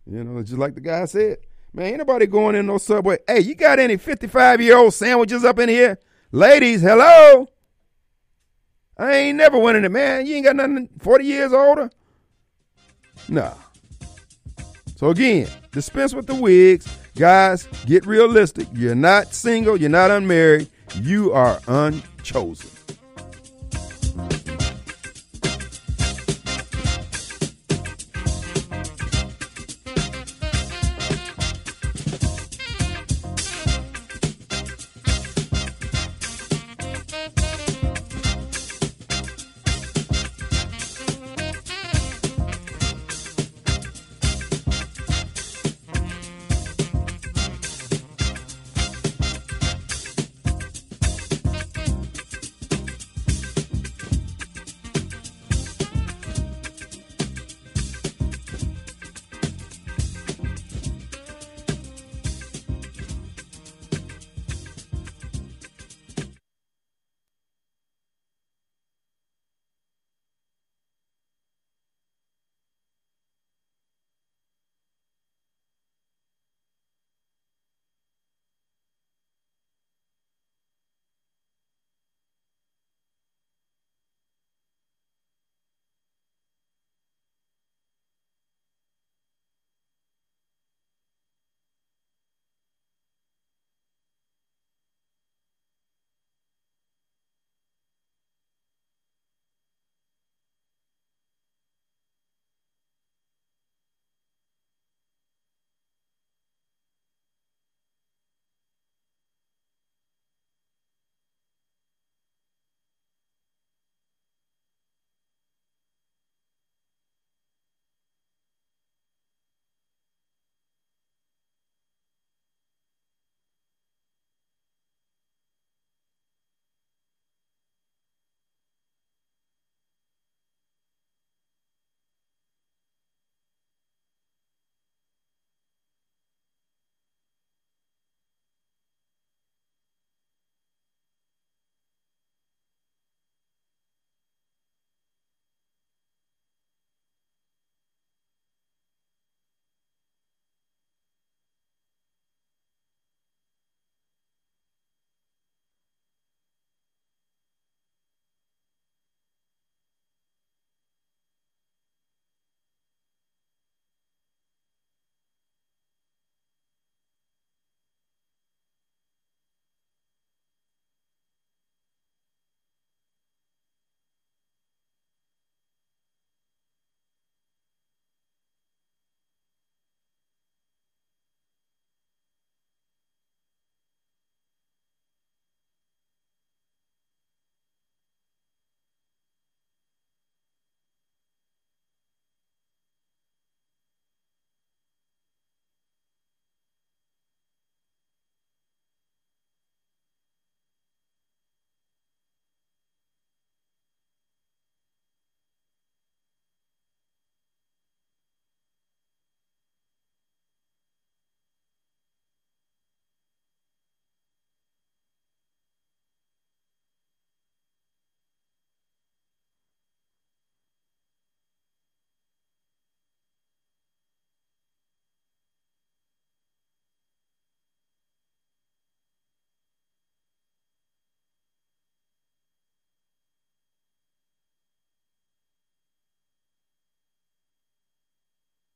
You 0.07 0.25
know, 0.25 0.43
just 0.43 0.59
like 0.59 0.75
the 0.75 0.81
guy 0.81 1.05
said, 1.05 1.39
man, 1.73 1.87
ain't 1.87 1.99
nobody 1.99 2.27
going 2.27 2.57
in 2.57 2.67
no 2.67 2.79
subway. 2.79 3.19
Hey, 3.27 3.41
you 3.41 3.55
got 3.55 3.79
any 3.79 3.97
55 3.97 4.61
year 4.61 4.77
old 4.77 4.95
sandwiches 4.95 5.45
up 5.45 5.59
in 5.59 5.69
here? 5.69 5.99
Ladies, 6.33 6.83
hello. 6.83 7.47
I 8.99 9.15
ain't 9.15 9.37
never 9.37 9.59
went 9.59 9.77
in 9.77 9.85
it, 9.85 9.91
man. 9.91 10.27
You 10.27 10.37
ain't 10.37 10.45
got 10.45 10.57
nothing 10.57 10.89
40 10.99 11.25
years 11.25 11.53
older? 11.53 11.91
Nah. 13.29 13.55
So 14.97 15.11
again, 15.11 15.49
dispense 15.71 16.15
with 16.15 16.27
the 16.27 16.35
wigs. 16.35 16.87
Guys, 17.17 17.67
get 17.87 18.07
realistic. 18.07 18.67
You're 18.73 18.95
not 18.95 19.35
single, 19.35 19.77
you're 19.77 19.91
not 19.91 20.11
unmarried, 20.11 20.69
you 20.97 21.33
are 21.33 21.61
unchosen. 21.69 22.71